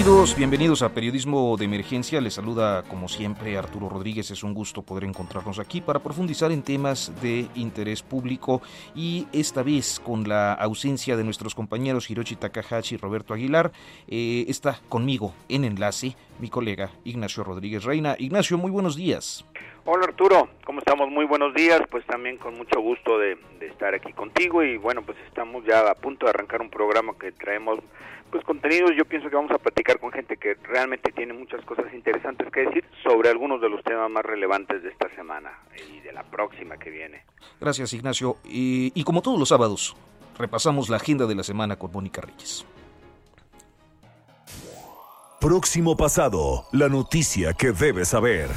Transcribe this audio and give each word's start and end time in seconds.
Bienvenidos, 0.00 0.34
bienvenidos 0.34 0.82
a 0.82 0.94
Periodismo 0.94 1.58
de 1.58 1.66
Emergencia. 1.66 2.22
Les 2.22 2.32
saluda 2.32 2.84
como 2.84 3.06
siempre 3.06 3.58
Arturo 3.58 3.90
Rodríguez. 3.90 4.30
Es 4.30 4.42
un 4.42 4.54
gusto 4.54 4.80
poder 4.80 5.04
encontrarnos 5.04 5.58
aquí 5.58 5.82
para 5.82 5.98
profundizar 5.98 6.52
en 6.52 6.62
temas 6.62 7.12
de 7.20 7.48
interés 7.54 8.02
público 8.02 8.62
y 8.94 9.26
esta 9.34 9.62
vez 9.62 10.00
con 10.00 10.26
la 10.26 10.54
ausencia 10.54 11.18
de 11.18 11.24
nuestros 11.24 11.54
compañeros 11.54 12.08
Hiroshi 12.08 12.36
Takahashi 12.36 12.94
y 12.94 12.96
Roberto 12.96 13.34
Aguilar. 13.34 13.72
eh, 14.08 14.46
está 14.48 14.80
conmigo 14.88 15.34
en 15.50 15.64
enlace 15.64 16.16
mi 16.38 16.48
colega 16.48 16.88
Ignacio 17.04 17.44
Rodríguez 17.44 17.84
Reina. 17.84 18.16
Ignacio, 18.18 18.56
muy 18.56 18.70
buenos 18.70 18.96
días. 18.96 19.44
Hola 19.84 20.04
Arturo, 20.04 20.48
¿cómo 20.64 20.78
estamos? 20.78 21.10
Muy 21.10 21.26
buenos 21.26 21.52
días, 21.54 21.82
pues 21.90 22.06
también 22.06 22.38
con 22.38 22.54
mucho 22.54 22.80
gusto 22.80 23.18
de, 23.18 23.36
de, 23.58 23.66
estar 23.66 23.94
aquí 23.94 24.12
contigo 24.12 24.62
y 24.62 24.76
bueno, 24.76 25.02
pues 25.02 25.18
estamos 25.26 25.64
ya 25.64 25.90
a 25.90 25.94
punto 25.94 26.26
de 26.26 26.30
arrancar 26.30 26.60
un 26.60 26.70
programa 26.70 27.14
que 27.18 27.32
traemos 27.32 27.80
pues 28.30 28.44
contenidos, 28.44 28.92
yo 28.96 29.04
pienso 29.04 29.28
que 29.28 29.36
vamos 29.36 29.50
a 29.50 29.58
platicar 29.58 29.98
con 29.98 30.12
gente 30.12 30.36
que 30.36 30.54
realmente 30.62 31.12
tiene 31.12 31.32
muchas 31.32 31.64
cosas 31.64 31.92
interesantes 31.92 32.50
que 32.52 32.60
decir 32.60 32.84
sobre 33.02 33.28
algunos 33.28 33.60
de 33.60 33.68
los 33.68 33.82
temas 33.82 34.10
más 34.10 34.24
relevantes 34.24 34.82
de 34.82 34.90
esta 34.90 35.08
semana 35.14 35.50
y 35.92 36.00
de 36.00 36.12
la 36.12 36.22
próxima 36.22 36.76
que 36.76 36.90
viene. 36.90 37.24
Gracias 37.60 37.92
Ignacio, 37.92 38.36
y, 38.44 38.92
y 38.94 39.04
como 39.04 39.22
todos 39.22 39.38
los 39.38 39.48
sábados, 39.48 39.96
repasamos 40.38 40.88
la 40.88 40.96
agenda 40.96 41.26
de 41.26 41.34
la 41.34 41.42
semana 41.42 41.76
con 41.76 41.92
Mónica 41.92 42.20
Reyes. 42.20 42.66
Próximo 45.40 45.96
pasado, 45.96 46.66
la 46.72 46.88
noticia 46.88 47.54
que 47.54 47.72
debes 47.72 48.08
saber. 48.08 48.50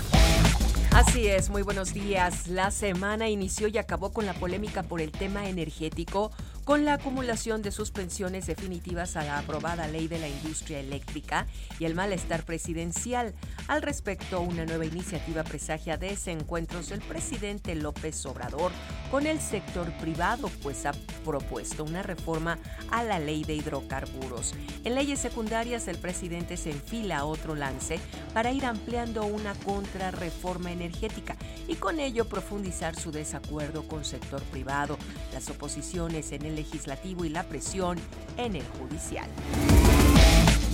Así 0.93 1.27
es, 1.27 1.49
muy 1.49 1.63
buenos 1.63 1.91
días. 1.93 2.47
La 2.47 2.69
semana 2.69 3.27
inició 3.27 3.67
y 3.67 3.79
acabó 3.79 4.11
con 4.11 4.27
la 4.27 4.33
polémica 4.33 4.83
por 4.83 5.01
el 5.01 5.11
tema 5.11 5.47
energético, 5.47 6.31
con 6.63 6.85
la 6.85 6.93
acumulación 6.93 7.61
de 7.61 7.71
suspensiones 7.71 8.47
definitivas 8.47 9.17
a 9.17 9.23
la 9.23 9.39
aprobada 9.39 9.87
ley 9.87 10.07
de 10.07 10.19
la 10.19 10.29
industria 10.29 10.79
eléctrica 10.79 11.45
y 11.77 11.85
el 11.85 11.93
malestar 11.93 12.45
presidencial. 12.45 13.33
Al 13.67 13.81
respecto, 13.81 14.39
una 14.39 14.65
nueva 14.65 14.85
iniciativa 14.85 15.43
presagia 15.43 15.97
desencuentros 15.97 16.89
del 16.89 17.01
presidente 17.01 17.75
López 17.75 18.25
Obrador 18.25 18.71
con 19.11 19.27
el 19.27 19.39
sector 19.39 19.91
privado, 19.97 20.49
pues 20.61 20.85
ha 20.85 20.93
propuesto 21.25 21.83
una 21.83 22.01
reforma 22.01 22.57
a 22.91 23.03
la 23.03 23.19
ley 23.19 23.43
de 23.43 23.55
hidrocarburos. 23.55 24.53
En 24.85 24.95
leyes 24.95 25.19
secundarias, 25.19 25.87
el 25.87 25.97
presidente 25.97 26.55
se 26.55 26.71
enfila 26.71 27.19
a 27.19 27.25
otro 27.25 27.55
lance 27.55 27.99
para 28.33 28.51
ir 28.51 28.65
ampliando 28.65 29.25
una 29.25 29.53
contrarreforma 29.53 30.71
energética 30.71 31.35
y 31.67 31.75
con 31.75 31.99
ello 31.99 32.25
profundizar 32.25 32.95
su 32.95 33.11
desacuerdo 33.11 33.87
con 33.87 34.05
sector 34.05 34.41
privado, 34.43 34.97
las 35.33 35.49
oposiciones 35.49 36.31
en 36.31 36.45
el 36.45 36.52
legislativo 36.55 37.25
y 37.25 37.29
la 37.29 37.43
presión 37.43 37.99
en 38.37 38.55
el 38.55 38.65
judicial. 38.79 39.29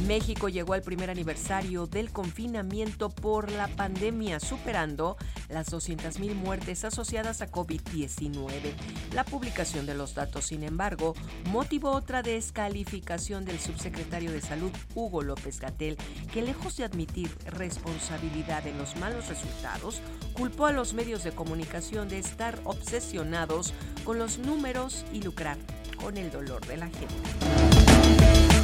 México 0.07 0.49
llegó 0.49 0.73
al 0.73 0.81
primer 0.81 1.09
aniversario 1.09 1.87
del 1.87 2.11
confinamiento 2.11 3.09
por 3.09 3.51
la 3.51 3.67
pandemia, 3.67 4.39
superando 4.39 5.17
las 5.49 5.71
200.000 5.71 6.35
muertes 6.35 6.85
asociadas 6.85 7.41
a 7.41 7.51
COVID-19. 7.51 8.73
La 9.13 9.23
publicación 9.25 9.85
de 9.85 9.95
los 9.95 10.15
datos, 10.15 10.45
sin 10.45 10.63
embargo, 10.63 11.15
motivó 11.51 11.91
otra 11.91 12.21
descalificación 12.21 13.45
del 13.45 13.59
subsecretario 13.59 14.31
de 14.31 14.41
Salud, 14.41 14.71
Hugo 14.95 15.21
López 15.21 15.59
Gatel, 15.59 15.97
que 16.31 16.41
lejos 16.41 16.77
de 16.77 16.85
admitir 16.85 17.29
responsabilidad 17.45 18.65
en 18.67 18.77
los 18.77 18.95
malos 18.97 19.27
resultados, 19.27 20.01
culpó 20.33 20.67
a 20.67 20.71
los 20.71 20.93
medios 20.93 21.23
de 21.23 21.31
comunicación 21.31 22.09
de 22.09 22.19
estar 22.19 22.59
obsesionados 22.63 23.73
con 24.03 24.19
los 24.19 24.37
números 24.39 25.05
y 25.11 25.21
lucrar 25.21 25.57
con 26.01 26.17
el 26.17 26.31
dolor 26.31 26.65
de 26.65 26.77
la 26.77 26.87
gente. 26.87 28.58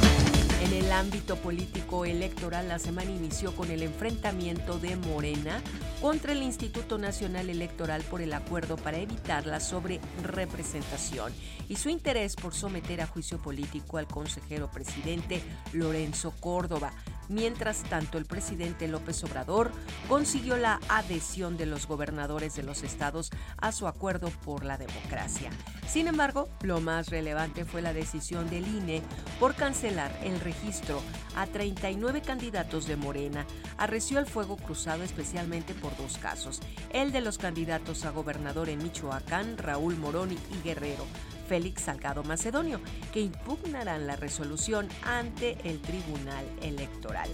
En 0.62 0.72
el 0.72 0.90
ámbito 0.90 1.36
político 1.36 2.06
electoral, 2.06 2.68
la 2.68 2.78
semana 2.78 3.10
inició 3.10 3.54
con 3.54 3.70
el 3.70 3.82
enfrentamiento 3.82 4.78
de 4.78 4.96
Morena 4.96 5.60
contra 6.00 6.32
el 6.32 6.42
Instituto 6.42 6.96
Nacional 6.96 7.50
Electoral 7.50 8.02
por 8.02 8.22
el 8.22 8.32
acuerdo 8.32 8.76
para 8.76 8.96
evitar 8.96 9.46
la 9.46 9.60
sobrerepresentación 9.60 11.32
y 11.68 11.76
su 11.76 11.90
interés 11.90 12.36
por 12.36 12.54
someter 12.54 13.02
a 13.02 13.06
juicio 13.06 13.38
político 13.38 13.98
al 13.98 14.06
consejero 14.06 14.70
presidente 14.70 15.42
Lorenzo 15.74 16.32
Córdoba. 16.40 16.92
Mientras 17.28 17.82
tanto, 17.82 18.16
el 18.16 18.24
presidente 18.24 18.88
López 18.88 19.22
Obrador 19.24 19.72
consiguió 20.08 20.56
la 20.56 20.80
adhesión 20.88 21.58
de 21.58 21.66
los 21.66 21.86
gobernadores 21.86 22.56
de 22.56 22.62
los 22.62 22.82
estados 22.82 23.30
a 23.58 23.72
su 23.72 23.86
acuerdo 23.86 24.30
por 24.44 24.64
la 24.64 24.78
democracia. 24.78 25.50
Sin 25.88 26.08
embargo, 26.08 26.48
lo 26.62 26.80
más 26.80 27.08
relevante 27.08 27.64
fue 27.64 27.80
la 27.80 27.92
decisión 27.92 28.50
del 28.50 28.66
INE 28.66 29.02
por 29.38 29.54
cancelar 29.54 30.10
el 30.22 30.40
registro 30.40 31.00
a 31.36 31.46
39 31.46 32.22
candidatos 32.22 32.86
de 32.86 32.96
Morena. 32.96 33.46
Arreció 33.78 34.18
el 34.18 34.26
fuego 34.26 34.56
cruzado 34.56 35.04
especialmente 35.04 35.74
por 35.74 35.96
dos 35.96 36.18
casos, 36.18 36.60
el 36.90 37.12
de 37.12 37.20
los 37.20 37.38
candidatos 37.38 38.04
a 38.04 38.10
gobernador 38.10 38.68
en 38.68 38.82
Michoacán, 38.82 39.56
Raúl 39.58 39.96
Morón 39.96 40.32
y 40.32 40.62
Guerrero, 40.62 41.06
Félix 41.48 41.82
Salgado 41.82 42.24
Macedonio, 42.24 42.80
que 43.12 43.20
impugnarán 43.20 44.06
la 44.06 44.16
resolución 44.16 44.88
ante 45.04 45.56
el 45.64 45.80
Tribunal 45.80 46.44
Electoral. 46.62 47.28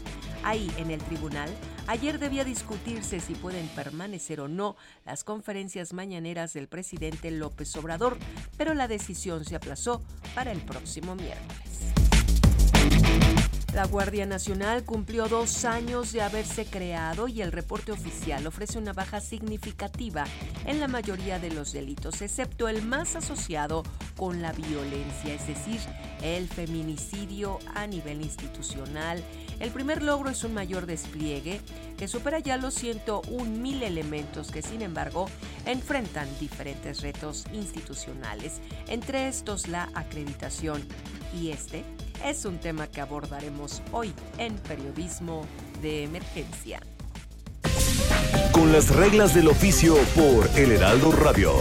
Ahí, 0.44 0.70
en 0.78 0.90
el 0.90 1.00
tribunal, 1.00 1.50
ayer 1.86 2.18
debía 2.18 2.44
discutirse 2.44 3.20
si 3.20 3.34
pueden 3.34 3.68
permanecer 3.68 4.40
o 4.40 4.48
no 4.48 4.76
las 5.04 5.24
conferencias 5.24 5.92
mañaneras 5.92 6.52
del 6.52 6.68
presidente 6.68 7.30
López 7.30 7.74
Obrador, 7.76 8.18
pero 8.56 8.74
la 8.74 8.88
decisión 8.88 9.44
se 9.44 9.56
aplazó 9.56 10.02
para 10.34 10.52
el 10.52 10.60
próximo 10.60 11.14
miércoles. 11.14 11.91
La 13.74 13.86
Guardia 13.86 14.26
Nacional 14.26 14.84
cumplió 14.84 15.28
dos 15.28 15.64
años 15.64 16.12
de 16.12 16.20
haberse 16.20 16.66
creado 16.66 17.26
y 17.26 17.40
el 17.40 17.52
reporte 17.52 17.90
oficial 17.90 18.46
ofrece 18.46 18.76
una 18.76 18.92
baja 18.92 19.18
significativa 19.18 20.24
en 20.66 20.78
la 20.78 20.88
mayoría 20.88 21.38
de 21.38 21.50
los 21.50 21.72
delitos, 21.72 22.20
excepto 22.20 22.68
el 22.68 22.82
más 22.82 23.16
asociado 23.16 23.82
con 24.14 24.42
la 24.42 24.52
violencia, 24.52 25.32
es 25.32 25.46
decir, 25.46 25.80
el 26.22 26.48
feminicidio 26.48 27.60
a 27.74 27.86
nivel 27.86 28.20
institucional. 28.20 29.24
El 29.58 29.70
primer 29.70 30.02
logro 30.02 30.28
es 30.28 30.44
un 30.44 30.52
mayor 30.52 30.84
despliegue 30.84 31.62
que 31.96 32.08
supera 32.08 32.40
ya 32.40 32.58
los 32.58 32.74
101 32.74 33.50
mil 33.58 33.82
elementos 33.82 34.50
que, 34.50 34.60
sin 34.60 34.82
embargo, 34.82 35.30
enfrentan 35.64 36.28
diferentes 36.38 37.00
retos 37.00 37.46
institucionales, 37.54 38.60
entre 38.88 39.28
estos 39.28 39.66
la 39.66 39.88
acreditación 39.94 40.86
y 41.34 41.52
este 41.52 41.84
es 42.24 42.44
un 42.44 42.58
tema 42.58 42.86
que 42.86 43.00
abordaremos 43.00 43.82
hoy 43.90 44.12
en 44.38 44.54
Periodismo 44.54 45.44
de 45.80 46.04
Emergencia. 46.04 46.80
Con 48.52 48.72
las 48.72 48.94
reglas 48.94 49.34
del 49.34 49.48
oficio 49.48 49.96
por 50.14 50.48
El 50.58 50.72
Heraldo 50.72 51.12
Radio. 51.12 51.52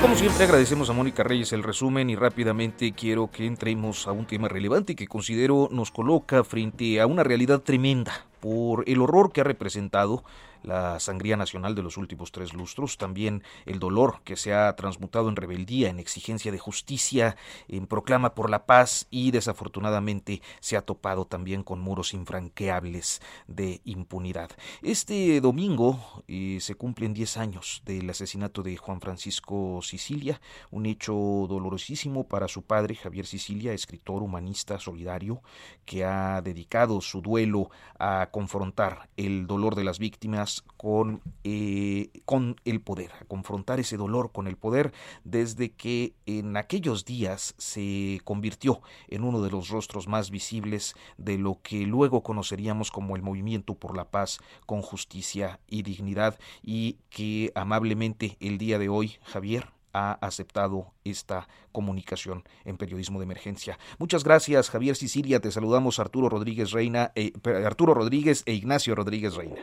Como 0.00 0.16
siempre 0.16 0.44
agradecemos 0.44 0.90
a 0.90 0.92
Mónica 0.92 1.22
Reyes 1.22 1.52
el 1.52 1.62
resumen 1.62 2.10
y 2.10 2.16
rápidamente 2.16 2.92
quiero 2.92 3.30
que 3.30 3.46
entremos 3.46 4.08
a 4.08 4.12
un 4.12 4.26
tema 4.26 4.48
relevante 4.48 4.96
que 4.96 5.06
considero 5.06 5.68
nos 5.70 5.92
coloca 5.92 6.42
frente 6.42 7.00
a 7.00 7.06
una 7.06 7.22
realidad 7.22 7.60
tremenda 7.60 8.26
por 8.40 8.82
el 8.88 9.00
horror 9.00 9.32
que 9.32 9.42
ha 9.42 9.44
representado 9.44 10.24
la 10.62 11.00
sangría 11.00 11.36
nacional 11.36 11.74
de 11.74 11.82
los 11.82 11.96
últimos 11.96 12.32
tres 12.32 12.52
lustros, 12.52 12.98
también 12.98 13.42
el 13.66 13.78
dolor 13.78 14.20
que 14.24 14.36
se 14.36 14.54
ha 14.54 14.74
transmutado 14.76 15.28
en 15.28 15.36
rebeldía, 15.36 15.88
en 15.88 15.98
exigencia 15.98 16.52
de 16.52 16.58
justicia, 16.58 17.36
en 17.68 17.86
proclama 17.86 18.34
por 18.34 18.50
la 18.50 18.66
paz 18.66 19.06
y 19.10 19.30
desafortunadamente 19.30 20.42
se 20.60 20.76
ha 20.76 20.82
topado 20.82 21.24
también 21.26 21.62
con 21.62 21.80
muros 21.80 22.14
infranqueables 22.14 23.20
de 23.46 23.80
impunidad. 23.84 24.50
Este 24.82 25.40
domingo 25.40 26.22
eh, 26.28 26.58
se 26.60 26.74
cumplen 26.74 27.14
10 27.14 27.36
años 27.36 27.82
del 27.84 28.08
asesinato 28.10 28.62
de 28.62 28.76
Juan 28.76 29.00
Francisco 29.00 29.80
Sicilia, 29.82 30.40
un 30.70 30.86
hecho 30.86 31.14
dolorosísimo 31.14 32.24
para 32.24 32.48
su 32.48 32.62
padre 32.62 32.94
Javier 32.94 33.26
Sicilia, 33.26 33.72
escritor 33.72 34.22
humanista 34.22 34.78
solidario, 34.78 35.42
que 35.84 36.04
ha 36.04 36.40
dedicado 36.42 37.00
su 37.00 37.20
duelo 37.20 37.70
a 37.98 38.28
confrontar 38.30 39.08
el 39.16 39.46
dolor 39.46 39.74
de 39.74 39.84
las 39.84 39.98
víctimas 39.98 40.51
con, 40.60 41.22
eh, 41.44 42.10
con 42.24 42.56
el 42.64 42.80
poder, 42.80 43.12
a 43.20 43.24
confrontar 43.24 43.80
ese 43.80 43.96
dolor 43.96 44.32
con 44.32 44.46
el 44.46 44.56
poder 44.56 44.92
desde 45.24 45.70
que 45.70 46.12
en 46.26 46.56
aquellos 46.56 47.04
días 47.04 47.54
se 47.56 48.20
convirtió 48.24 48.82
en 49.08 49.24
uno 49.24 49.40
de 49.42 49.50
los 49.50 49.68
rostros 49.68 50.08
más 50.08 50.30
visibles 50.30 50.94
de 51.16 51.38
lo 51.38 51.60
que 51.62 51.86
luego 51.86 52.22
conoceríamos 52.22 52.90
como 52.90 53.16
el 53.16 53.22
movimiento 53.22 53.74
por 53.74 53.96
la 53.96 54.10
paz 54.10 54.40
con 54.66 54.82
justicia 54.82 55.60
y 55.68 55.82
dignidad 55.82 56.38
y 56.62 56.98
que 57.08 57.52
amablemente 57.54 58.36
el 58.40 58.58
día 58.58 58.78
de 58.78 58.88
hoy, 58.88 59.18
Javier, 59.22 59.68
ha 59.92 60.12
aceptado 60.12 60.92
esta 61.04 61.48
comunicación 61.70 62.44
en 62.64 62.76
periodismo 62.76 63.18
de 63.18 63.24
emergencia. 63.24 63.78
Muchas 63.98 64.24
gracias, 64.24 64.70
Javier 64.70 64.96
Sicilia. 64.96 65.40
Te 65.40 65.50
saludamos 65.50 65.98
Arturo 65.98 66.28
Rodríguez 66.28 66.70
Reina, 66.72 67.12
eh, 67.14 67.32
Arturo 67.64 67.94
Rodríguez 67.94 68.42
e 68.46 68.54
Ignacio 68.54 68.94
Rodríguez 68.94 69.34
Reina. 69.34 69.60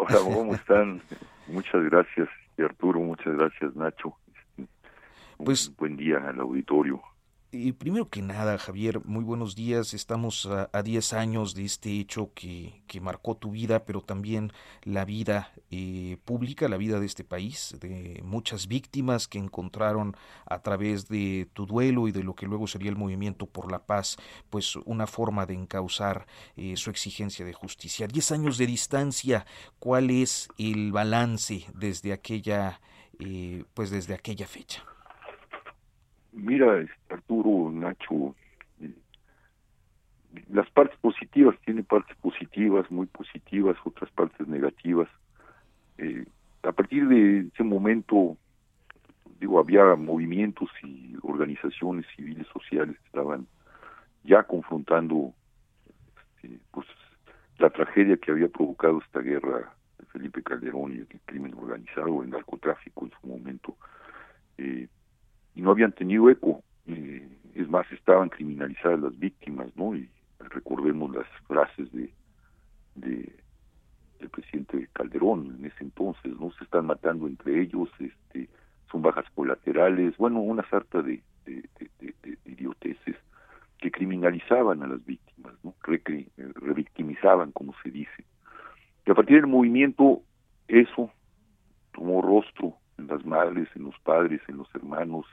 Hola, 0.00 0.18
¿cómo 0.22 0.54
están? 0.54 1.02
Muchas 1.48 1.82
gracias, 1.84 2.28
Arturo. 2.56 3.00
Muchas 3.00 3.34
gracias, 3.36 3.74
Nacho. 3.74 4.16
Pues, 5.38 5.74
buen 5.76 5.96
día 5.96 6.18
al 6.18 6.38
auditorio. 6.38 7.02
Y 7.50 7.72
primero 7.72 8.10
que 8.10 8.20
nada, 8.20 8.58
Javier, 8.58 9.02
muy 9.06 9.24
buenos 9.24 9.54
días. 9.54 9.94
Estamos 9.94 10.46
a 10.46 10.82
10 10.82 11.14
años 11.14 11.54
de 11.54 11.64
este 11.64 11.98
hecho 11.98 12.30
que, 12.34 12.82
que, 12.86 13.00
marcó 13.00 13.38
tu 13.38 13.52
vida, 13.52 13.86
pero 13.86 14.02
también 14.02 14.52
la 14.82 15.06
vida 15.06 15.54
eh, 15.70 16.18
pública, 16.26 16.68
la 16.68 16.76
vida 16.76 17.00
de 17.00 17.06
este 17.06 17.24
país, 17.24 17.74
de 17.80 18.20
muchas 18.22 18.68
víctimas 18.68 19.28
que 19.28 19.38
encontraron 19.38 20.14
a 20.44 20.60
través 20.60 21.08
de 21.08 21.48
tu 21.54 21.64
duelo 21.64 22.06
y 22.06 22.12
de 22.12 22.22
lo 22.22 22.34
que 22.34 22.44
luego 22.44 22.66
sería 22.66 22.90
el 22.90 22.96
movimiento 22.96 23.46
por 23.46 23.72
la 23.72 23.86
paz, 23.86 24.18
pues 24.50 24.76
una 24.84 25.06
forma 25.06 25.46
de 25.46 25.54
encauzar 25.54 26.26
eh, 26.54 26.76
su 26.76 26.90
exigencia 26.90 27.46
de 27.46 27.54
justicia. 27.54 28.06
Diez 28.08 28.30
años 28.30 28.58
de 28.58 28.66
distancia, 28.66 29.46
¿cuál 29.78 30.10
es 30.10 30.50
el 30.58 30.92
balance 30.92 31.64
desde 31.72 32.12
aquella, 32.12 32.82
eh, 33.18 33.64
pues 33.72 33.88
desde 33.88 34.12
aquella 34.12 34.46
fecha? 34.46 34.84
Mira, 36.40 36.78
este, 36.78 37.14
Arturo, 37.14 37.70
Nacho, 37.72 38.34
las 40.50 40.70
partes 40.70 40.98
positivas, 41.00 41.56
tiene 41.64 41.82
partes 41.82 42.16
positivas, 42.18 42.88
muy 42.90 43.06
positivas, 43.06 43.76
otras 43.84 44.10
partes 44.12 44.46
negativas. 44.46 45.08
Eh, 45.98 46.24
a 46.62 46.72
partir 46.72 47.08
de 47.08 47.48
ese 47.52 47.64
momento, 47.64 48.36
digo, 49.40 49.58
había 49.58 49.96
movimientos 49.96 50.70
y 50.84 51.16
organizaciones 51.22 52.06
civiles 52.14 52.46
sociales 52.52 52.96
que 52.98 53.06
estaban 53.06 53.46
ya 54.22 54.44
confrontando 54.44 55.34
este, 56.36 56.60
pues 56.70 56.86
la 57.58 57.70
tragedia 57.70 58.16
que 58.16 58.30
había 58.30 58.48
provocado 58.48 59.00
esta 59.00 59.20
guerra 59.20 59.74
de 59.98 60.06
Felipe 60.06 60.42
Calderón 60.42 60.92
y 60.94 60.98
el 60.98 61.08
crimen 61.24 61.54
organizado, 61.54 62.22
el 62.22 62.30
narcotráfico 62.30 63.06
en 63.06 63.12
su 63.20 63.26
momento. 63.26 63.76
Eh, 64.56 64.88
y 65.58 65.60
no 65.60 65.72
habían 65.72 65.90
tenido 65.90 66.30
eco. 66.30 66.62
Es 66.86 67.68
más, 67.68 67.90
estaban 67.90 68.28
criminalizadas 68.28 69.00
las 69.00 69.18
víctimas, 69.18 69.66
¿no? 69.74 69.96
Y 69.96 70.08
recordemos 70.38 71.12
las 71.12 71.26
frases 71.48 71.90
de, 71.92 72.12
de 72.94 73.34
del 74.20 74.30
presidente 74.30 74.88
Calderón 74.92 75.56
en 75.58 75.66
ese 75.66 75.82
entonces, 75.82 76.32
¿no? 76.38 76.52
Se 76.52 76.64
están 76.64 76.86
matando 76.86 77.26
entre 77.26 77.60
ellos, 77.60 77.88
este, 77.98 78.48
son 78.90 79.02
bajas 79.02 79.24
colaterales, 79.34 80.16
bueno, 80.16 80.40
una 80.40 80.68
sarta 80.70 81.02
de, 81.02 81.22
de, 81.44 81.68
idioteces 82.44 83.16
que 83.78 83.90
criminalizaban 83.90 84.82
a 84.84 84.86
las 84.86 85.04
víctimas, 85.04 85.54
¿no? 85.64 85.74
revictimizaban, 86.54 87.50
como 87.50 87.74
se 87.82 87.90
dice. 87.90 88.24
Y 89.06 89.10
a 89.10 89.14
partir 89.14 89.40
del 89.40 89.46
movimiento, 89.48 90.22
eso 90.68 91.10
tomó 91.92 92.22
rostro 92.22 92.74
en 92.96 93.08
las 93.08 93.24
madres, 93.24 93.68
en 93.74 93.84
los 93.84 93.98
padres, 94.00 94.40
en 94.48 94.58
los 94.58 94.72
hermanos, 94.74 95.26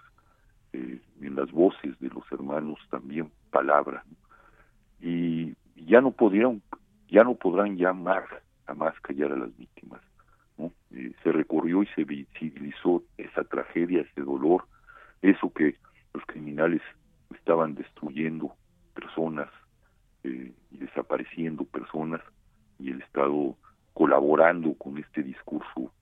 eh, 0.76 1.00
en 1.22 1.36
las 1.36 1.50
voces 1.52 1.98
de 2.00 2.10
los 2.10 2.30
hermanos 2.32 2.78
también 2.90 3.32
palabra 3.50 4.04
y 5.00 5.56
ya 5.76 6.02
no 6.02 6.12
podrían 6.12 6.62
ya 7.08 7.24
no 7.24 7.36
podrán 7.36 7.78
llamar 7.78 8.26
jamás 8.66 9.00
callar 9.00 9.32
a 9.32 9.38
las 9.38 9.56
víctimas. 9.56 10.02
Eh, 10.92 11.14
se 11.24 11.32
recorrió 11.32 11.84
y 11.84 11.88
se 11.96 12.04
visibilizó 12.04 13.04
esa 13.18 13.44
tragedia 13.46 14.02
ese 14.02 14.22
dolor 14.22 14.66
eso 15.22 15.52
que 15.54 15.78
los 16.14 16.26
criminales 16.26 16.82
estaban 17.34 17.76
destruyendo 17.76 18.54
personas 18.94 19.50
eh, 20.24 20.54
y 20.72 20.78
desapareciendo 20.78 21.64
personas 21.64 22.22
y 22.80 22.92
el 22.92 23.02
Estado 23.02 23.56
colaborando 23.94 24.74
con 24.74 24.98
este 24.98 25.24
discurso 25.24 25.94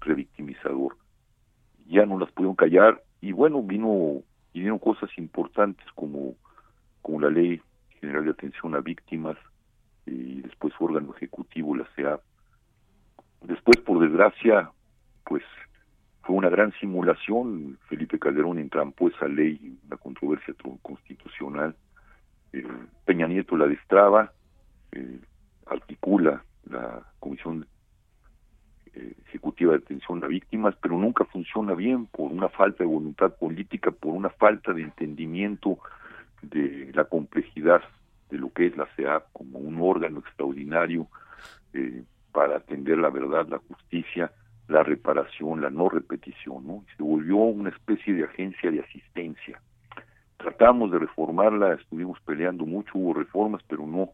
revictimizador 0.00 0.96
ya 1.90 2.06
no 2.06 2.18
las 2.18 2.30
pudieron 2.30 2.56
callar 2.56 3.02
y 3.20 3.32
bueno, 3.32 3.62
vino 3.62 4.22
vinieron 4.54 4.78
cosas 4.78 5.10
importantes 5.18 5.86
como, 5.94 6.34
como 7.02 7.20
la 7.20 7.30
Ley 7.30 7.60
General 8.00 8.24
de 8.24 8.30
Atención 8.30 8.74
a 8.74 8.80
Víctimas 8.80 9.36
y 10.06 10.40
después 10.42 10.74
su 10.74 10.84
órgano 10.84 11.14
ejecutivo, 11.14 11.76
la 11.76 11.86
CEA. 11.94 12.18
Después, 13.42 13.78
por 13.78 14.00
desgracia, 14.00 14.70
pues 15.24 15.42
fue 16.22 16.36
una 16.36 16.48
gran 16.48 16.72
simulación. 16.80 17.78
Felipe 17.88 18.18
Calderón 18.18 18.58
entrampó 18.58 19.08
esa 19.08 19.28
ley, 19.28 19.78
una 19.86 19.96
controversia 19.96 20.54
constitucional. 20.82 21.74
Eh, 22.52 22.66
Peña 23.04 23.26
Nieto 23.26 23.56
la 23.56 23.66
destraba, 23.66 24.32
eh, 24.92 25.20
articula 25.66 26.44
la 26.68 27.02
Comisión 27.20 27.66
ejecutiva 28.94 29.72
de 29.72 29.78
atención 29.78 30.22
a 30.24 30.26
víctimas, 30.26 30.74
pero 30.80 30.98
nunca 30.98 31.24
funciona 31.24 31.74
bien 31.74 32.06
por 32.06 32.30
una 32.32 32.48
falta 32.48 32.84
de 32.84 32.90
voluntad 32.90 33.34
política, 33.34 33.90
por 33.90 34.14
una 34.14 34.30
falta 34.30 34.72
de 34.72 34.82
entendimiento 34.82 35.78
de 36.42 36.90
la 36.94 37.04
complejidad 37.04 37.82
de 38.30 38.38
lo 38.38 38.52
que 38.52 38.66
es 38.66 38.76
la 38.76 38.86
CEAP 38.96 39.24
como 39.32 39.58
un 39.58 39.78
órgano 39.80 40.20
extraordinario 40.20 41.06
eh, 41.72 42.02
para 42.32 42.56
atender 42.56 42.98
la 42.98 43.10
verdad, 43.10 43.46
la 43.48 43.58
justicia, 43.58 44.32
la 44.68 44.82
reparación, 44.82 45.60
la 45.60 45.70
no 45.70 45.88
repetición, 45.88 46.66
¿no? 46.66 46.84
Se 46.96 47.02
volvió 47.02 47.36
una 47.36 47.70
especie 47.70 48.14
de 48.14 48.24
agencia 48.24 48.70
de 48.70 48.80
asistencia. 48.80 49.60
Tratamos 50.36 50.92
de 50.92 51.00
reformarla, 51.00 51.74
estuvimos 51.74 52.18
peleando 52.20 52.64
mucho, 52.64 52.92
hubo 52.94 53.14
reformas, 53.14 53.62
pero 53.68 53.86
no, 53.86 54.10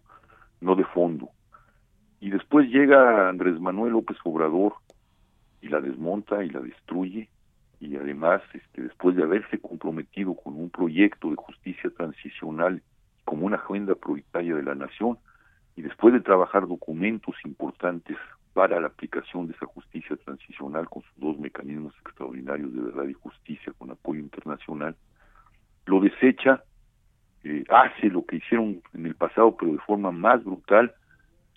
no 0.61 0.75
de 0.75 0.85
fondo. 0.85 1.29
Y 2.21 2.31
después 2.31 2.69
llega 2.69 3.29
Andrés 3.29 3.61
Manuel 3.61 3.93
López 3.93 4.17
Obrador 4.25 4.75
y 5.61 5.69
la 5.69 5.81
desmonta 5.81 6.45
y 6.45 6.51
la 6.51 6.61
destruye 6.61 7.29
y 7.81 7.97
además 7.97 8.43
este, 8.55 8.83
después 8.83 9.17
de 9.17 9.23
haberse 9.23 9.59
comprometido 9.59 10.35
con 10.35 10.55
un 10.55 10.71
proyecto 10.71 11.31
de 11.31 11.37
justicia 11.37 11.91
transicional 11.91 12.83
como 13.25 13.47
una 13.47 13.57
agenda 13.57 13.95
prioritaria 13.95 14.55
de 14.55 14.63
la 14.63 14.75
nación 14.75 15.19
y 15.77 15.83
después 15.83 16.15
de 16.15 16.21
trabajar 16.21 16.67
documentos 16.67 17.35
importantes 17.45 18.17
para 18.55 18.81
la 18.81 18.87
aplicación 18.87 19.47
de 19.47 19.53
esa 19.53 19.67
justicia 19.67 20.17
transicional 20.25 20.89
con 20.89 21.03
sus 21.03 21.21
dos 21.21 21.39
mecanismos 21.39 21.95
extraordinarios 22.01 22.73
de 22.73 22.81
verdad 22.81 23.05
y 23.05 23.13
justicia 23.13 23.73
con 23.77 23.91
apoyo 23.91 24.21
internacional, 24.21 24.97
lo 25.85 26.01
desecha, 26.01 26.63
eh, 27.45 27.65
hace 27.69 28.09
lo 28.09 28.25
que 28.25 28.37
hicieron 28.37 28.81
en 28.95 29.07
el 29.07 29.15
pasado 29.15 29.55
pero 29.57 29.73
de 29.73 29.79
forma 29.81 30.11
más 30.11 30.43
brutal, 30.43 30.95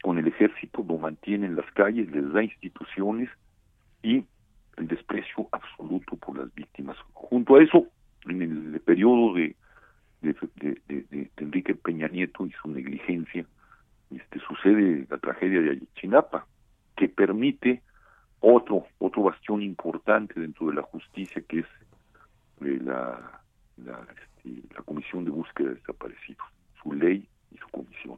con 0.01 0.17
el 0.17 0.27
ejército 0.27 0.85
lo 0.87 0.97
mantiene 0.97 1.47
en 1.47 1.55
las 1.55 1.69
calles, 1.73 2.09
les 2.11 2.31
da 2.31 2.43
instituciones 2.43 3.29
y 4.01 4.23
el 4.77 4.87
desprecio 4.87 5.47
absoluto 5.51 6.15
por 6.15 6.37
las 6.37 6.53
víctimas. 6.55 6.97
Junto 7.13 7.55
a 7.55 7.63
eso, 7.63 7.87
en 8.25 8.41
el 8.41 8.79
periodo 8.81 9.33
de, 9.35 9.55
de, 10.21 11.29
Enrique 11.37 11.75
Peña 11.75 12.07
Nieto 12.07 12.45
y 12.45 12.51
su 12.51 12.69
negligencia, 12.69 13.45
este, 14.11 14.39
sucede 14.39 15.05
la 15.09 15.17
tragedia 15.17 15.61
de 15.61 15.71
Ayotzinapa, 15.71 16.47
que 16.95 17.09
permite 17.09 17.81
otro 18.41 18.85
otro 18.99 19.23
bastión 19.23 19.61
importante 19.61 20.39
dentro 20.39 20.67
de 20.67 20.75
la 20.75 20.81
justicia 20.83 21.41
que 21.47 21.59
es 21.59 21.65
eh, 22.61 22.79
la, 22.81 23.41
la, 23.77 23.99
este, 24.01 24.63
la 24.75 24.81
Comisión 24.83 25.25
de 25.25 25.31
Búsqueda 25.31 25.69
de 25.69 25.75
Desaparecidos, 25.75 26.47
su 26.81 26.93
ley 26.93 27.27
y 27.51 27.57
su 27.57 27.67
comisión 27.67 28.17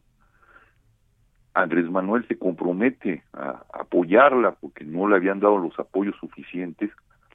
Andrés 1.54 1.90
Manuel 1.90 2.26
se 2.28 2.38
compromete 2.38 3.24
a 3.34 3.64
apoyarla 3.74 4.54
porque 4.54 4.86
no 4.86 5.08
le 5.08 5.18
habían 5.18 5.40
dado 5.40 5.58
los 5.58 5.78
apoyos 5.80 6.16
suficientes, 6.18 6.92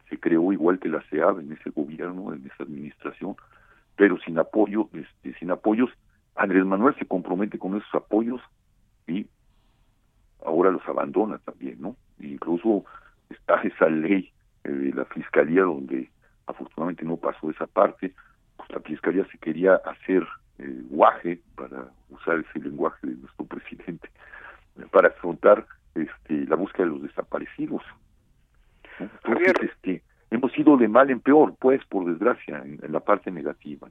se 0.08 0.18
creó 0.18 0.52
igual 0.52 0.78
que 0.78 0.88
la 0.88 1.02
SEAB 1.11 1.40
en 1.40 1.52
ese 1.52 1.70
gobierno, 1.70 2.32
en 2.32 2.46
esa 2.46 2.62
administración, 2.62 3.37
pero 3.96 4.18
sin 4.18 4.38
apoyo, 4.38 4.88
este, 4.92 5.38
sin 5.38 5.50
apoyos, 5.50 5.90
Andrés 6.35 6.64
Manuel 6.64 6.94
se 6.99 7.06
compromete 7.06 7.58
con 7.58 7.76
esos 7.76 7.94
apoyos 7.94 8.40
y 9.06 9.26
ahora 10.44 10.70
los 10.70 10.87
abandona 10.88 11.38
también, 11.38 11.80
¿no? 11.80 11.96
incluso 12.20 12.85
está 13.30 13.61
esa 13.62 13.88
ley 13.88 14.30
eh, 14.64 14.70
de 14.70 14.92
la 14.92 15.04
fiscalía 15.06 15.62
donde 15.62 16.11
afortunadamente 16.46 17.04
no 17.04 17.16
pasó 17.16 17.50
esa 17.50 17.66
parte, 17.66 18.14
pues 18.56 18.70
la 18.70 18.80
fiscalía 18.80 19.26
se 19.30 19.38
quería 19.38 19.76
hacer 19.76 20.26
eh, 20.58 20.82
guaje, 20.88 21.38
para 21.54 21.90
usar 22.10 22.38
ese 22.38 22.60
lenguaje 22.60 23.06
de 23.06 23.16
nuestro 23.16 23.44
presidente, 23.46 24.08
para 24.90 25.08
afrontar 25.08 25.66
este, 25.94 26.46
la 26.46 26.56
búsqueda 26.56 26.86
de 26.86 26.92
los 26.92 27.02
desaparecidos. 27.02 27.82
Entonces, 28.98 29.52
este, 29.62 30.02
hemos 30.30 30.56
ido 30.58 30.76
de 30.76 30.88
mal 30.88 31.10
en 31.10 31.20
peor, 31.20 31.54
pues, 31.58 31.84
por 31.86 32.06
desgracia, 32.06 32.62
en, 32.64 32.80
la 32.90 33.00
parte 33.00 33.30
negativa. 33.30 33.88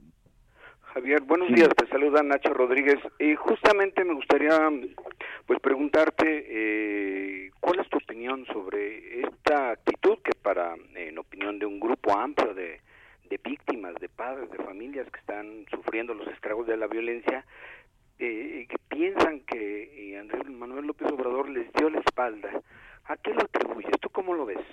Javier, 0.94 1.22
buenos 1.22 1.48
días, 1.48 1.68
te 1.76 1.86
saluda 1.88 2.22
Nacho 2.22 2.54
Rodríguez. 2.54 2.96
y 3.18 3.34
justamente 3.34 4.02
me 4.02 4.14
gustaría 4.14 4.70
pues 5.44 5.60
preguntarte 5.60 6.46
eh, 6.48 7.50
cuál 7.60 7.80
es 7.80 7.88
tu 7.90 7.98
opinión 7.98 8.46
sobre 8.46 9.20
esta 9.20 9.72
actitud 9.72 10.18
que 10.24 10.32
para, 10.42 10.74
en 10.94 11.18
opinión 11.18 11.58
de 11.58 11.66
un 11.66 11.78
grupo 11.78 12.18
amplio 12.18 12.54
de, 12.54 12.80
de 13.28 13.40
víctimas, 13.42 13.94
de 13.96 14.08
padres, 14.08 14.50
de 14.50 14.58
familias 14.58 15.08
que 15.10 15.20
están 15.20 15.66
sufriendo 15.70 16.14
los 16.14 16.28
estragos 16.28 16.66
de 16.66 16.76
la 16.76 16.86
violencia, 16.86 17.44
eh, 18.18 18.66
que 18.68 18.76
piensan 18.88 19.40
que 19.40 20.12
eh, 20.12 20.18
Andrés 20.18 20.48
Manuel 20.48 20.86
López 20.86 21.10
Obrador 21.12 21.48
les 21.50 21.70
dio 21.74 21.90
la 21.90 22.00
espalda. 22.00 22.50
¿A 23.06 23.16
qué 23.16 23.34
lo 23.34 23.42
atribuyes? 23.42 24.00
¿Tú 24.00 24.08
cómo 24.10 24.34
lo 24.34 24.46
ves? 24.46 24.64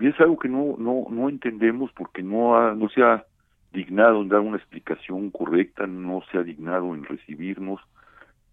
Y 0.00 0.08
es 0.08 0.18
algo 0.20 0.38
que 0.38 0.48
no 0.48 0.76
no 0.78 1.06
no 1.10 1.28
entendemos 1.28 1.92
porque 1.92 2.22
no 2.22 2.56
ha, 2.56 2.74
no 2.74 2.88
se 2.88 3.02
ha 3.02 3.24
dignado 3.72 4.22
en 4.22 4.28
dar 4.28 4.40
una 4.40 4.56
explicación 4.56 5.30
correcta, 5.30 5.86
no 5.86 6.22
se 6.30 6.38
ha 6.38 6.42
dignado 6.42 6.94
en 6.94 7.04
recibirnos, 7.04 7.80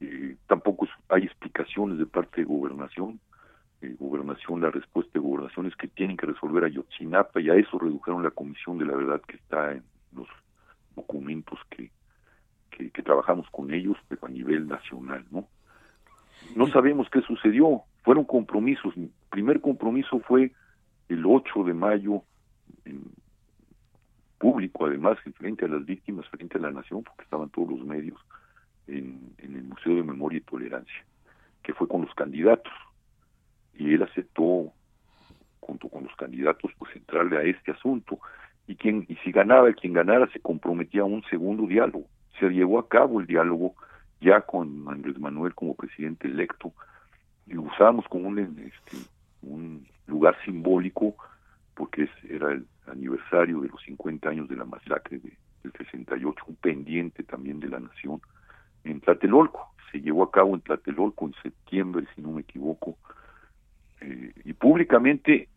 eh, 0.02 0.36
tampoco 0.48 0.88
hay 1.10 1.24
explicaciones 1.24 1.98
de 1.98 2.06
parte 2.06 2.42
de 2.42 2.46
gobernación 2.46 3.20
eh, 3.82 3.96
gobernación, 3.98 4.60
la 4.60 4.72
respuesta 4.72 5.12
de 5.14 5.20
gobernación 5.20 5.68
es 5.68 5.76
que 5.78 5.88
tienen 5.88 6.18
que 6.18 6.26
resolver 6.26 6.66
a 6.66 6.68
Yotzinapa 6.68 7.40
y 7.40 7.50
a 7.50 7.56
eso 7.56 7.80
redujeron 7.80 8.24
la 8.24 8.32
comisión 8.32 8.78
de 8.78 8.86
la 8.86 8.94
verdad 8.94 9.22
que 9.22 9.38
está 9.38 9.72
en 9.72 9.84
los 10.14 10.28
documentos 10.98 11.58
que, 11.70 11.90
que, 12.72 13.04
trabajamos 13.04 13.50
con 13.52 13.74
ellos, 13.74 13.98
pero 14.10 14.28
a 14.28 14.30
nivel 14.30 14.68
nacional, 14.68 15.26
¿no? 15.32 15.48
No 16.56 16.68
sabemos 16.68 17.10
qué 17.10 17.22
sucedió, 17.22 17.84
fueron 18.04 18.26
compromisos. 18.26 18.96
Mi 18.98 19.10
primer 19.30 19.62
compromiso 19.62 20.20
fue 20.20 20.52
el 21.08 21.26
8 21.26 21.64
de 21.64 21.74
mayo, 21.74 22.24
en 22.84 23.04
público 24.38 24.86
además, 24.86 25.18
frente 25.38 25.66
a 25.66 25.70
las 25.70 25.86
víctimas, 25.86 26.28
frente 26.28 26.58
a 26.58 26.62
la 26.62 26.72
nación, 26.72 27.04
porque 27.04 27.24
estaban 27.24 27.50
todos 27.50 27.70
los 27.70 27.86
medios, 27.86 28.20
en, 28.88 29.34
en 29.38 29.56
el 29.56 29.64
Museo 29.64 29.96
de 29.96 30.04
Memoria 30.04 30.38
y 30.38 30.42
Tolerancia, 30.42 31.06
que 31.64 31.74
fue 31.74 31.88
con 31.88 32.02
los 32.02 32.14
candidatos 32.16 32.74
y 33.80 33.94
él 33.94 34.04
aceptó 34.04 34.74
junto 35.62 35.88
con 35.90 36.04
los 36.04 36.16
candidatos 36.18 36.72
pues 36.78 36.94
entrarle 36.96 37.38
a 37.38 37.44
este 37.44 37.72
asunto. 37.72 38.20
Y 38.68 38.76
quien 38.76 39.06
y 39.08 39.16
si 39.24 39.32
ganaba 39.32 39.72
quien 39.74 39.94
ganara 39.94 40.28
se 40.32 40.42
comprometía 40.42 41.02
a 41.02 41.06
un 41.06 41.24
segundo 41.24 41.66
diálogo. 41.66 42.06
Se 42.40 42.50
llevó 42.50 42.78
a 42.78 42.88
cabo 42.88 43.22
el 43.22 43.26
diálogo 43.26 43.76
ya 44.20 44.42
con 44.42 44.86
Andrés 44.90 45.18
Manuel 45.18 45.56
como 45.56 45.76
presidente 45.76 46.28
electo. 46.28 46.74
Y 47.48 47.58
usábamos 47.58 48.06
como 48.10 48.28
un 48.28 48.38
este, 48.40 48.98
un 49.42 49.88
lugar 50.08 50.36
simbólico 50.44 51.16
porque 51.74 52.04
es, 52.04 52.10
era 52.30 52.52
el 52.52 52.68
aniversario 52.88 53.62
de 53.62 53.70
los 53.70 53.82
50 53.84 54.30
años 54.30 54.50
de 54.50 54.58
la 54.58 54.66
masacre 54.66 55.20
de, 55.20 55.32
del 55.64 55.72
68 55.72 56.44
un 56.48 56.56
pendiente 56.56 57.24
también 57.24 57.62
de 57.62 57.70
la 57.70 57.80
nación 57.80 58.20
en 58.84 59.00
Tlatelolco. 59.00 59.74
Se 59.90 60.02
llevó 60.02 60.24
a 60.24 60.32
cabo 60.32 60.54
en 60.54 60.62
Tlatelolco 60.62 61.28
en 61.28 61.34
septiembre 61.42 62.06
si 62.14 62.22
no 62.22 62.32
me 62.32 62.42
equivoco 62.42 62.98
eh, 64.02 64.32
y 64.46 64.54
públicamente 64.54 65.48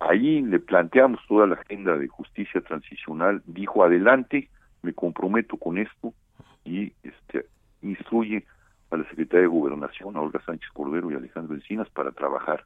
ahí 0.00 0.42
le 0.42 0.58
planteamos 0.58 1.20
toda 1.28 1.46
la 1.46 1.56
agenda 1.56 1.96
de 1.96 2.08
justicia 2.08 2.60
transicional, 2.62 3.42
dijo 3.46 3.84
adelante, 3.84 4.48
me 4.82 4.92
comprometo 4.92 5.56
con 5.56 5.78
esto 5.78 6.14
y 6.64 6.92
este 7.02 7.46
instruye 7.82 8.44
a 8.90 8.96
la 8.96 9.04
Secretaría 9.04 9.42
de 9.42 9.46
Gobernación, 9.46 10.16
a 10.16 10.20
Olga 10.20 10.40
Sánchez 10.44 10.68
Cordero 10.72 11.10
y 11.10 11.14
Alejandro 11.14 11.54
Encinas 11.54 11.88
para 11.90 12.12
trabajar. 12.12 12.64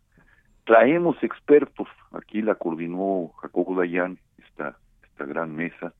Traemos 0.65 1.23
expertos, 1.23 1.89
aquí 2.13 2.41
la 2.41 2.55
coordinó 2.55 3.29
Jacobo 3.43 3.79
Dayan, 3.79 4.19
esta, 4.39 4.79
esta 5.03 5.25
gran 5.27 5.55
mesa, 5.55 5.93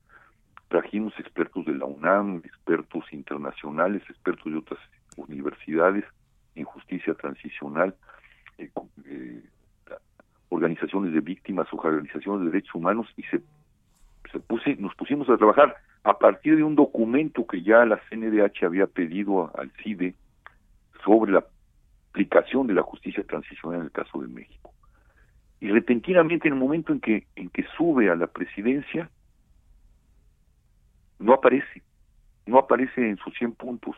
trajimos 0.69 1.13
expertos 1.19 1.65
de 1.65 1.75
la 1.75 1.85
UNAM, 1.85 2.41
expertos 2.43 3.05
internacionales, 3.11 4.01
expertos 4.09 4.51
de 4.51 4.57
otras 4.57 4.79
universidades 5.17 6.03
en 6.55 6.63
justicia 6.63 7.13
transicional, 7.13 7.95
eh, 8.57 8.69
eh, 9.05 9.43
organizaciones 10.49 11.13
de 11.13 11.19
víctimas 11.19 11.67
o 11.71 11.77
organizaciones 11.77 12.45
de 12.45 12.51
derechos 12.51 12.75
humanos 12.75 13.07
y 13.17 13.23
se, 13.23 13.41
se 14.31 14.39
puse, 14.39 14.75
nos 14.77 14.95
pusimos 14.95 15.29
a 15.29 15.37
trabajar 15.37 15.75
a 16.03 16.17
partir 16.17 16.55
de 16.55 16.63
un 16.63 16.75
documento 16.75 17.45
que 17.47 17.63
ya 17.63 17.85
la 17.85 17.99
CNDH 18.09 18.63
había 18.63 18.87
pedido 18.87 19.51
al 19.57 19.71
CIDE 19.83 20.15
sobre 21.03 21.33
la 21.33 21.45
aplicación 22.11 22.67
de 22.67 22.73
la 22.73 22.83
justicia 22.83 23.23
transicional 23.23 23.79
en 23.79 23.85
el 23.85 23.91
caso 23.91 24.21
de 24.21 24.27
México. 24.27 24.71
Y 25.59 25.69
repentinamente 25.69 26.47
en 26.47 26.53
el 26.53 26.59
momento 26.59 26.93
en 26.93 26.99
que 26.99 27.25
en 27.35 27.49
que 27.49 27.65
sube 27.75 28.09
a 28.09 28.15
la 28.15 28.27
presidencia 28.27 29.09
no 31.19 31.33
aparece, 31.33 31.81
no 32.45 32.59
aparece 32.59 33.09
en 33.09 33.17
sus 33.17 33.33
100 33.35 33.53
puntos 33.53 33.95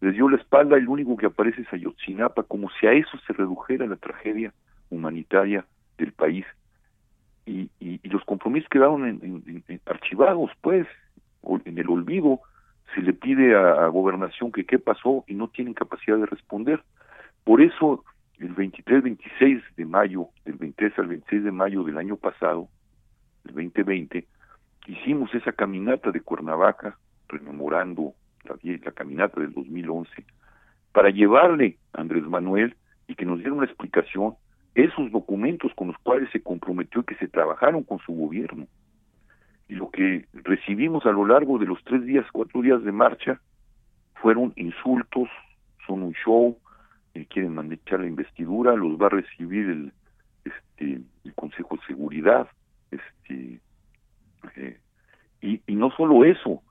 les 0.00 0.14
dio 0.14 0.28
la 0.28 0.36
espalda 0.36 0.76
lo 0.78 0.92
único 0.92 1.16
que 1.16 1.26
aparece 1.26 1.62
es 1.62 1.72
Ayotzinapa, 1.72 2.44
como 2.44 2.70
si 2.70 2.86
a 2.86 2.92
eso 2.92 3.18
se 3.26 3.32
redujera 3.32 3.86
la 3.86 3.96
tragedia 3.96 4.52
humanitaria 4.90 5.64
del 5.96 6.12
país. 6.12 6.46
Y, 7.46 7.70
y, 7.80 8.06
los 8.08 8.24
compromisos 8.24 8.68
quedaron 8.68 9.06
en, 9.06 9.80
archivados, 9.86 10.50
pues, 10.60 10.86
en 11.64 11.78
el 11.78 11.88
olvido. 11.88 12.40
Se 12.94 13.00
le 13.00 13.12
pide 13.12 13.56
a, 13.56 13.86
gobernación 13.88 14.52
que 14.52 14.64
qué 14.64 14.78
pasó 14.78 15.24
y 15.26 15.34
no 15.34 15.48
tienen 15.48 15.74
capacidad 15.74 16.18
de 16.18 16.26
responder. 16.26 16.82
Por 17.44 17.60
eso, 17.60 18.04
el 18.38 18.54
23-26 18.54 19.62
de 19.76 19.84
mayo, 19.84 20.28
del 20.44 20.56
23 20.56 20.98
al 20.98 21.06
26 21.08 21.44
de 21.44 21.52
mayo 21.52 21.82
del 21.82 21.98
año 21.98 22.16
pasado, 22.16 22.68
el 23.44 23.54
2020, 23.54 24.26
hicimos 24.86 25.34
esa 25.34 25.52
caminata 25.52 26.10
de 26.10 26.20
Cuernavaca, 26.20 26.98
rememorando 27.28 28.14
la, 28.48 28.92
caminata 28.92 29.40
del 29.40 29.52
2011, 29.52 30.24
para 30.92 31.10
llevarle 31.10 31.78
a 31.92 32.00
Andrés 32.00 32.24
Manuel 32.24 32.76
y 33.06 33.14
que 33.14 33.24
nos 33.24 33.38
diera 33.38 33.52
una 33.52 33.66
explicación 33.66 34.34
esos 34.74 35.10
documentos 35.10 35.72
con 35.74 35.88
los 35.88 35.98
cuales 35.98 36.30
se 36.30 36.42
comprometió 36.42 37.00
y 37.00 37.04
que 37.04 37.16
se 37.16 37.28
trabajaron 37.28 37.82
con 37.82 37.98
su 38.00 38.12
gobierno. 38.12 38.66
Y 39.68 39.74
lo 39.74 39.90
que 39.90 40.26
recibimos 40.32 41.04
a 41.04 41.10
lo 41.10 41.26
largo 41.26 41.58
de 41.58 41.66
los 41.66 41.82
tres 41.84 42.04
días, 42.04 42.24
cuatro 42.32 42.62
días 42.62 42.82
de 42.84 42.92
marcha, 42.92 43.40
fueron 44.14 44.52
insultos, 44.56 45.28
son 45.86 46.02
un 46.02 46.12
show, 46.24 46.56
eh, 47.14 47.26
quieren 47.28 47.54
manechar 47.54 48.00
la 48.00 48.06
investidura, 48.06 48.76
los 48.76 49.00
va 49.00 49.06
a 49.06 49.10
recibir 49.10 49.68
el, 49.68 49.92
este, 50.44 51.00
el 51.24 51.34
Consejo 51.34 51.76
de 51.76 51.82
Seguridad, 51.86 52.48
este, 52.90 53.60
eh, 54.56 54.78
y 55.40 55.74
no 55.74 55.90
solo 55.90 56.24
eso, 56.24 56.62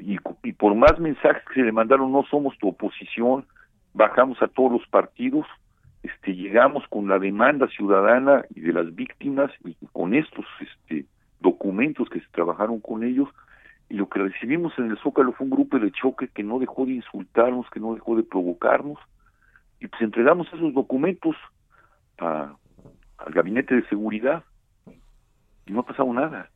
y, 0.00 0.52
por 0.52 0.74
más 0.74 0.98
mensajes 0.98 1.42
que 1.48 1.54
se 1.54 1.62
le 1.62 1.72
mandaron, 1.72 2.12
no 2.12 2.24
somos 2.30 2.56
tu 2.58 2.68
oposición, 2.68 3.46
bajamos 3.94 4.40
a 4.42 4.48
todos 4.48 4.72
los 4.72 4.86
partidos, 4.88 5.46
este, 6.02 6.34
llegamos 6.34 6.84
con 6.88 7.08
la 7.08 7.18
demanda 7.18 7.66
ciudadana 7.68 8.44
y 8.54 8.60
de 8.60 8.72
las 8.72 8.94
víctimas 8.94 9.50
y 9.64 9.74
con 9.92 10.14
estos 10.14 10.44
este, 10.60 11.06
documentos 11.40 12.08
que 12.08 12.20
se 12.20 12.28
trabajaron 12.30 12.80
con 12.80 13.02
ellos 13.02 13.28
y 13.88 13.94
lo 13.94 14.08
que 14.08 14.20
recibimos 14.20 14.72
en 14.78 14.90
el 14.90 14.98
Zócalo 14.98 15.32
fue 15.32 15.44
un 15.46 15.50
grupo 15.50 15.78
de 15.78 15.90
choque 15.92 16.28
que 16.28 16.42
no 16.42 16.58
dejó 16.58 16.84
de 16.84 16.92
insultarnos, 16.92 17.68
que 17.70 17.80
no 17.80 17.94
dejó 17.94 18.16
de 18.16 18.22
provocarnos 18.22 18.98
y 19.80 19.86
pues 19.86 20.02
entregamos 20.02 20.46
esos 20.52 20.74
documentos 20.74 21.36
a, 22.18 22.54
al 23.18 23.32
gabinete 23.32 23.74
de 23.74 23.88
seguridad 23.88 24.44
y 25.66 25.72
no 25.72 25.80
ha 25.80 25.86
pasado 25.86 26.12
nada, 26.12 26.50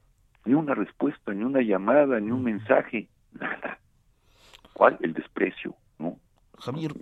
ni 0.45 0.55
una 0.55 0.75
respuesta, 0.75 1.33
ni 1.33 1.45
una 1.45 1.61
llamada, 1.61 2.19
ni 2.21 2.31
un 2.31 2.43
mensaje, 2.43 3.09
nada. 3.35 3.79
¿Cuál? 4.73 4.99
El 5.01 5.13
desprecio, 5.13 5.75
¿no? 5.99 6.19
Javier, 6.59 6.95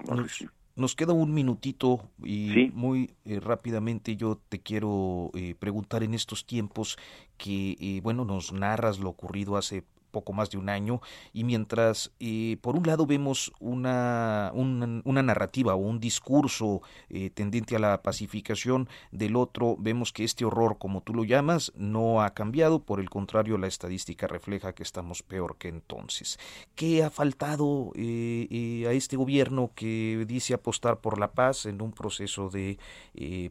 nos, 0.77 0.97
queda 0.97 1.13
un 1.13 1.35
minutito 1.35 2.11
y 2.23 2.71
muy 2.73 3.15
eh, 3.25 3.41
rápidamente 3.41 4.17
yo 4.17 4.41
te 4.49 4.61
quiero 4.61 5.31
eh, 5.35 5.55
preguntar 5.59 6.03
en 6.03 6.15
estos 6.15 6.47
tiempos 6.47 6.97
que, 7.37 7.77
eh, 7.79 8.01
bueno, 8.03 8.25
nos 8.25 8.53
narras 8.53 8.99
lo 8.99 9.11
ocurrido 9.11 9.57
hace 9.57 9.85
poco 10.11 10.33
más 10.33 10.51
de 10.51 10.59
un 10.59 10.69
año 10.69 11.01
y 11.33 11.45
mientras 11.45 12.13
eh, 12.21 12.59
por 12.61 12.77
un 12.77 12.87
lado 12.87 13.07
vemos 13.07 13.53
una, 13.61 14.51
una, 14.55 15.23
narrativa 15.23 15.75
o 15.75 15.79
un 15.79 16.01
discurso 16.01 16.83
eh, 17.09 17.31
tendente 17.31 17.77
a 17.77 17.79
la 17.79 18.03
pacificación, 18.03 18.89
del 19.11 19.37
otro 19.37 19.77
vemos 19.79 20.13
que 20.13 20.25
este 20.25 20.45
horror, 20.45 20.79
como 20.79 21.03
tú 21.03 21.15
lo 21.15 21.25
llamas, 21.25 21.73
no 21.77 22.23
ha 22.23 22.31
cambiado, 22.31 22.83
por 22.83 23.01
el 23.01 23.11
contrario 23.11 23.59
la 23.59 23.67
estadística 23.67 24.27
refleja 24.27 24.75
que 24.75 24.83
estamos 24.83 25.23
peor 25.23 25.57
que 25.57 25.69
entonces. 25.69 26.39
¿Qué 26.75 27.03
ha 27.03 27.11
faltado 27.11 27.93
eh, 27.95 28.87
a 28.89 28.93
este 28.93 29.17
gobierno 29.17 29.71
que 29.75 30.25
dice 30.27 30.55
apostar 30.55 31.01
por 31.01 31.19
la 31.19 31.33
paz 31.33 31.67
en 31.67 31.83
un 31.83 31.93
proceso 31.93 32.51
de 32.51 32.79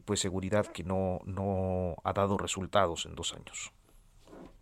pues 0.04 0.20
seguridad 0.20 0.66
que 0.66 0.84
no, 0.84 1.20
no 1.24 1.96
ha 2.04 2.12
dado 2.12 2.36
resultados 2.36 3.06
en 3.06 3.14
dos 3.14 3.32
años? 3.34 3.72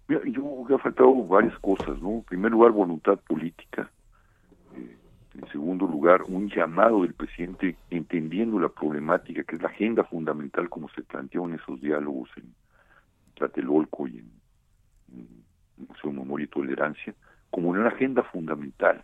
Yo 0.09 0.21
creo 0.23 0.65
que 0.67 0.75
ha 0.75 0.79
faltado 0.79 1.15
varias 1.27 1.59
cosas, 1.59 2.01
¿no? 2.01 2.11
En 2.13 2.23
primer 2.23 2.53
lugar, 2.53 2.73
voluntad 2.73 3.19
política. 3.19 3.91
Eh, 4.75 4.97
en 5.35 5.49
segundo 5.49 5.87
lugar, 5.87 6.23
un 6.29 6.49
llamado 6.49 7.03
del 7.03 7.15
presidente 7.15 7.77
entendiendo 7.91 8.59
la 8.59 8.71
problemática, 8.71 9.45
que 9.45 9.57
es 9.57 9.63
la 9.63 9.69
agenda 9.69 10.05
fundamental 10.05 10.69
como 10.71 10.89
se 10.91 11.03
planteó 11.03 11.47
en 11.47 11.55
esos 11.55 11.81
diálogos 11.81 12.31
en 12.37 12.55
Tlatelolco 13.35 14.09
y 14.09 14.19
en, 14.19 14.31
en 15.13 15.87
Museo 15.89 16.13
Memoria 16.13 16.45
y 16.45 16.49
Tolerancia, 16.49 17.15
como 17.51 17.69
una 17.69 17.89
agenda 17.89 18.23
fundamental. 18.23 19.03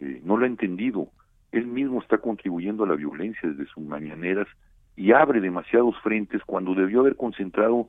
Eh, 0.00 0.20
no 0.24 0.36
lo 0.36 0.44
ha 0.44 0.48
entendido. 0.48 1.08
Él 1.52 1.66
mismo 1.66 2.00
está 2.00 2.18
contribuyendo 2.18 2.84
a 2.84 2.88
la 2.88 2.94
violencia 2.94 3.48
desde 3.48 3.66
sus 3.66 3.84
mañaneras 3.84 4.48
y 4.96 5.12
abre 5.12 5.40
demasiados 5.40 5.94
frentes 6.02 6.42
cuando 6.46 6.74
debió 6.74 7.00
haber 7.00 7.16
concentrado 7.16 7.88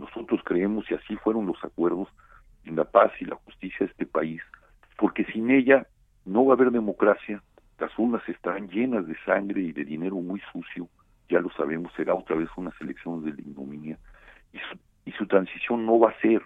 nosotros 0.00 0.40
creemos, 0.44 0.90
y 0.90 0.94
así 0.94 1.16
fueron 1.16 1.46
los 1.46 1.62
acuerdos, 1.62 2.08
en 2.64 2.76
la 2.76 2.84
paz 2.84 3.12
y 3.20 3.24
la 3.24 3.36
justicia 3.36 3.86
de 3.86 3.92
este 3.92 4.06
país, 4.06 4.42
porque 4.98 5.24
sin 5.26 5.50
ella 5.50 5.86
no 6.24 6.44
va 6.44 6.54
a 6.54 6.56
haber 6.56 6.70
democracia, 6.70 7.42
las 7.78 7.96
urnas 7.98 8.26
estarán 8.28 8.68
llenas 8.68 9.06
de 9.06 9.16
sangre 9.24 9.62
y 9.62 9.72
de 9.72 9.84
dinero 9.84 10.16
muy 10.16 10.40
sucio, 10.52 10.88
ya 11.28 11.40
lo 11.40 11.50
sabemos, 11.52 11.92
será 11.96 12.14
otra 12.14 12.36
vez 12.36 12.48
unas 12.56 12.78
elecciones 12.80 13.24
de 13.24 13.32
la 13.32 13.48
ignominia, 13.48 13.98
y 15.04 15.12
su, 15.12 15.26
transición 15.26 15.86
no 15.86 15.98
va 15.98 16.10
a 16.10 16.20
ser 16.20 16.42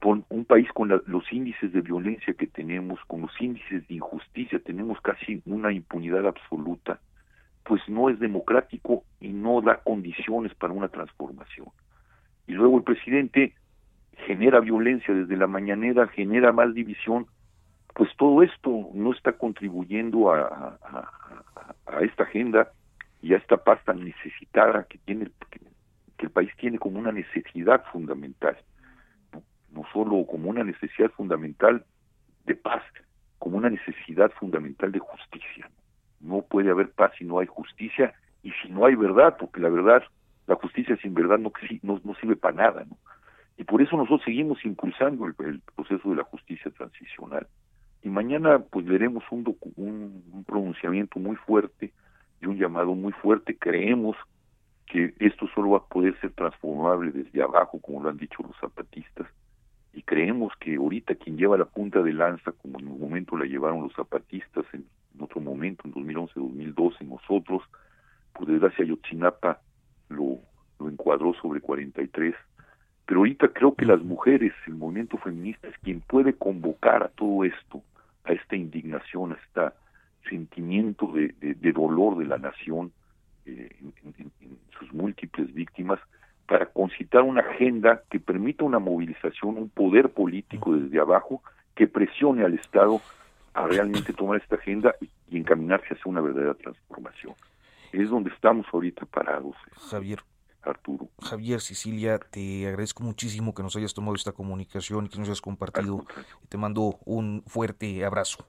con 0.00 0.24
un 0.28 0.44
país 0.44 0.68
con 0.72 0.88
los 0.88 1.32
índices 1.32 1.72
de 1.72 1.80
violencia 1.80 2.34
que 2.34 2.46
tenemos, 2.46 2.98
con 3.06 3.22
los 3.22 3.40
índices 3.40 3.86
de 3.88 3.94
injusticia, 3.94 4.58
tenemos 4.60 5.00
casi 5.00 5.42
una 5.46 5.72
impunidad 5.72 6.26
absoluta, 6.26 7.00
pues 7.64 7.82
no 7.88 8.08
es 8.08 8.18
democrático 8.18 9.04
y 9.20 9.28
no 9.28 9.60
da 9.60 9.80
condiciones 9.82 10.54
para 10.54 10.72
una 10.72 10.88
transformación 10.88 11.68
y 12.50 12.52
luego 12.52 12.78
el 12.78 12.82
presidente 12.82 13.54
genera 14.26 14.58
violencia 14.58 15.14
desde 15.14 15.36
la 15.36 15.46
mañanera, 15.46 16.08
genera 16.08 16.50
más 16.50 16.74
división, 16.74 17.26
pues 17.94 18.10
todo 18.16 18.42
esto 18.42 18.88
no 18.92 19.12
está 19.12 19.34
contribuyendo 19.34 20.32
a, 20.32 20.76
esta 22.00 22.24
agenda 22.24 22.72
y 23.22 23.34
a 23.34 23.36
esta 23.36 23.56
paz 23.58 23.78
tan 23.84 24.04
necesitada 24.04 24.84
que 24.90 24.98
tiene 24.98 25.30
que 26.18 26.26
el 26.26 26.32
país 26.32 26.50
tiene 26.58 26.80
como 26.80 26.98
una 26.98 27.12
necesidad 27.12 27.84
fundamental, 27.92 28.56
no, 29.32 29.42
no 29.70 29.84
solo 29.92 30.26
como 30.26 30.50
una 30.50 30.64
necesidad 30.64 31.10
fundamental 31.12 31.84
de 32.46 32.56
paz, 32.56 32.82
como 33.38 33.58
una 33.58 33.70
necesidad 33.70 34.32
fundamental 34.32 34.90
de 34.90 34.98
justicia. 34.98 35.70
No 36.18 36.42
puede 36.42 36.70
haber 36.70 36.90
paz 36.90 37.12
si 37.16 37.24
no 37.24 37.38
hay 37.38 37.46
justicia 37.46 38.12
y 38.42 38.50
si 38.60 38.70
no 38.70 38.86
hay 38.86 38.96
verdad, 38.96 39.36
porque 39.38 39.60
la 39.60 39.68
verdad 39.68 40.02
la 40.50 40.56
justicia 40.56 40.96
sin 40.96 41.14
verdad 41.14 41.38
no, 41.38 41.52
no, 41.82 42.14
sirve 42.16 42.34
para 42.34 42.56
nada, 42.56 42.84
¿no? 42.84 42.98
Y 43.56 43.62
por 43.62 43.80
eso 43.80 43.96
nosotros 43.96 44.22
seguimos 44.24 44.64
impulsando 44.64 45.24
el, 45.26 45.60
proceso 45.76 46.10
de 46.10 46.16
la 46.16 46.24
justicia 46.24 46.72
transicional. 46.72 47.46
Y 48.02 48.08
mañana 48.08 48.58
pues 48.58 48.84
veremos 48.84 49.22
un, 49.30 49.44
un, 49.76 50.44
pronunciamiento 50.44 51.20
muy 51.20 51.36
fuerte 51.36 51.92
y 52.40 52.46
un 52.46 52.56
llamado 52.56 52.94
muy 52.94 53.12
fuerte. 53.12 53.56
Creemos 53.56 54.16
que 54.86 55.14
esto 55.20 55.46
solo 55.54 55.70
va 55.70 55.78
a 55.78 55.86
poder 55.86 56.18
ser 56.20 56.32
transformable 56.32 57.12
desde 57.12 57.42
abajo, 57.42 57.80
como 57.80 58.02
lo 58.02 58.08
han 58.08 58.16
dicho 58.16 58.42
los 58.42 58.56
zapatistas, 58.58 59.28
y 59.92 60.02
creemos 60.02 60.52
que 60.58 60.74
ahorita 60.74 61.14
quien 61.14 61.36
lleva 61.36 61.58
la 61.58 61.66
punta 61.66 62.02
de 62.02 62.12
lanza, 62.12 62.50
como 62.52 62.80
en 62.80 62.88
un 62.88 62.98
momento 62.98 63.36
la 63.36 63.44
llevaron 63.44 63.82
los 63.82 63.94
zapatistas, 63.94 64.64
en, 64.72 64.84
otro 65.20 65.40
momento, 65.40 65.82
en 65.84 65.92
2011, 65.92 66.32
2012, 66.34 67.04
nosotros, 67.04 67.62
por 68.32 68.46
desgracia 68.46 68.84
Yotzinapa 68.84 69.60
lo, 70.10 70.38
lo 70.78 70.88
encuadró 70.88 71.32
sobre 71.34 71.60
43. 71.60 72.34
Pero 73.06 73.20
ahorita 73.20 73.48
creo 73.48 73.74
que 73.74 73.86
las 73.86 74.02
mujeres, 74.02 74.52
el 74.66 74.74
movimiento 74.74 75.16
feminista 75.18 75.68
es 75.68 75.78
quien 75.78 76.00
puede 76.00 76.34
convocar 76.34 77.02
a 77.02 77.08
todo 77.08 77.44
esto, 77.44 77.82
a 78.24 78.32
esta 78.32 78.56
indignación, 78.56 79.32
a 79.32 79.36
este 79.36 79.76
sentimiento 80.28 81.10
de, 81.12 81.34
de, 81.40 81.72
dolor 81.72 82.18
de 82.18 82.26
la 82.26 82.38
nación 82.38 82.92
eh, 83.46 83.70
en, 83.80 84.30
sus 84.78 84.92
múltiples 84.92 85.52
víctimas, 85.52 85.98
para 86.46 86.66
concitar 86.66 87.22
una 87.22 87.42
agenda 87.42 88.02
que 88.10 88.18
permita 88.18 88.64
una 88.64 88.78
movilización, 88.78 89.56
un 89.56 89.68
poder 89.68 90.10
político 90.10 90.74
desde 90.74 91.00
abajo 91.00 91.42
que 91.74 91.86
presione 91.86 92.44
al 92.44 92.54
Estado 92.54 93.00
a 93.54 93.66
realmente 93.66 94.12
tomar 94.12 94.40
esta 94.40 94.56
agenda 94.56 94.94
y 95.28 95.36
encaminarse 95.36 95.94
hacia 95.94 96.10
una 96.10 96.20
verdadera 96.20 96.54
transformación 96.54 97.34
es 97.92 98.10
donde 98.10 98.30
estamos 98.30 98.66
ahorita 98.72 99.06
parados. 99.06 99.56
Eh, 99.66 99.72
Javier. 99.90 100.20
Arturo. 100.62 101.08
Javier, 101.22 101.60
Sicilia, 101.60 102.18
te 102.18 102.68
agradezco 102.68 103.02
muchísimo 103.02 103.54
que 103.54 103.62
nos 103.62 103.76
hayas 103.76 103.94
tomado 103.94 104.14
esta 104.14 104.32
comunicación 104.32 105.06
y 105.06 105.08
que 105.08 105.18
nos 105.18 105.28
hayas 105.28 105.40
compartido. 105.40 106.04
Te 106.50 106.58
mando 106.58 106.98
un 107.06 107.42
fuerte 107.46 108.04
abrazo. 108.04 108.44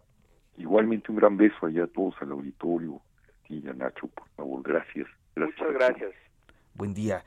Igualmente 0.58 1.10
un 1.10 1.18
gran 1.18 1.38
beso 1.38 1.66
allá 1.66 1.86
a 1.86 1.88
todos 1.88 2.14
al 2.20 2.32
auditorio. 2.32 3.02
Y 3.48 3.68
a 3.68 3.74
Nacho, 3.74 4.08
por 4.08 4.28
favor, 4.36 4.62
gracias. 4.64 5.08
Muchas 5.36 5.74
gracias. 5.74 6.12
Buen 6.74 6.94
día. 6.94 7.24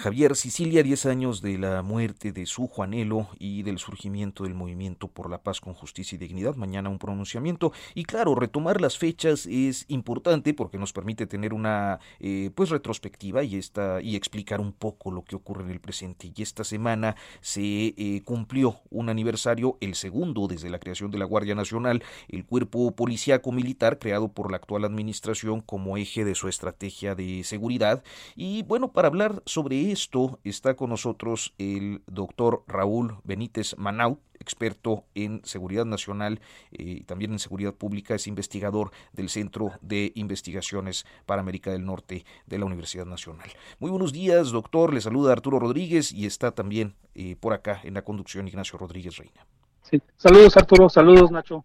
Javier 0.00 0.34
Sicilia, 0.34 0.82
10 0.82 1.04
años 1.04 1.42
de 1.42 1.58
la 1.58 1.82
muerte 1.82 2.32
de 2.32 2.46
su 2.46 2.66
Juanelo 2.66 3.28
y 3.38 3.62
del 3.62 3.78
surgimiento 3.78 4.44
del 4.44 4.54
movimiento 4.54 5.08
por 5.08 5.28
la 5.28 5.42
paz 5.42 5.60
con 5.60 5.74
justicia 5.74 6.16
y 6.16 6.18
dignidad. 6.18 6.56
Mañana 6.56 6.88
un 6.88 6.98
pronunciamiento. 6.98 7.72
Y 7.94 8.04
claro, 8.04 8.34
retomar 8.34 8.80
las 8.80 8.96
fechas 8.96 9.44
es 9.44 9.84
importante 9.88 10.54
porque 10.54 10.78
nos 10.78 10.94
permite 10.94 11.26
tener 11.26 11.52
una 11.52 12.00
eh, 12.18 12.50
pues 12.54 12.70
retrospectiva 12.70 13.44
y, 13.44 13.56
esta, 13.56 14.00
y 14.00 14.16
explicar 14.16 14.58
un 14.58 14.72
poco 14.72 15.10
lo 15.10 15.22
que 15.22 15.36
ocurre 15.36 15.64
en 15.64 15.70
el 15.70 15.80
presente. 15.80 16.32
Y 16.34 16.42
esta 16.42 16.64
semana 16.64 17.14
se 17.42 17.60
eh, 17.98 18.22
cumplió 18.24 18.80
un 18.88 19.10
aniversario, 19.10 19.76
el 19.82 19.94
segundo 19.96 20.48
desde 20.48 20.70
la 20.70 20.78
creación 20.78 21.10
de 21.10 21.18
la 21.18 21.26
Guardia 21.26 21.54
Nacional, 21.54 22.02
el 22.28 22.46
cuerpo 22.46 22.92
policíaco 22.92 23.52
militar 23.52 23.98
creado 23.98 24.28
por 24.28 24.50
la 24.50 24.56
actual 24.56 24.86
administración 24.86 25.60
como 25.60 25.98
eje 25.98 26.24
de 26.24 26.34
su 26.34 26.48
estrategia 26.48 27.14
de 27.14 27.44
seguridad. 27.44 28.02
Y 28.34 28.62
bueno, 28.62 28.92
para 28.92 29.08
hablar 29.08 29.42
sobre 29.44 29.89
esto 29.90 30.38
está 30.44 30.74
con 30.74 30.90
nosotros 30.90 31.54
el 31.58 32.02
doctor 32.06 32.64
Raúl 32.66 33.16
Benítez 33.24 33.76
Manaut, 33.78 34.20
experto 34.38 35.04
en 35.14 35.44
seguridad 35.44 35.84
nacional 35.84 36.40
eh, 36.72 36.82
y 36.82 37.00
también 37.04 37.32
en 37.32 37.38
seguridad 37.38 37.74
pública, 37.74 38.14
es 38.14 38.26
investigador 38.26 38.90
del 39.12 39.28
Centro 39.28 39.72
de 39.82 40.12
Investigaciones 40.14 41.06
para 41.26 41.40
América 41.40 41.70
del 41.70 41.84
Norte 41.84 42.24
de 42.46 42.58
la 42.58 42.64
Universidad 42.64 43.06
Nacional. 43.06 43.48
Muy 43.78 43.90
buenos 43.90 44.12
días, 44.12 44.50
doctor. 44.50 44.94
Le 44.94 45.00
saluda 45.00 45.32
Arturo 45.32 45.58
Rodríguez 45.58 46.12
y 46.12 46.26
está 46.26 46.52
también 46.52 46.94
eh, 47.14 47.36
por 47.38 47.52
acá 47.52 47.80
en 47.84 47.94
la 47.94 48.02
conducción 48.02 48.48
Ignacio 48.48 48.78
Rodríguez 48.78 49.16
Reina. 49.16 49.46
Sí. 49.82 50.00
Saludos, 50.16 50.56
Arturo. 50.56 50.88
Saludos, 50.88 51.30
Nacho. 51.30 51.64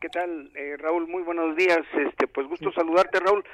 ¿Qué 0.00 0.08
tal, 0.08 0.50
eh, 0.56 0.76
Raúl? 0.78 1.06
Muy 1.06 1.22
buenos 1.22 1.56
días. 1.56 1.80
Este, 1.94 2.26
pues 2.26 2.48
gusto 2.48 2.72
saludarte, 2.72 3.20
Raúl. 3.20 3.44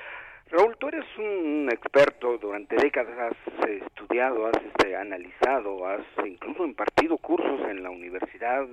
Raúl, 0.50 0.78
tú 0.78 0.88
eres 0.88 1.04
un 1.18 1.68
experto, 1.70 2.38
durante 2.38 2.74
décadas 2.76 3.18
has 3.18 3.68
estudiado, 3.68 4.46
has 4.46 4.64
este, 4.64 4.96
analizado, 4.96 5.86
has 5.86 6.00
incluso 6.24 6.64
impartido 6.64 7.18
cursos 7.18 7.68
en 7.68 7.82
la 7.82 7.90
Universidad 7.90 8.66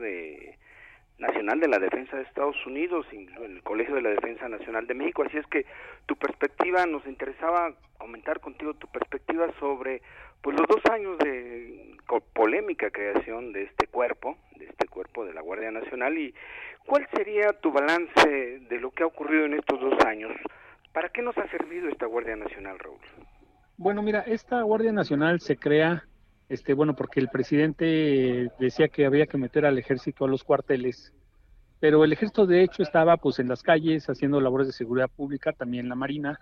Nacional 1.18 1.60
de 1.60 1.68
la 1.68 1.80
Defensa 1.80 2.16
de 2.16 2.24
Estados 2.24 2.56
Unidos, 2.66 3.06
en 3.12 3.28
el 3.44 3.62
Colegio 3.62 3.96
de 3.96 4.04
la 4.04 4.12
Defensa 4.12 4.48
Nacional 4.48 4.88
de 4.88 4.94
México, 4.94 5.24
así 5.24 5.38
es 5.38 5.46
que 5.48 5.66
tu 6.06 6.16
perspectiva, 6.16 6.86
nos 6.86 7.06
interesaba 7.08 7.74
comentar 7.98 8.40
contigo 8.40 8.74
tu 8.76 8.88
perspectiva 8.88 9.52
sobre 9.60 10.02
pues 10.42 10.58
los 10.58 10.68
dos 10.70 10.82
años 10.90 11.18
de 11.18 11.98
polémica 12.34 12.90
creación 12.90 13.52
de 13.52 13.64
este 13.64 13.88
cuerpo, 13.88 14.38
de 14.56 14.66
este 14.68 14.88
cuerpo 14.88 15.26
de 15.26 15.34
la 15.34 15.42
Guardia 15.42 15.72
Nacional 15.72 16.18
y 16.18 16.34
cuál 16.86 17.06
sería 17.14 17.52
tu 17.52 17.74
balance 17.74 18.60
de 18.60 18.80
lo 18.80 18.92
que 18.92 19.04
ha 19.04 19.08
ocurrido 19.08 19.44
en 19.44 19.56
estos 19.56 19.82
dos 19.82 20.06
años. 20.06 20.32
¿Para 20.96 21.10
qué 21.10 21.22
nos 21.22 21.36
esta 21.36 21.65
Nacional, 22.36 22.80
Raúl? 22.80 23.00
Bueno, 23.78 24.02
mira, 24.02 24.22
esta 24.22 24.62
Guardia 24.62 24.92
Nacional 24.92 25.42
se 25.42 25.58
crea, 25.58 26.08
este, 26.50 26.74
bueno, 26.74 26.96
porque 26.96 27.20
el 27.20 27.28
presidente 27.28 28.50
decía 28.58 28.88
que 28.88 29.06
había 29.06 29.28
que 29.28 29.38
meter 29.38 29.66
al 29.66 29.78
ejército 29.78 30.26
a 30.26 30.28
los 30.28 30.44
cuarteles, 30.44 31.14
pero 31.80 32.04
el 32.04 32.14
ejército 32.14 32.46
de 32.48 32.64
hecho 32.64 32.82
estaba 32.82 33.18
pues 33.18 33.40
en 33.40 33.50
las 33.50 33.62
calles 33.62 34.10
haciendo 34.10 34.40
labores 34.42 34.68
de 34.68 34.74
seguridad 34.74 35.10
pública, 35.10 35.52
también 35.52 35.90
la 35.90 35.96
Marina, 35.96 36.40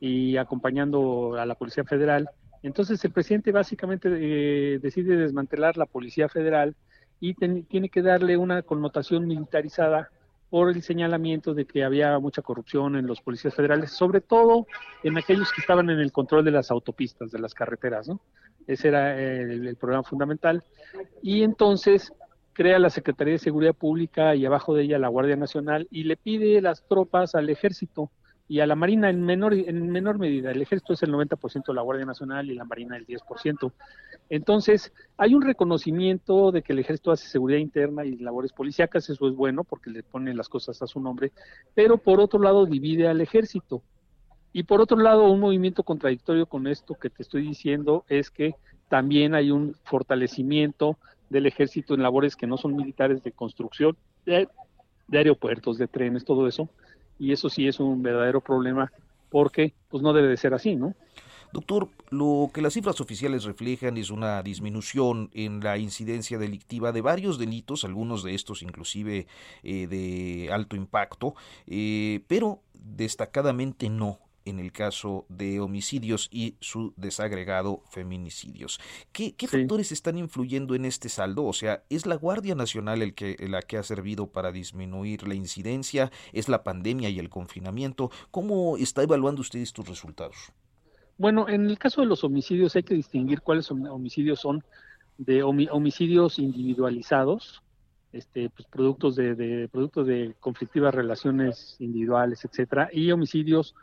y 0.00 0.36
acompañando 0.36 1.36
a 1.36 1.46
la 1.46 1.54
Policía 1.54 1.84
Federal. 1.84 2.28
Entonces 2.62 3.04
el 3.04 3.12
presidente 3.12 3.52
básicamente 3.52 4.08
eh, 4.10 4.78
decide 4.80 5.16
desmantelar 5.16 5.76
la 5.76 5.86
Policía 5.86 6.28
Federal 6.28 6.74
y 7.20 7.34
tiene 7.34 7.88
que 7.88 8.02
darle 8.02 8.36
una 8.36 8.62
connotación 8.62 9.28
militarizada 9.28 10.10
por 10.52 10.68
el 10.68 10.82
señalamiento 10.82 11.54
de 11.54 11.64
que 11.64 11.82
había 11.82 12.18
mucha 12.18 12.42
corrupción 12.42 12.96
en 12.96 13.06
los 13.06 13.22
policías 13.22 13.54
federales, 13.54 13.90
sobre 13.90 14.20
todo 14.20 14.66
en 15.02 15.16
aquellos 15.16 15.50
que 15.50 15.62
estaban 15.62 15.88
en 15.88 15.98
el 15.98 16.12
control 16.12 16.44
de 16.44 16.50
las 16.50 16.70
autopistas, 16.70 17.30
de 17.30 17.38
las 17.38 17.54
carreteras, 17.54 18.06
¿no? 18.06 18.20
Ese 18.66 18.88
era 18.88 19.18
el, 19.18 19.66
el 19.66 19.76
problema 19.76 20.02
fundamental. 20.02 20.62
Y 21.22 21.42
entonces 21.42 22.12
crea 22.52 22.78
la 22.78 22.90
Secretaría 22.90 23.32
de 23.32 23.38
Seguridad 23.38 23.72
Pública 23.72 24.34
y 24.34 24.44
abajo 24.44 24.74
de 24.74 24.82
ella 24.82 24.98
la 24.98 25.08
Guardia 25.08 25.36
Nacional 25.36 25.88
y 25.90 26.04
le 26.04 26.18
pide 26.18 26.60
las 26.60 26.86
tropas 26.86 27.34
al 27.34 27.48
ejército 27.48 28.10
y 28.52 28.60
a 28.60 28.66
la 28.66 28.76
Marina 28.76 29.08
en 29.08 29.24
menor, 29.24 29.54
en 29.54 29.90
menor 29.90 30.18
medida. 30.18 30.50
El 30.50 30.60
ejército 30.60 30.92
es 30.92 31.02
el 31.02 31.10
90% 31.10 31.68
de 31.68 31.72
la 31.72 31.80
Guardia 31.80 32.04
Nacional 32.04 32.50
y 32.50 32.54
la 32.54 32.66
Marina 32.66 32.98
el 32.98 33.06
10%. 33.06 33.72
Entonces, 34.28 34.92
hay 35.16 35.34
un 35.34 35.40
reconocimiento 35.40 36.52
de 36.52 36.60
que 36.60 36.74
el 36.74 36.80
ejército 36.80 37.12
hace 37.12 37.26
seguridad 37.30 37.60
interna 37.60 38.04
y 38.04 38.18
labores 38.18 38.52
policíacas, 38.52 39.08
eso 39.08 39.26
es 39.26 39.34
bueno 39.34 39.64
porque 39.64 39.88
le 39.88 40.02
pone 40.02 40.34
las 40.34 40.50
cosas 40.50 40.82
a 40.82 40.86
su 40.86 41.00
nombre, 41.00 41.32
pero 41.72 41.96
por 41.96 42.20
otro 42.20 42.40
lado 42.40 42.66
divide 42.66 43.08
al 43.08 43.22
ejército. 43.22 43.80
Y 44.52 44.64
por 44.64 44.82
otro 44.82 44.98
lado, 44.98 45.30
un 45.30 45.40
movimiento 45.40 45.82
contradictorio 45.82 46.44
con 46.44 46.66
esto 46.66 46.94
que 46.96 47.08
te 47.08 47.22
estoy 47.22 47.46
diciendo 47.46 48.04
es 48.10 48.30
que 48.30 48.54
también 48.90 49.34
hay 49.34 49.50
un 49.50 49.76
fortalecimiento 49.84 50.98
del 51.30 51.46
ejército 51.46 51.94
en 51.94 52.02
labores 52.02 52.36
que 52.36 52.46
no 52.46 52.58
son 52.58 52.76
militares 52.76 53.22
de 53.22 53.32
construcción, 53.32 53.96
de 54.26 54.46
aeropuertos, 55.10 55.78
de 55.78 55.88
trenes, 55.88 56.26
todo 56.26 56.46
eso, 56.46 56.68
y 57.22 57.30
eso 57.30 57.48
sí 57.48 57.68
es 57.68 57.78
un 57.78 58.02
verdadero 58.02 58.40
problema 58.40 58.90
porque 59.30 59.74
pues 59.88 60.02
no 60.02 60.12
debe 60.12 60.26
de 60.26 60.36
ser 60.36 60.54
así, 60.54 60.74
¿no? 60.74 60.92
Doctor, 61.52 61.88
lo 62.10 62.50
que 62.52 62.62
las 62.62 62.72
cifras 62.72 63.00
oficiales 63.00 63.44
reflejan 63.44 63.96
es 63.96 64.10
una 64.10 64.42
disminución 64.42 65.30
en 65.32 65.60
la 65.60 65.78
incidencia 65.78 66.36
delictiva 66.38 66.90
de 66.90 67.00
varios 67.00 67.38
delitos, 67.38 67.84
algunos 67.84 68.24
de 68.24 68.34
estos 68.34 68.62
inclusive 68.62 69.28
eh, 69.62 69.86
de 69.86 70.50
alto 70.50 70.74
impacto, 70.74 71.34
eh, 71.66 72.24
pero 72.26 72.62
destacadamente 72.74 73.88
no 73.88 74.18
en 74.44 74.58
el 74.58 74.72
caso 74.72 75.26
de 75.28 75.60
homicidios 75.60 76.28
y 76.32 76.56
su 76.60 76.92
desagregado 76.96 77.82
feminicidios. 77.90 78.80
¿Qué, 79.12 79.34
factores 79.46 79.92
están 79.92 80.18
influyendo 80.18 80.74
en 80.74 80.84
este 80.84 81.08
saldo? 81.08 81.44
O 81.44 81.52
sea, 81.52 81.84
¿es 81.90 82.06
la 82.06 82.16
Guardia 82.16 82.54
Nacional 82.54 83.02
el 83.02 83.14
que, 83.14 83.36
la 83.48 83.62
que 83.62 83.78
ha 83.78 83.82
servido 83.82 84.32
para 84.32 84.52
disminuir 84.52 85.26
la 85.26 85.34
incidencia? 85.34 86.10
¿Es 86.32 86.48
la 86.48 86.62
pandemia 86.62 87.08
y 87.10 87.18
el 87.18 87.28
confinamiento? 87.28 88.10
¿Cómo 88.30 88.76
está 88.76 89.02
evaluando 89.02 89.40
usted 89.40 89.60
estos 89.60 89.88
resultados? 89.88 90.52
Bueno, 91.18 91.48
en 91.48 91.66
el 91.66 91.78
caso 91.78 92.00
de 92.00 92.06
los 92.06 92.24
homicidios 92.24 92.74
hay 92.74 92.82
que 92.82 92.94
distinguir 92.94 93.42
cuáles 93.42 93.70
homicidios 93.70 94.40
son 94.40 94.64
de 95.18 95.42
homicidios 95.42 96.38
individualizados, 96.38 97.62
este, 98.12 98.50
pues, 98.50 98.66
productos 98.68 99.16
de, 99.16 99.34
de 99.34 99.68
productos 99.68 100.06
de 100.06 100.34
conflictivas 100.40 100.94
relaciones 100.94 101.76
individuales, 101.78 102.44
etcétera, 102.44 102.88
y 102.92 103.10
homicidios 103.10 103.74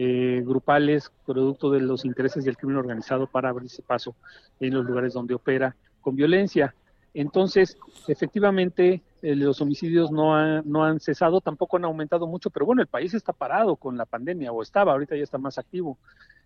eh, 0.00 0.44
grupales, 0.46 1.10
producto 1.26 1.72
de 1.72 1.80
los 1.80 2.04
intereses 2.04 2.44
del 2.44 2.56
crimen 2.56 2.76
organizado 2.76 3.26
para 3.26 3.48
abrirse 3.48 3.82
paso 3.82 4.14
en 4.60 4.72
los 4.74 4.84
lugares 4.84 5.12
donde 5.12 5.34
opera 5.34 5.74
con 6.00 6.14
violencia. 6.14 6.72
Entonces, 7.14 7.76
efectivamente, 8.06 9.02
eh, 9.22 9.34
los 9.34 9.60
homicidios 9.60 10.12
no, 10.12 10.62
no 10.62 10.84
han 10.84 11.00
cesado, 11.00 11.40
tampoco 11.40 11.78
han 11.78 11.84
aumentado 11.84 12.28
mucho, 12.28 12.48
pero 12.48 12.64
bueno, 12.64 12.80
el 12.80 12.86
país 12.86 13.12
está 13.12 13.32
parado 13.32 13.74
con 13.74 13.96
la 13.96 14.06
pandemia, 14.06 14.52
o 14.52 14.62
estaba, 14.62 14.92
ahorita 14.92 15.16
ya 15.16 15.24
está 15.24 15.36
más 15.36 15.58
activo, 15.58 15.98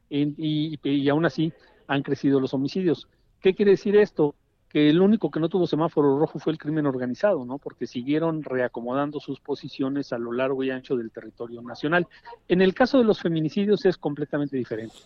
y, 0.08 0.78
y 0.82 1.08
aún 1.10 1.26
así 1.26 1.52
han 1.86 2.02
crecido 2.02 2.40
los 2.40 2.54
homicidios. 2.54 3.06
¿Qué 3.42 3.54
quiere 3.54 3.72
decir 3.72 3.96
esto? 3.96 4.34
Que 4.72 4.88
el 4.88 5.02
único 5.02 5.30
que 5.30 5.38
no 5.38 5.50
tuvo 5.50 5.66
semáforo 5.66 6.18
rojo 6.18 6.38
fue 6.38 6.54
el 6.54 6.58
crimen 6.58 6.86
organizado, 6.86 7.44
¿no? 7.44 7.58
Porque 7.58 7.86
siguieron 7.86 8.42
reacomodando 8.42 9.20
sus 9.20 9.38
posiciones 9.38 10.14
a 10.14 10.18
lo 10.18 10.32
largo 10.32 10.64
y 10.64 10.70
ancho 10.70 10.96
del 10.96 11.10
territorio 11.10 11.60
nacional. 11.60 12.06
En 12.48 12.62
el 12.62 12.72
caso 12.72 12.96
de 12.96 13.04
los 13.04 13.20
feminicidios 13.20 13.84
es 13.84 13.98
completamente 13.98 14.56
diferente. 14.56 14.96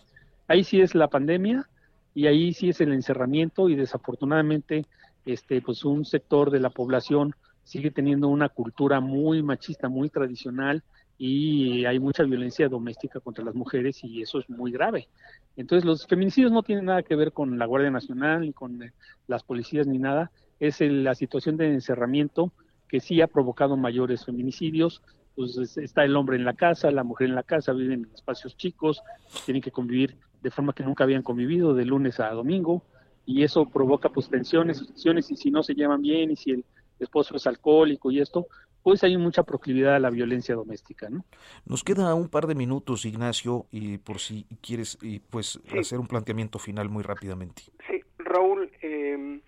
Ahí 0.47 0.63
sí 0.63 0.79
es 0.79 0.95
la 0.95 1.09
pandemia 1.09 1.67
y 2.15 2.27
ahí 2.27 2.53
sí 2.53 2.69
es 2.69 2.79
el 2.79 2.93
encerramiento 2.93 3.67
y 3.67 3.75
desafortunadamente 3.75 4.85
este 5.25 5.61
pues 5.61 5.83
un 5.83 6.05
sector 6.05 6.49
de 6.49 6.61
la 6.61 6.69
población 6.69 7.35
sigue 7.65 7.91
teniendo 7.91 8.29
una 8.29 8.47
cultura 8.47 9.01
muy 9.01 9.43
machista, 9.43 9.89
muy 9.89 10.09
tradicional 10.09 10.81
y 11.17 11.85
hay 11.85 11.99
mucha 11.99 12.23
violencia 12.23 12.69
doméstica 12.69 13.19
contra 13.19 13.43
las 13.43 13.55
mujeres 13.55 14.03
y 14.03 14.21
eso 14.21 14.39
es 14.39 14.49
muy 14.49 14.71
grave. 14.71 15.07
Entonces 15.55 15.85
los 15.85 16.05
feminicidios 16.05 16.51
no 16.51 16.63
tienen 16.63 16.85
nada 16.85 17.03
que 17.03 17.15
ver 17.15 17.31
con 17.33 17.57
la 17.57 17.65
Guardia 17.65 17.89
Nacional 17.89 18.41
ni 18.41 18.53
con 18.53 18.83
eh, 18.83 18.93
las 19.27 19.43
policías 19.43 19.87
ni 19.87 19.97
nada, 19.97 20.31
es 20.59 20.79
la 20.81 21.15
situación 21.15 21.57
de 21.57 21.73
encerramiento 21.73 22.51
que 22.87 22.99
sí 22.99 23.21
ha 23.21 23.27
provocado 23.27 23.75
mayores 23.77 24.25
feminicidios, 24.25 25.01
pues 25.35 25.77
está 25.77 26.03
el 26.03 26.15
hombre 26.15 26.37
en 26.37 26.45
la 26.45 26.53
casa, 26.53 26.89
la 26.89 27.03
mujer 27.03 27.27
en 27.29 27.35
la 27.35 27.43
casa, 27.43 27.73
viven 27.73 28.05
en 28.05 28.11
espacios 28.13 28.55
chicos, 28.55 29.01
tienen 29.45 29.61
que 29.61 29.71
convivir 29.71 30.17
de 30.41 30.51
forma 30.51 30.73
que 30.73 30.83
nunca 30.83 31.03
habían 31.03 31.23
convivido 31.23 31.73
de 31.73 31.85
lunes 31.85 32.19
a 32.19 32.29
domingo 32.31 32.83
y 33.25 33.43
eso 33.43 33.65
provoca 33.65 34.09
pues 34.09 34.29
tensiones, 34.29 34.85
tensiones 34.85 35.29
y 35.31 35.35
si 35.35 35.51
no 35.51 35.61
se 35.63 35.73
llevan 35.73 36.01
bien 36.01 36.31
y 36.31 36.35
si 36.35 36.51
el 36.51 36.65
esposo 36.99 37.35
es 37.35 37.45
alcohólico 37.45 38.09
y 38.09 38.19
esto, 38.19 38.47
pues 38.87 39.03
hay 39.03 39.17
mucha 39.17 39.43
proclividad 39.43 39.95
a 39.95 39.99
la 39.99 40.09
violencia 40.09 40.55
doméstica, 40.55 41.09
¿no? 41.09 41.25
Nos 41.65 41.83
queda 41.83 42.13
un 42.13 42.29
par 42.29 42.47
de 42.47 42.55
minutos, 42.55 43.03
Ignacio, 43.03 43.65
y 43.69 43.97
por 43.97 44.19
si 44.19 44.45
quieres 44.61 44.97
pues 45.29 45.59
hacer 45.77 45.99
un 45.99 46.07
planteamiento 46.07 46.57
final 46.57 46.87
muy 46.87 47.03
rápidamente. 47.03 47.63
Sí, 47.85 47.99
Raúl, 48.17 48.71
eh, 48.81 49.41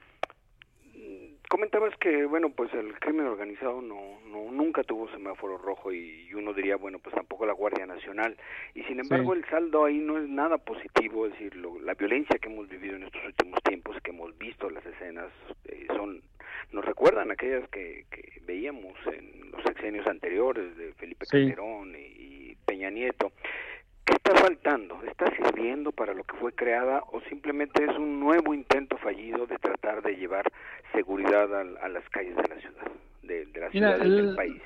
comentabas 1.49 1.93
que 1.97 2.25
bueno 2.25 2.49
pues 2.51 2.73
el 2.73 2.97
crimen 2.99 3.25
organizado 3.25 3.81
no, 3.81 4.19
no 4.27 4.51
nunca 4.51 4.83
tuvo 4.83 5.09
semáforo 5.09 5.57
rojo 5.57 5.91
y, 5.91 6.29
uno 6.33 6.53
diría 6.53 6.77
bueno 6.77 6.99
pues 6.99 7.13
tampoco 7.13 7.45
la 7.45 7.53
Guardia 7.53 7.85
Nacional. 7.85 8.37
Y 8.75 8.83
sin 8.83 8.99
embargo 8.99 9.33
el 9.33 9.43
saldo 9.45 9.83
ahí 9.83 9.97
no 9.97 10.17
es 10.17 10.29
nada 10.29 10.57
positivo 10.57 11.25
es 11.25 11.33
decir 11.33 11.55
la 11.57 11.95
violencia 11.95 12.39
que 12.39 12.47
hemos 12.47 12.69
vivido 12.69 12.95
en 12.95 13.03
estos 13.03 13.25
últimos 13.25 13.61
tiempos 13.63 13.97
que 14.01 14.11
hemos 14.11 14.37
visto 14.37 14.69
las 14.69 14.85
escenas 14.85 15.29
eh, 15.65 15.87
son 15.89 16.21
nos 16.71 16.85
recuerdan 16.85 17.31
aquellas 17.31 17.67
que, 17.69 18.05
que 18.11 18.41
veíamos 18.45 18.95
en 19.07 19.51
los 19.51 19.63
sexenios 19.63 20.05
anteriores 20.07 20.77
de 20.77 20.93
Felipe 20.93 21.25
Calderón 21.25 21.93
y 21.97 22.55
Peña 22.65 22.89
Nieto 22.91 23.31
¿Qué 24.09 24.15
está 24.15 24.33
faltando? 24.41 25.03
¿Está 25.03 25.29
sirviendo 25.35 25.91
para 25.91 26.15
lo 26.15 26.23
que 26.23 26.35
fue 26.37 26.51
creada 26.51 27.03
o 27.11 27.21
simplemente 27.29 27.83
es 27.83 27.95
un 27.95 28.19
nuevo 28.19 28.55
intento 28.55 28.97
fallido 28.97 29.45
de 29.45 29.59
tratar 29.59 30.01
de 30.01 30.15
llevar 30.15 30.51
seguridad 30.93 31.53
a, 31.55 31.87
las 31.87 32.09
calles 32.09 32.35
de 32.35 32.41
la 32.41 32.59
ciudad, 32.59 32.91
de, 33.21 33.59
la 33.59 33.69
ciudad 33.69 33.99
del 33.99 34.35
país? 34.35 34.59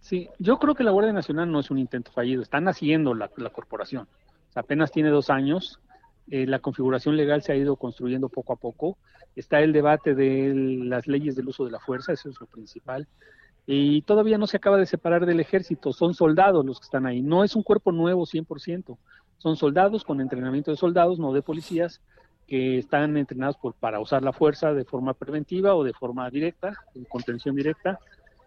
Sí, 0.00 0.28
yo 0.38 0.58
creo 0.58 0.74
que 0.74 0.84
la 0.84 0.90
Guardia 0.90 1.14
Nacional 1.14 1.50
no 1.50 1.60
es 1.60 1.70
un 1.70 1.78
intento 1.78 2.12
fallido, 2.12 2.42
está 2.42 2.60
naciendo 2.60 3.14
la, 3.14 3.28
corporación. 3.28 4.08
apenas 4.54 4.92
tiene 4.92 5.08
dos 5.08 5.30
años, 5.30 5.80
eh, 6.30 6.44
la 6.46 6.58
configuración 6.58 7.16
legal 7.16 7.42
se 7.42 7.52
ha 7.52 7.56
ido 7.56 7.76
construyendo 7.76 8.28
poco 8.28 8.52
a 8.52 8.56
poco, 8.56 8.98
está 9.36 9.60
el 9.60 9.72
debate 9.72 10.14
de 10.14 10.52
las 10.84 11.06
leyes 11.06 11.34
del 11.34 11.48
uso 11.48 11.64
de 11.64 11.70
la 11.70 11.80
fuerza, 11.80 12.12
eso 12.12 12.28
es 12.28 12.38
lo 12.38 12.46
principal 12.46 13.08
y 13.66 14.02
todavía 14.02 14.38
no 14.38 14.46
se 14.46 14.56
acaba 14.56 14.76
de 14.76 14.86
separar 14.86 15.26
del 15.26 15.40
ejército, 15.40 15.92
son 15.92 16.14
soldados 16.14 16.64
los 16.64 16.80
que 16.80 16.84
están 16.84 17.06
ahí, 17.06 17.22
no 17.22 17.44
es 17.44 17.54
un 17.54 17.62
cuerpo 17.62 17.92
nuevo 17.92 18.26
100%, 18.26 18.96
son 19.38 19.56
soldados 19.56 20.04
con 20.04 20.20
entrenamiento 20.20 20.70
de 20.70 20.76
soldados, 20.76 21.18
no 21.18 21.32
de 21.32 21.42
policías, 21.42 22.00
que 22.46 22.78
están 22.78 23.16
entrenados 23.16 23.56
por, 23.56 23.74
para 23.74 24.00
usar 24.00 24.22
la 24.22 24.32
fuerza 24.32 24.74
de 24.74 24.84
forma 24.84 25.14
preventiva 25.14 25.74
o 25.74 25.84
de 25.84 25.92
forma 25.92 26.28
directa, 26.28 26.74
en 26.94 27.04
contención 27.04 27.54
directa, 27.54 27.98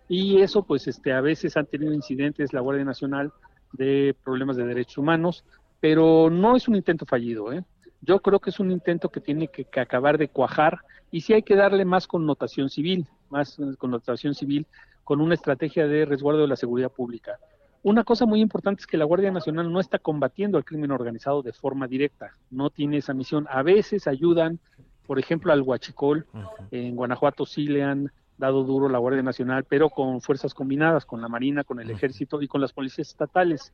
y 0.07 0.41
eso 0.41 0.63
pues 0.63 0.87
este 0.87 1.13
a 1.13 1.21
veces 1.21 1.57
han 1.57 1.65
tenido 1.65 1.93
incidentes 1.93 2.53
la 2.53 2.61
Guardia 2.61 2.85
Nacional 2.85 3.31
de 3.73 4.15
problemas 4.23 4.57
de 4.57 4.65
derechos 4.65 4.97
humanos, 4.97 5.45
pero 5.79 6.29
no 6.29 6.55
es 6.55 6.67
un 6.67 6.75
intento 6.75 7.05
fallido, 7.05 7.51
¿eh? 7.51 7.63
Yo 8.01 8.19
creo 8.19 8.39
que 8.39 8.51
es 8.51 8.59
un 8.59 8.69
intento 8.69 9.09
que 9.09 9.19
tiene 9.19 9.47
que, 9.47 9.65
que 9.65 9.79
acabar 9.79 10.17
de 10.19 10.27
cuajar 10.27 10.79
y 11.09 11.21
sí 11.21 11.33
hay 11.33 11.41
que 11.41 11.55
darle 11.55 11.85
más 11.85 12.05
connotación 12.05 12.69
civil, 12.69 13.07
más 13.29 13.57
connotación 13.79 14.35
civil 14.35 14.67
con 15.05 15.21
una 15.21 15.35
estrategia 15.35 15.87
de 15.87 16.03
resguardo 16.03 16.41
de 16.41 16.47
la 16.47 16.55
seguridad 16.57 16.91
pública. 16.91 17.39
Una 17.83 18.03
cosa 18.03 18.25
muy 18.25 18.41
importante 18.41 18.81
es 18.81 18.87
que 18.87 18.97
la 18.97 19.05
Guardia 19.05 19.31
Nacional 19.31 19.71
no 19.71 19.79
está 19.79 19.99
combatiendo 19.99 20.57
al 20.57 20.65
crimen 20.65 20.89
organizado 20.89 21.43
de 21.43 21.53
forma 21.53 21.87
directa, 21.87 22.31
no 22.49 22.71
tiene 22.71 22.97
esa 22.97 23.13
misión. 23.13 23.45
A 23.51 23.61
veces 23.61 24.07
ayudan, 24.07 24.59
por 25.05 25.19
ejemplo, 25.19 25.53
al 25.53 25.61
Huachicol, 25.61 26.25
en 26.71 26.95
Guanajuato 26.95 27.45
sí 27.45 27.67
le 27.67 27.83
han 27.83 28.11
dado 28.39 28.63
duro 28.63 28.89
la 28.89 28.97
Guardia 28.97 29.21
Nacional, 29.21 29.63
pero 29.69 29.91
con 29.91 30.19
fuerzas 30.19 30.55
combinadas, 30.55 31.05
con 31.05 31.21
la 31.21 31.29
Marina, 31.29 31.63
con 31.63 31.79
el 31.79 31.91
Ejército 31.91 32.41
y 32.41 32.47
con 32.47 32.59
las 32.59 32.73
policías 32.73 33.09
estatales. 33.09 33.71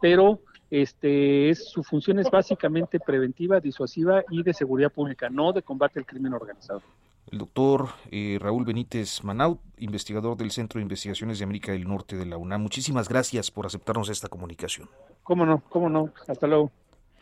Pero 0.00 0.40
este 0.68 1.48
es 1.48 1.70
su 1.70 1.84
función 1.84 2.18
es 2.18 2.28
básicamente 2.28 2.98
preventiva, 2.98 3.60
disuasiva 3.60 4.24
y 4.30 4.42
de 4.42 4.52
seguridad 4.52 4.90
pública, 4.90 5.30
no 5.30 5.52
de 5.52 5.62
combate 5.62 6.00
al 6.00 6.06
crimen 6.06 6.34
organizado 6.34 6.82
el 7.32 7.38
doctor 7.38 7.88
eh, 8.10 8.38
Raúl 8.40 8.64
Benítez 8.64 9.24
Manaut, 9.24 9.58
investigador 9.78 10.36
del 10.36 10.50
Centro 10.50 10.78
de 10.78 10.82
Investigaciones 10.82 11.38
de 11.38 11.44
América 11.44 11.72
del 11.72 11.88
Norte 11.88 12.16
de 12.16 12.26
la 12.26 12.36
UNAM. 12.36 12.60
Muchísimas 12.60 13.08
gracias 13.08 13.50
por 13.50 13.64
aceptarnos 13.64 14.10
esta 14.10 14.28
comunicación. 14.28 14.88
Cómo 15.22 15.46
no, 15.46 15.62
cómo 15.70 15.88
no. 15.88 16.12
Hasta 16.28 16.46
luego. 16.46 16.70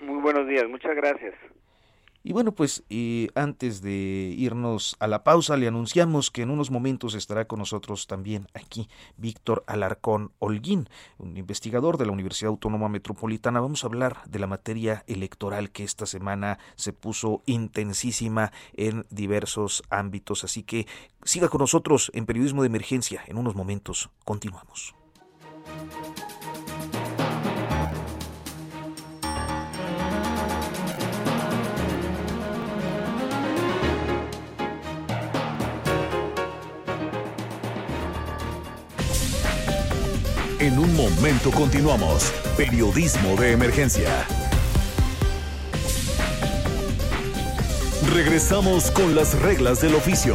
Muy 0.00 0.20
buenos 0.20 0.48
días, 0.48 0.64
muchas 0.68 0.96
gracias. 0.96 1.34
Y 2.22 2.34
bueno, 2.34 2.52
pues 2.52 2.84
antes 3.34 3.80
de 3.80 4.34
irnos 4.36 4.94
a 4.98 5.06
la 5.06 5.24
pausa, 5.24 5.56
le 5.56 5.66
anunciamos 5.66 6.30
que 6.30 6.42
en 6.42 6.50
unos 6.50 6.70
momentos 6.70 7.14
estará 7.14 7.46
con 7.46 7.60
nosotros 7.60 8.06
también 8.06 8.46
aquí 8.52 8.88
Víctor 9.16 9.64
Alarcón 9.66 10.32
Holguín, 10.38 10.88
un 11.16 11.38
investigador 11.38 11.96
de 11.96 12.04
la 12.04 12.12
Universidad 12.12 12.50
Autónoma 12.50 12.90
Metropolitana. 12.90 13.60
Vamos 13.60 13.84
a 13.84 13.86
hablar 13.86 14.18
de 14.26 14.38
la 14.38 14.46
materia 14.46 15.02
electoral 15.06 15.70
que 15.70 15.82
esta 15.82 16.04
semana 16.04 16.58
se 16.76 16.92
puso 16.92 17.42
intensísima 17.46 18.52
en 18.74 19.06
diversos 19.08 19.82
ámbitos. 19.88 20.44
Así 20.44 20.62
que 20.62 20.86
siga 21.24 21.48
con 21.48 21.60
nosotros 21.60 22.10
en 22.14 22.26
Periodismo 22.26 22.62
de 22.62 22.66
Emergencia. 22.66 23.22
En 23.28 23.38
unos 23.38 23.54
momentos 23.54 24.10
continuamos. 24.26 24.94
En 40.60 40.78
un 40.78 40.94
momento 40.94 41.50
continuamos. 41.50 42.34
Periodismo 42.54 43.34
de 43.36 43.52
emergencia. 43.52 44.26
Regresamos 48.12 48.90
con 48.90 49.14
las 49.14 49.40
reglas 49.40 49.80
del 49.80 49.94
oficio. 49.94 50.34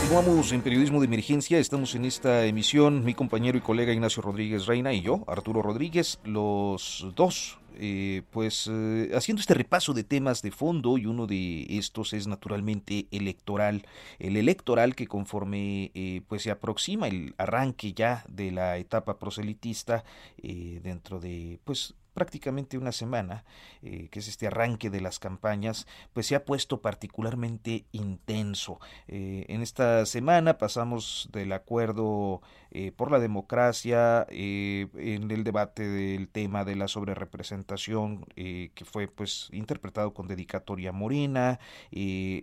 Continuamos 0.00 0.50
en 0.50 0.62
Periodismo 0.62 0.98
de 0.98 1.06
Emergencia. 1.06 1.60
Estamos 1.60 1.94
en 1.94 2.06
esta 2.06 2.44
emisión, 2.44 3.04
mi 3.04 3.14
compañero 3.14 3.56
y 3.56 3.60
colega 3.60 3.92
Ignacio 3.92 4.20
Rodríguez 4.20 4.66
Reina 4.66 4.92
y 4.92 5.00
yo, 5.00 5.22
Arturo 5.28 5.62
Rodríguez, 5.62 6.18
los 6.24 7.06
dos 7.14 7.58
eh, 7.78 8.22
pues 8.30 8.68
eh, 8.72 9.10
haciendo 9.14 9.40
este 9.40 9.54
repaso 9.54 9.92
de 9.94 10.04
temas 10.04 10.42
de 10.42 10.50
fondo 10.50 10.98
y 10.98 11.06
uno 11.06 11.26
de 11.26 11.66
estos 11.70 12.12
es 12.12 12.26
naturalmente 12.26 13.06
electoral, 13.10 13.86
el 14.18 14.36
electoral 14.36 14.94
que 14.94 15.06
conforme 15.06 15.90
eh, 15.94 16.22
pues 16.28 16.42
se 16.42 16.50
aproxima 16.50 17.08
el 17.08 17.34
arranque 17.38 17.92
ya 17.92 18.24
de 18.28 18.50
la 18.50 18.78
etapa 18.78 19.18
proselitista 19.18 20.04
dentro 20.42 21.20
de 21.20 21.58
pues 21.64 21.94
prácticamente 22.14 22.78
una 22.78 22.92
semana, 22.92 23.44
eh, 23.82 24.08
que 24.10 24.20
es 24.20 24.28
este 24.28 24.46
arranque 24.46 24.88
de 24.88 25.00
las 25.00 25.18
campañas, 25.18 25.86
pues 26.12 26.26
se 26.28 26.36
ha 26.36 26.44
puesto 26.44 26.80
particularmente 26.80 27.84
intenso. 27.92 28.80
Eh, 29.08 29.44
en 29.48 29.60
esta 29.60 30.06
semana 30.06 30.56
pasamos 30.56 31.28
del 31.32 31.52
acuerdo 31.52 32.40
eh, 32.70 32.92
por 32.92 33.10
la 33.10 33.18
democracia, 33.18 34.26
en 34.30 35.30
el 35.30 35.44
debate 35.44 35.88
del 35.88 36.28
tema 36.28 36.64
de 36.64 36.76
la 36.76 36.88
sobrerepresentación, 36.88 38.24
que 38.34 38.84
fue 38.84 39.08
pues 39.08 39.48
interpretado 39.52 40.14
con 40.14 40.28
dedicatoria 40.28 40.92
morena, 40.92 41.58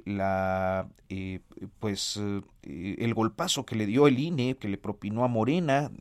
la 0.05 0.87
pues 1.79 2.19
el 2.63 3.13
golpazo 3.13 3.65
que 3.65 3.75
le 3.75 3.85
dio 3.85 4.07
el 4.07 4.19
INE, 4.19 4.55
que 4.55 4.67
le 4.67 4.77
propinó 4.77 5.23
a 5.23 5.27
Morena 5.27 5.91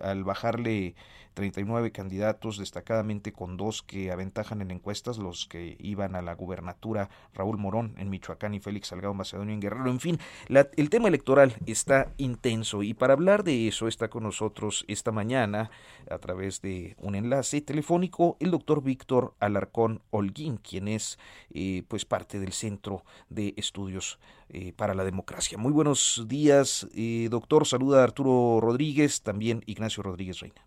al 0.00 0.24
bajarle 0.24 0.94
39 1.34 1.92
candidatos, 1.92 2.58
destacadamente 2.58 3.32
con 3.32 3.56
dos 3.56 3.82
que 3.82 4.10
aventajan 4.10 4.62
en 4.62 4.70
encuestas, 4.70 5.18
los 5.18 5.46
que 5.46 5.76
iban 5.80 6.16
a 6.16 6.22
la 6.22 6.34
gubernatura, 6.34 7.10
Raúl 7.34 7.58
Morón 7.58 7.94
en 7.98 8.10
Michoacán 8.10 8.54
y 8.54 8.60
Félix 8.60 8.88
Salgado 8.88 9.14
Macedonio 9.14 9.54
en 9.54 9.60
Guerrero. 9.60 9.90
En 9.90 10.00
fin, 10.00 10.18
el 10.48 10.90
tema 10.90 11.08
electoral 11.08 11.54
está 11.66 12.12
intenso 12.16 12.82
y 12.82 12.94
para 12.94 13.14
hablar 13.14 13.44
de 13.44 13.68
eso 13.68 13.88
está 13.88 14.08
con 14.08 14.22
nosotros 14.22 14.84
esta 14.88 15.12
mañana 15.12 15.70
a 16.10 16.18
través 16.18 16.60
de 16.60 16.96
un 16.98 17.14
enlace 17.14 17.60
telefónico 17.60 18.36
el 18.40 18.50
doctor 18.50 18.82
Víctor 18.82 19.34
Alarcón 19.40 20.02
Holguín, 20.10 20.56
quien 20.56 20.88
es 20.88 21.18
eh, 21.52 21.82
pues 21.88 22.04
parte 22.04 22.38
del 22.38 22.52
Centro 22.52 23.04
de 23.28 23.54
Estudios 23.56 24.18
eh, 24.48 24.72
para 24.72 24.94
la 24.94 25.04
Democracia. 25.04 25.58
Muy 25.58 25.72
buenos 25.72 26.24
días, 26.26 26.88
eh, 26.94 27.28
doctor. 27.30 27.66
Saluda 27.66 28.00
a 28.00 28.04
Arturo 28.04 28.60
Rodríguez, 28.60 29.22
también 29.22 29.62
Ignacio 29.66 30.02
Rodríguez 30.02 30.40
Reina. 30.40 30.62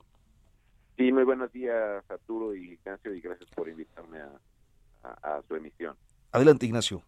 Sí, 0.97 1.11
muy 1.11 1.23
buenos 1.23 1.51
días, 1.51 2.03
Arturo 2.09 2.55
y 2.55 2.73
Ignacio, 2.73 3.13
y 3.13 3.21
gracias 3.21 3.49
por 3.51 3.67
invitarme 3.67 4.19
a, 5.03 5.41
su 5.47 5.55
emisión. 5.55 5.95
Adelante, 6.31 6.65
Ignacio. 6.65 7.01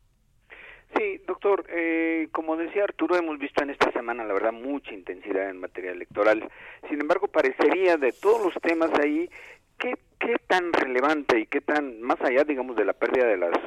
Sí, 0.96 1.22
doctor, 1.28 1.66
eh, 1.70 2.28
como 2.32 2.58
decía 2.58 2.84
Arturo, 2.84 3.16
hemos 3.16 3.38
visto 3.40 3.64
en 3.64 3.70
esta 3.70 3.92
semana, 3.92 4.24
la 4.26 4.34
verdad, 4.34 4.52
mucha 4.52 4.92
intensidad 4.92 5.50
en 5.50 5.60
materia 5.60 5.92
electoral. 5.92 6.50
Sin 6.90 7.00
embargo, 7.00 7.28
parecería 7.28 7.98
de 7.98 8.12
todos 8.12 8.44
los 8.44 8.62
temas 8.62 8.92
ahí, 9.00 9.30
¿qué, 9.78 9.98
qué 10.20 10.36
tan 10.48 10.74
relevante 10.74 11.40
y 11.40 11.46
qué 11.48 11.62
tan, 11.62 12.02
más 12.02 12.20
allá, 12.22 12.44
digamos, 12.44 12.76
de 12.76 12.86
la 12.86 12.94
pérdida 12.94 13.26
de 13.28 13.38
las 13.38 13.58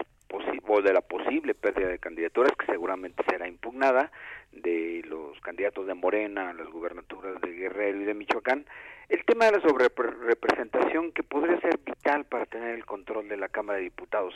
o 0.68 0.82
de 0.82 0.92
la 0.92 1.00
posible 1.00 1.54
pérdida 1.54 1.88
de 1.88 1.98
candidaturas, 1.98 2.52
que 2.58 2.66
seguramente 2.66 3.24
será 3.28 3.48
impugnada, 3.48 4.10
de 4.52 5.02
los 5.08 5.38
candidatos 5.40 5.86
de 5.86 5.94
Morena 5.94 6.52
las 6.52 6.68
gubernaturas 6.68 7.40
de 7.40 7.52
Guerrero 7.52 8.00
y 8.00 8.04
de 8.04 8.14
Michoacán, 8.14 8.66
el 9.08 9.24
tema 9.24 9.46
de 9.46 9.52
la 9.52 9.60
sobrerepresentación 9.60 11.12
que 11.12 11.22
podría 11.22 11.58
ser 11.60 11.78
vital 11.78 12.24
para 12.26 12.46
tener 12.46 12.74
el 12.74 12.84
control 12.84 13.28
de 13.28 13.36
la 13.36 13.48
Cámara 13.48 13.78
de 13.78 13.84
Diputados, 13.84 14.34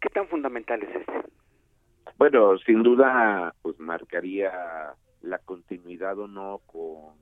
¿qué 0.00 0.08
tan 0.08 0.28
fundamental 0.28 0.82
es 0.82 0.94
este? 0.94 1.12
Bueno, 2.18 2.58
sin 2.58 2.82
duda, 2.82 3.54
pues 3.62 3.78
marcaría 3.78 4.94
la 5.22 5.38
continuidad 5.38 6.18
o 6.18 6.28
no 6.28 6.60
con 6.66 7.16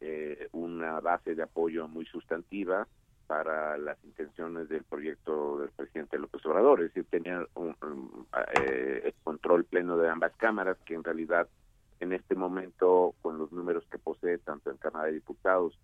eh, 0.00 0.48
una 0.52 1.00
base 1.00 1.34
de 1.34 1.42
apoyo 1.42 1.88
muy 1.88 2.06
sustantiva 2.06 2.86
para 3.28 3.76
las 3.76 4.02
intenciones 4.04 4.70
del 4.70 4.82
proyecto 4.84 5.58
del 5.58 5.68
presidente 5.70 6.18
López 6.18 6.44
Obrador, 6.46 6.80
es 6.80 6.88
decir, 6.88 7.04
tener 7.10 7.46
un, 7.54 7.76
eh, 8.58 9.02
el 9.04 9.14
control 9.22 9.64
pleno 9.64 9.98
de 9.98 10.08
ambas 10.08 10.32
cámaras, 10.36 10.78
que 10.86 10.94
en 10.94 11.04
realidad 11.04 11.46
en 12.00 12.14
este 12.14 12.34
momento, 12.34 13.14
con 13.20 13.38
los 13.38 13.52
números 13.52 13.84
que 13.90 13.98
posee 13.98 14.38
tanto 14.38 14.70
en 14.70 14.78
Cámara 14.78 15.06
de 15.06 15.12
Diputados 15.12 15.78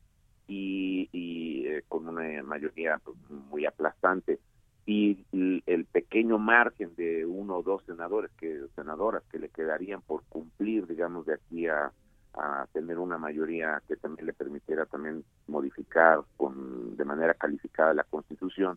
y, 0.49 1.09
eh, 1.13 1.83
con 1.87 2.09
una 2.09 2.43
mayoría 2.43 2.99
pues, 3.05 3.17
muy 3.51 3.67
aplastante, 3.67 4.41
y 4.87 5.25
el, 5.33 5.87
pequeño 5.93 6.39
margen 6.39 6.95
de 6.97 7.27
uno 7.27 7.59
o 7.59 7.63
dos 7.63 7.83
senadores 7.85 8.31
que 8.39 8.63
senadoras 8.75 9.23
que 9.31 9.39
le 9.39 9.49
quedarían 9.51 10.01
por 10.01 10.23
cumplir, 10.25 10.87
digamos, 10.87 11.27
de 11.27 11.35
aquí 11.35 11.67
a 11.67 11.93
a 12.37 12.67
tener 12.73 12.99
una 12.99 13.19
mayoría 13.19 13.83
que 13.87 13.97
también 13.97 14.27
le 14.27 14.33
permitiera 14.33 14.87
también 14.87 15.25
modificar 15.47 16.21
con 16.37 16.97
de 16.97 17.05
manera 17.05 17.35
calificada 17.35 17.95
la 17.95 18.05
constitución 18.05 18.77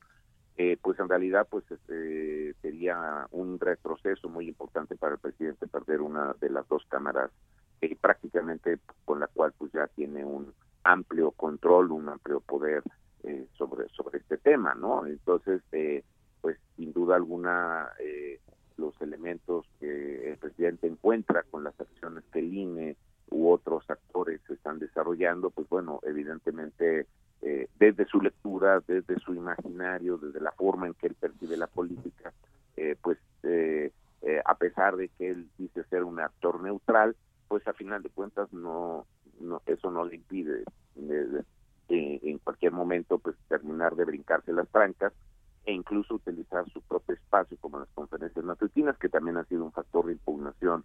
eh, 0.57 0.77
pues 0.81 0.99
en 0.99 1.09
realidad 1.09 1.47
pues 1.49 1.63
este, 1.69 2.53
sería 2.61 3.27
un 3.31 3.59
retroceso 3.59 4.29
muy 4.29 4.47
importante 4.47 4.95
para 4.95 5.13
el 5.13 5.19
presidente 5.19 5.67
perder 5.67 6.01
una 6.01 6.33
de 6.39 6.49
las 6.49 6.67
dos 6.67 6.83
cámaras 6.89 7.31
eh, 7.81 7.95
prácticamente 7.99 8.79
con 9.05 9.19
la 9.19 9.27
cual 9.27 9.53
pues 9.57 9.71
ya 9.71 9.87
tiene 9.87 10.23
un 10.23 10.53
amplio 10.83 11.31
control 11.31 11.91
un 11.91 12.09
amplio 12.09 12.39
poder 12.41 12.83
eh, 13.23 13.47
sobre 13.57 13.89
sobre 13.89 14.19
este 14.19 14.37
tema 14.37 14.75
no 14.75 15.05
entonces 15.05 15.61
pues 16.41 16.57
sin 16.75 16.93
duda 16.93 17.15
alguna 17.15 17.89
los 18.77 18.99
elementos 19.01 19.65
que 19.79 20.31
el 20.31 20.37
presidente 20.37 20.87
encuentra 20.87 21.43
con 21.49 21.63
las 21.63 21.79
acciones 21.79 22.23
que 22.31 22.39
el 22.39 22.53
INE 22.53 22.95
u 23.29 23.51
otros 23.51 23.89
actores 23.89 24.41
se 24.47 24.53
están 24.53 24.79
desarrollando, 24.79 25.49
pues 25.49 25.67
bueno, 25.69 25.99
evidentemente 26.03 27.07
eh, 27.41 27.67
desde 27.77 28.05
su 28.05 28.21
lectura, 28.21 28.81
desde 28.87 29.19
su 29.19 29.33
imaginario, 29.33 30.17
desde 30.17 30.39
la 30.39 30.51
forma 30.51 30.87
en 30.87 30.93
que 30.95 31.07
él 31.07 31.15
percibe 31.15 31.57
la 31.57 31.67
política, 31.67 32.33
eh, 32.75 32.95
pues 33.01 33.17
eh, 33.43 33.91
a 34.43 34.55
pesar 34.55 34.97
de 34.97 35.09
que 35.09 35.29
él 35.29 35.47
dice 35.57 35.83
ser 35.85 36.03
un 36.03 36.19
actor 36.19 36.61
neutral, 36.61 37.15
pues 37.47 37.67
a 37.67 37.73
final 37.73 38.01
de 38.01 38.09
cuentas 38.09 38.51
no, 38.51 39.05
no 39.39 39.61
eso 39.65 39.91
no 39.91 40.03
le 40.05 40.15
impide 40.15 40.63
en 41.89 42.39
cualquier 42.39 42.71
momento 42.71 43.19
pues 43.19 43.35
terminar 43.47 43.95
de 43.95 44.03
brincarse 44.03 44.51
las 44.51 44.67
trancas 44.69 45.13
e 45.65 45.73
incluso 45.73 46.15
utilizar 46.15 46.67
su 46.71 46.81
propio 46.81 47.15
espacio 47.15 47.57
como 47.59 47.79
las 47.79 47.89
conferencias 47.89 48.43
matutinas, 48.43 48.97
que 48.97 49.09
también 49.09 49.37
ha 49.37 49.43
sido 49.45 49.65
un 49.65 49.71
factor 49.71 50.05
de 50.07 50.13
impugnación 50.13 50.83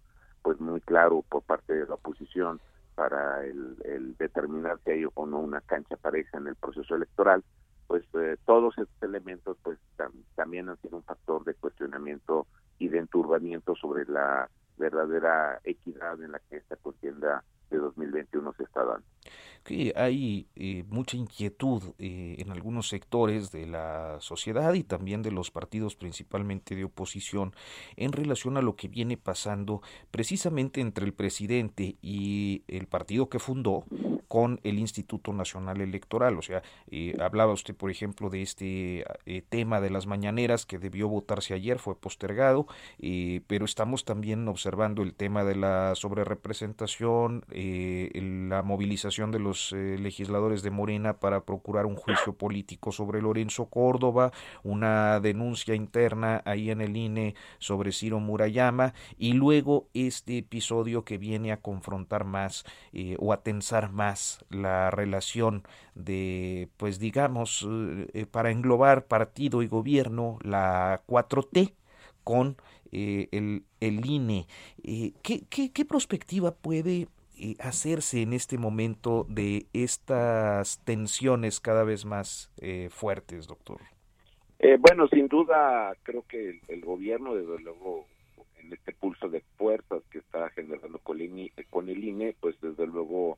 muy 0.63 0.81
claro 0.81 1.23
por 1.29 1.43
parte 1.43 1.73
de 1.73 1.85
la 1.85 1.95
oposición 1.95 2.59
para 2.95 3.43
el, 3.45 4.15
determinar 4.17 4.79
si 4.83 4.91
hay 4.91 5.05
o 5.13 5.25
no 5.25 5.39
una 5.39 5.61
cancha 5.61 5.97
pareja 5.97 6.37
en 6.37 6.47
el 6.47 6.55
proceso 6.55 6.95
electoral, 6.95 7.43
pues 7.87 8.03
eh, 8.13 8.37
todos 8.45 8.77
estos 8.77 9.03
elementos 9.03 9.57
pues 9.63 9.77
también 10.35 10.69
han 10.69 10.77
sido 10.81 10.97
un 10.97 11.03
factor 11.03 11.43
de 11.43 11.55
cuestionamiento 11.55 12.47
y 12.79 12.87
de 12.87 12.99
enturbamiento 12.99 13.75
sobre 13.75 14.05
la 14.05 14.49
verdadera 14.77 15.59
equidad 15.63 16.21
en 16.21 16.31
la 16.31 16.39
que 16.49 16.57
esta 16.57 16.75
contienda 16.77 17.43
de 17.69 17.77
2021 17.77 18.53
se 18.53 18.63
está 18.63 18.83
dando. 18.83 19.05
Que 19.63 19.93
hay 19.95 20.47
eh, 20.55 20.83
mucha 20.89 21.17
inquietud 21.17 21.81
eh, 21.97 22.35
en 22.39 22.51
algunos 22.51 22.89
sectores 22.89 23.51
de 23.51 23.65
la 23.65 24.17
sociedad 24.19 24.73
y 24.73 24.83
también 24.83 25.21
de 25.21 25.31
los 25.31 25.51
partidos 25.51 25.95
principalmente 25.95 26.75
de 26.75 26.83
oposición 26.83 27.55
en 27.95 28.11
relación 28.11 28.57
a 28.57 28.61
lo 28.61 28.75
que 28.75 28.89
viene 28.89 29.17
pasando 29.17 29.81
precisamente 30.11 30.81
entre 30.81 31.05
el 31.05 31.13
presidente 31.13 31.95
y 32.01 32.63
el 32.67 32.87
partido 32.87 33.29
que 33.29 33.39
fundó 33.39 33.85
con 34.27 34.59
el 34.63 34.79
Instituto 34.79 35.31
Nacional 35.31 35.79
Electoral. 35.79 36.37
O 36.37 36.41
sea, 36.41 36.63
eh, 36.89 37.15
hablaba 37.19 37.53
usted, 37.53 37.75
por 37.75 37.91
ejemplo, 37.91 38.29
de 38.29 38.41
este 38.41 39.05
tema 39.49 39.79
de 39.79 39.89
las 39.89 40.07
mañaneras 40.07 40.65
que 40.65 40.79
debió 40.79 41.07
votarse 41.07 41.53
ayer, 41.53 41.79
fue 41.79 41.95
postergado, 41.99 42.67
pero 43.47 43.65
estamos 43.65 44.05
también 44.05 44.47
observando 44.47 45.03
el 45.03 45.13
tema 45.13 45.43
de 45.43 45.55
la 45.55 45.93
sobrerepresentación, 45.95 47.45
la 47.49 48.63
movilización 48.63 49.31
de 49.31 49.39
los 49.39 49.52
eh, 49.71 49.97
legisladores 49.99 50.63
de 50.63 50.71
Morena 50.71 51.19
para 51.19 51.45
procurar 51.45 51.85
un 51.85 51.95
juicio 51.95 52.33
político 52.33 52.91
sobre 52.91 53.21
Lorenzo 53.21 53.65
Córdoba, 53.65 54.31
una 54.63 55.19
denuncia 55.19 55.75
interna 55.75 56.41
ahí 56.45 56.71
en 56.71 56.81
el 56.81 56.95
INE 56.97 57.35
sobre 57.59 57.91
Ciro 57.91 58.19
Murayama 58.19 58.93
y 59.17 59.33
luego 59.33 59.87
este 59.93 60.39
episodio 60.39 61.03
que 61.03 61.17
viene 61.17 61.51
a 61.51 61.61
confrontar 61.61 62.25
más 62.25 62.65
eh, 62.91 63.15
o 63.19 63.33
a 63.33 63.43
tensar 63.43 63.91
más 63.91 64.43
la 64.49 64.91
relación 64.91 65.63
de, 65.95 66.69
pues 66.77 66.99
digamos, 66.99 67.67
eh, 68.13 68.25
para 68.25 68.51
englobar 68.51 69.05
partido 69.05 69.61
y 69.61 69.67
gobierno, 69.67 70.39
la 70.41 71.01
4T 71.07 71.73
con 72.23 72.57
el, 72.91 73.65
el, 73.79 74.05
INE. 74.05 74.47
¿qué, 75.23 75.43
qué, 75.49 75.71
¿Qué 75.71 75.85
perspectiva 75.85 76.53
puede 76.53 77.07
eh, 77.43 77.57
hacerse 77.59 78.21
en 78.21 78.31
este 78.31 78.57
momento 78.57 79.25
de 79.27 79.65
estas 79.73 80.81
tensiones 80.85 81.59
cada 81.59 81.83
vez 81.83 82.05
más 82.05 82.49
eh, 82.61 82.87
fuertes, 82.89 83.47
doctor? 83.47 83.81
Eh, 84.59 84.77
bueno, 84.79 85.09
sin 85.09 85.27
duda, 85.27 85.93
creo 86.03 86.23
que 86.25 86.61
el, 86.69 86.81
gobierno, 86.85 87.35
desde 87.35 87.59
luego, 87.61 88.07
en 88.59 88.71
este 88.71 88.93
pulso 88.93 89.27
de 89.27 89.41
fuerzas 89.57 90.03
que 90.09 90.19
está 90.19 90.49
generando 90.51 90.99
con 90.99 91.19
el 91.19 91.23
INE, 91.23 91.51
con 91.69 91.89
el 91.89 92.01
INE 92.01 92.33
pues 92.39 92.55
desde 92.61 92.87
luego 92.87 93.37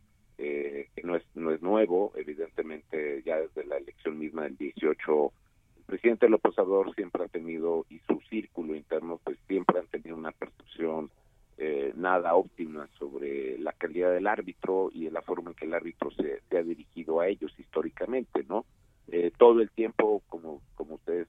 no, 1.03 1.15
es, 1.15 1.23
no 1.33 1.51
es 1.51 1.61
nuevo, 1.63 2.13
evidentemente 2.15 3.23
ya 3.25 3.37
desde 3.37 3.65
la 3.65 3.77
elección 3.77 4.19
misma 4.19 4.43
del 4.43 4.55
18 4.57 5.31
el 5.77 5.83
presidente 5.85 6.29
López 6.29 6.57
Obrador 6.59 6.93
siempre 6.93 7.23
ha 7.23 7.27
tenido 7.27 7.85
y 7.89 7.99
su 8.07 8.19
círculo 8.29 8.75
interno 8.75 9.19
pues 9.23 9.39
siempre 9.47 9.79
han 9.79 9.87
tenido 9.87 10.15
una 10.15 10.31
percepción 10.31 11.09
eh, 11.57 11.93
nada 11.95 12.35
óptima 12.35 12.87
sobre 12.99 13.57
la 13.59 13.71
calidad 13.73 14.11
del 14.11 14.27
árbitro 14.27 14.89
y 14.93 15.09
la 15.09 15.21
forma 15.21 15.51
en 15.51 15.55
que 15.55 15.65
el 15.65 15.73
árbitro 15.73 16.11
se, 16.11 16.41
ha 16.57 16.63
dirigido 16.63 17.19
a 17.19 17.27
ellos 17.27 17.53
históricamente, 17.57 18.43
¿no? 18.47 18.65
Eh, 19.07 19.31
todo 19.37 19.61
el 19.61 19.69
tiempo, 19.69 20.21
como, 20.27 20.61
como 20.75 20.95
ustedes 20.95 21.27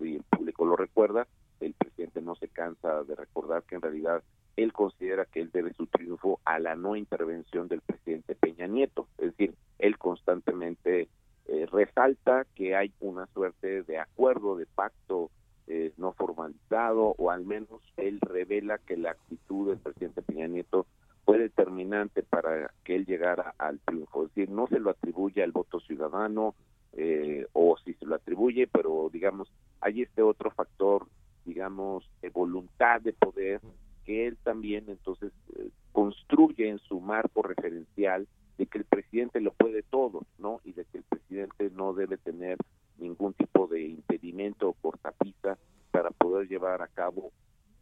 y 0.00 0.16
el 0.16 0.22
público 0.22 0.64
lo 0.64 0.76
recuerda, 0.76 1.26
el 1.60 1.74
presidente 1.74 2.20
no 2.20 2.36
se 2.36 2.48
cansa 2.48 3.02
de 3.04 3.14
recordar 3.14 3.64
que 3.64 3.74
en 3.74 3.82
realidad 3.82 4.22
él 4.56 4.72
considera 4.72 5.26
que 5.26 5.40
él 5.40 5.50
debe 5.52 5.74
su 5.74 5.86
triunfo 5.86 6.40
a 6.44 6.58
la 6.58 6.74
no 6.74 6.96
intervención 6.96 7.68
del 7.68 7.82
presidente 7.82 8.34
Peña 8.34 8.66
Nieto. 8.66 9.08
Es 9.18 9.36
decir, 9.36 9.54
él 9.78 9.98
constantemente 9.98 11.08
eh, 11.46 11.66
resalta 11.70 12.46
que 12.54 12.74
hay 12.74 12.92
una 13.00 13.26
suerte 13.26 13.82
de 13.82 13.98
acuerdo, 13.98 14.56
de 14.56 14.66
pacto 14.66 15.30
eh, 15.68 15.92
no 15.96 16.12
formalizado 16.12 17.14
o 17.18 17.30
al 17.30 17.44
menos 17.44 17.82
él 17.96 18.20
revela 18.20 18.78
que 18.78 18.96
la 18.96 19.10
actitud 19.10 19.68
del 19.68 19.78
presidente 19.78 20.22
Peña 20.22 20.46
Nieto 20.46 20.86
fue 21.24 21.38
determinante 21.38 22.22
para 22.22 22.72
que 22.84 22.94
él 22.94 23.04
llegara 23.04 23.54
al 23.58 23.80
triunfo. 23.80 24.24
Es 24.24 24.34
decir, 24.34 24.48
no 24.48 24.68
se 24.68 24.78
lo 24.78 24.90
atribuye 24.90 25.42
al 25.42 25.50
voto 25.50 25.80
ciudadano 25.80 26.54
eh, 26.92 27.46
o 27.52 27.76
si 27.84 27.94
se 27.94 28.06
lo 28.06 28.14
atribuye, 28.14 28.68
pero 28.68 29.10
digamos, 29.12 29.50
hay 29.80 30.02
este 30.02 30.22
otro 30.22 30.50
factor, 30.52 31.06
digamos, 31.44 32.08
de 32.22 32.30
voluntad 32.30 33.00
de 33.00 33.12
poder 33.12 33.60
que 34.04 34.28
él 34.28 34.38
también 34.44 34.84
entonces 34.86 35.32
eh, 35.58 35.68
construye 35.90 36.68
en 36.68 36.78
su 36.78 37.00
marco 37.00 37.42
referencial 37.42 38.28
de 38.58 38.66
que 38.66 38.78
el 38.78 38.84
presidente 38.84 39.40
lo 39.40 39.52
puede 39.52 39.82
todo, 39.82 40.24
¿no? 40.38 40.60
Y 40.64 40.72
de 40.72 40.84
que 40.86 40.98
el 40.98 41.04
presidente 41.04 41.70
no 41.74 41.92
debe 41.92 42.16
tener 42.16 42.56
ningún 42.98 43.34
tipo 43.34 43.66
de 43.66 43.82
impedimento 43.82 44.68
o 44.68 44.72
cortapista 44.74 45.58
para 45.90 46.10
poder 46.10 46.48
llevar 46.48 46.82
a 46.82 46.88
cabo 46.88 47.32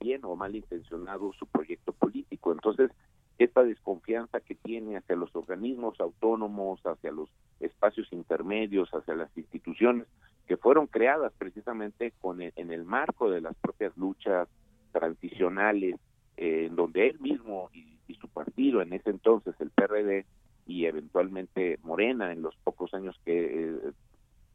bien 0.01 0.25
o 0.25 0.37
mal 0.37 0.55
intencionado 0.55 1.33
su 1.33 1.47
proyecto 1.47 1.93
político. 1.93 2.53
Entonces, 2.53 2.91
esta 3.39 3.65
desconfianza 3.65 4.41
que 4.41 4.55
tiene 4.55 4.97
hacia 4.97 5.17
los 5.17 5.35
organismos 5.35 5.99
autónomos, 6.01 6.81
hacia 6.85 7.11
los 7.11 7.29
espacios 7.61 8.13
intermedios, 8.13 8.91
hacia 8.91 9.15
las 9.15 9.37
instituciones 9.37 10.07
que 10.47 10.57
fueron 10.57 10.87
creadas 10.87 11.33
precisamente 11.39 12.13
con 12.21 12.43
en 12.43 12.73
el 12.73 12.85
marco 12.85 13.31
de 13.31 13.41
las 13.41 13.57
propias 13.57 13.97
luchas 13.97 14.49
transicionales, 14.93 15.97
eh, 16.37 16.67
en 16.67 16.77
donde 16.77 17.09
él 17.09 17.19
mismo 17.21 17.71
y, 17.73 17.99
y, 18.07 18.15
su 18.17 18.29
partido, 18.29 18.83
en 18.83 18.93
ese 18.93 19.11
entonces 19.11 19.55
el 19.61 19.71
PRD 19.71 20.27
y 20.67 20.87
eventualmente 20.87 21.79
Morena, 21.83 22.33
en 22.33 22.43
los 22.43 22.57
pocos 22.57 22.95
años 22.95 23.19
que 23.25 23.69
eh, 23.69 23.93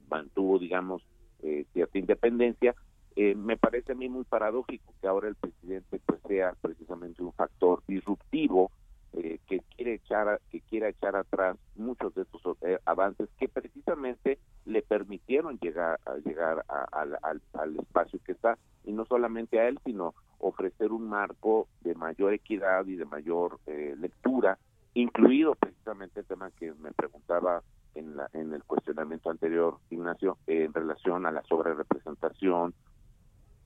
mantuvo, 0.09 0.59
digamos, 0.59 1.03
eh, 1.41 1.65
cierta 1.71 1.97
independencia, 1.97 2.75
eh, 3.15 3.33
me 3.33 3.55
parece 3.55 3.93
a 3.93 3.95
mí 3.95 4.09
muy 4.09 4.25
paradójico 4.25 4.93
que 4.99 5.07
ahora 5.07 5.29
el 5.29 5.35
presidente 5.35 6.01
pues 6.05 6.19
sea 6.27 6.53
precisamente 6.61 7.23
un 7.23 7.31
factor 7.31 7.81
disruptivo 7.87 8.71
eh, 9.13 9.39
que 9.47 9.61
quiere 9.75 9.95
echar 9.95 10.39
que 10.51 10.61
quiera 10.61 10.89
echar 10.89 11.15
atrás 11.15 11.57
muchos 11.75 12.13
de 12.13 12.23
estos 12.23 12.41
avances 12.85 13.29
que 13.39 13.47
precisamente 13.47 14.37
le 14.65 14.81
permitieron 14.81 15.57
llegar 15.59 15.99
a 16.05 16.17
llegar 16.17 16.65
al, 16.67 17.17
al, 17.53 17.79
espacio 17.79 18.19
que 18.25 18.33
está. 18.33 18.57
Y 18.83 18.91
no 18.91 19.05
solamente 19.05 19.59
a 19.59 19.67
él 19.69 19.79
sino 19.85 20.13
ofrecer 20.39 20.91
un 20.91 21.07
marco 21.07 21.67
de 21.81 21.95
mayor 21.95 22.33
equidad 22.33 22.85
y 22.85 22.95
de 22.95 23.05
mayor 23.05 23.59
lectura 23.65 24.59
incluido 25.01 25.55
precisamente 25.55 26.21
el 26.21 26.25
tema 26.25 26.51
que 26.51 26.73
me 26.73 26.91
preguntaba 26.91 27.63
en, 27.95 28.15
la, 28.15 28.29
en 28.33 28.53
el 28.53 28.63
cuestionamiento 28.63 29.29
anterior, 29.29 29.77
Ignacio, 29.89 30.37
en 30.47 30.73
relación 30.73 31.25
a 31.25 31.31
la 31.31 31.43
sobrerepresentación, 31.43 32.73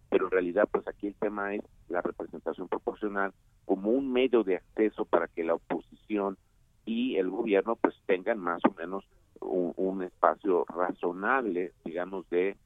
pero 0.09 0.25
en 0.25 0.31
realidad 0.31 0.67
pues 0.71 0.87
aquí 0.87 1.07
el 1.07 1.15
tema 1.15 1.55
es 1.55 1.61
la 1.89 2.01
representación 2.01 2.67
proporcional 2.67 3.33
como 3.65 3.89
un 3.89 4.11
medio 4.11 4.43
de 4.43 4.57
acceso 4.57 5.05
para 5.05 5.27
que 5.27 5.43
la 5.43 5.55
oposición 5.55 6.37
y 6.85 7.15
el 7.15 7.29
gobierno 7.29 7.75
pues 7.75 7.95
tengan 8.05 8.39
más 8.39 8.61
o 8.65 8.73
menos 8.73 9.05
un, 9.39 10.03
espacio 10.03 10.65
razonable, 10.65 11.73
digamos, 11.85 12.29
de 12.29 12.57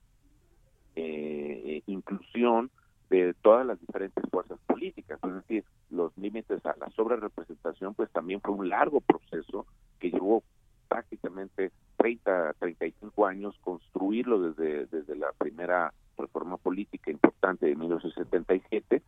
eh, 0.95 1.81
inclusión 1.85 2.71
de 3.09 3.33
todas 3.41 3.65
las 3.65 3.79
diferentes 3.79 4.23
fuerzas 4.29 4.59
políticas. 4.67 5.19
Es 5.23 5.33
decir, 5.33 5.63
los 5.89 6.15
límites 6.17 6.65
a 6.65 6.75
la 6.77 6.89
sobrerepresentación 6.91 7.93
pues 7.93 8.09
también 8.11 8.41
fue 8.41 8.53
un 8.53 8.69
largo 8.69 9.01
proceso 9.01 9.65
que 9.99 10.11
llevó 10.11 10.43
prácticamente 10.87 11.71
30, 11.97 12.53
35 12.59 13.25
años 13.25 13.55
construirlo 13.61 14.39
desde, 14.39 14.85
desde 14.87 15.15
la 15.15 15.31
primera 15.37 15.93
reforma 16.17 16.57
política 16.57 17.11
importante 17.11 17.65
de 17.65 17.75
1977 17.75 19.01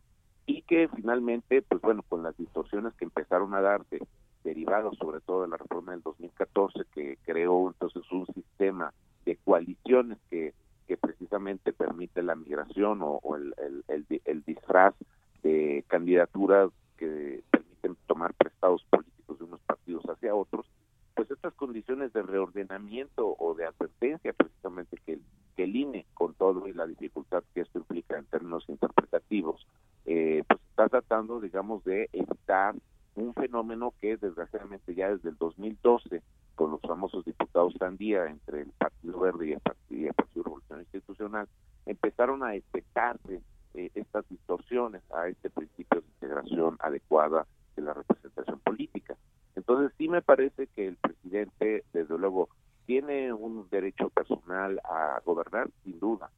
y 0.46 0.62
que 0.62 0.88
finalmente, 0.88 1.62
pues 1.62 1.80
bueno, 1.80 2.02
con 2.08 2.22
las 2.22 2.36
distorsiones 2.36 2.94
que 2.94 3.04
empezaron 3.04 3.54
a 3.54 3.60
darse, 3.60 4.00
derivados 4.44 4.96
sobre 4.98 5.20
todo 5.20 5.42
de 5.42 5.48
la 5.48 5.56
reforma 5.56 5.92
del 5.92 6.02
2014, 6.02 6.84
que 6.94 7.18
creó 7.24 7.68
entonces 7.68 8.02
un 8.10 8.26
sistema 8.26 8.92
de 9.24 9.36
coaliciones 9.36 10.18
que, 10.28 10.54
que 10.90 10.96
precisamente 10.96 11.72
permite 11.72 12.20
la 12.20 12.34
migración 12.34 12.98
o, 13.00 13.20
el, 13.36 13.54
el, 13.86 14.42
disfraz 14.42 14.92
de 15.40 15.84
candidaturas 15.86 16.72
que 16.96 17.44
permiten 17.48 17.96
tomar 18.08 18.34
prestados 18.34 18.84
políticos 18.90 19.38
de 19.38 19.44
unos 19.44 19.60
partidos 19.60 20.02
hacia 20.06 20.34
otros, 20.34 20.66
pues 21.14 21.30
estas 21.30 21.54
condiciones 21.54 22.12
de 22.12 22.22
reordenamiento 22.22 23.36
o 23.38 23.54
de 23.54 23.66
advertencia 23.66 24.32
precisamente 24.32 24.96
que 25.06 25.20
que 25.54 25.62
el 25.62 25.76
INE, 25.76 26.06
con 26.12 26.34
todo 26.34 26.66
y 26.66 26.72
la 26.72 26.88
dificultad 26.88 27.44
que 27.54 27.60
esto 27.60 27.78
implica 27.78 28.18
en 28.18 28.24
términos 28.24 28.64
interpretativos, 28.68 29.68
eh, 30.06 30.42
pues 30.48 30.60
está 30.70 30.88
tratando, 30.88 31.40
digamos, 31.40 31.84
de 31.84 32.08
evitar 32.12 32.74
un 33.14 33.32
fenómeno 33.34 33.94
que 34.00 34.16
desgraciadamente 34.16 34.94
ya 34.94 35.10
desde 35.10 35.28
el 35.28 35.36
2012, 35.36 36.20
con 36.56 36.72
los 36.72 36.80
famosos 36.80 37.24
diputados 37.24 37.74
Sandía 37.78 38.26
entre 38.26 38.62
el 38.62 38.70
Partido 38.72 39.20
Verde 39.20 39.48
y 39.48 39.52
el 39.52 39.60
Partido, 39.60 39.79
a 42.20 42.50
detectarse 42.50 43.40
eh, 43.72 43.90
estas 43.94 44.28
distorsiones 44.28 45.02
a 45.10 45.28
este 45.28 45.48
principio 45.48 46.02
de 46.02 46.06
integración 46.06 46.76
adecuada 46.80 47.46
de 47.76 47.82
la 47.82 47.94
representación 47.94 48.58
política. 48.58 49.16
Entonces 49.56 49.90
sí 49.96 50.06
me 50.06 50.20
parece 50.20 50.66
que 50.66 50.88
el 50.88 50.96
presidente, 50.96 51.82
desde 51.94 52.18
luego, 52.18 52.50
tiene 52.84 53.32
un 53.32 53.66
derecho 53.70 54.10
personal 54.10 54.80
a 54.84 55.22
gobernar, 55.24 55.70
sin 55.82 55.98
duda, 55.98 56.30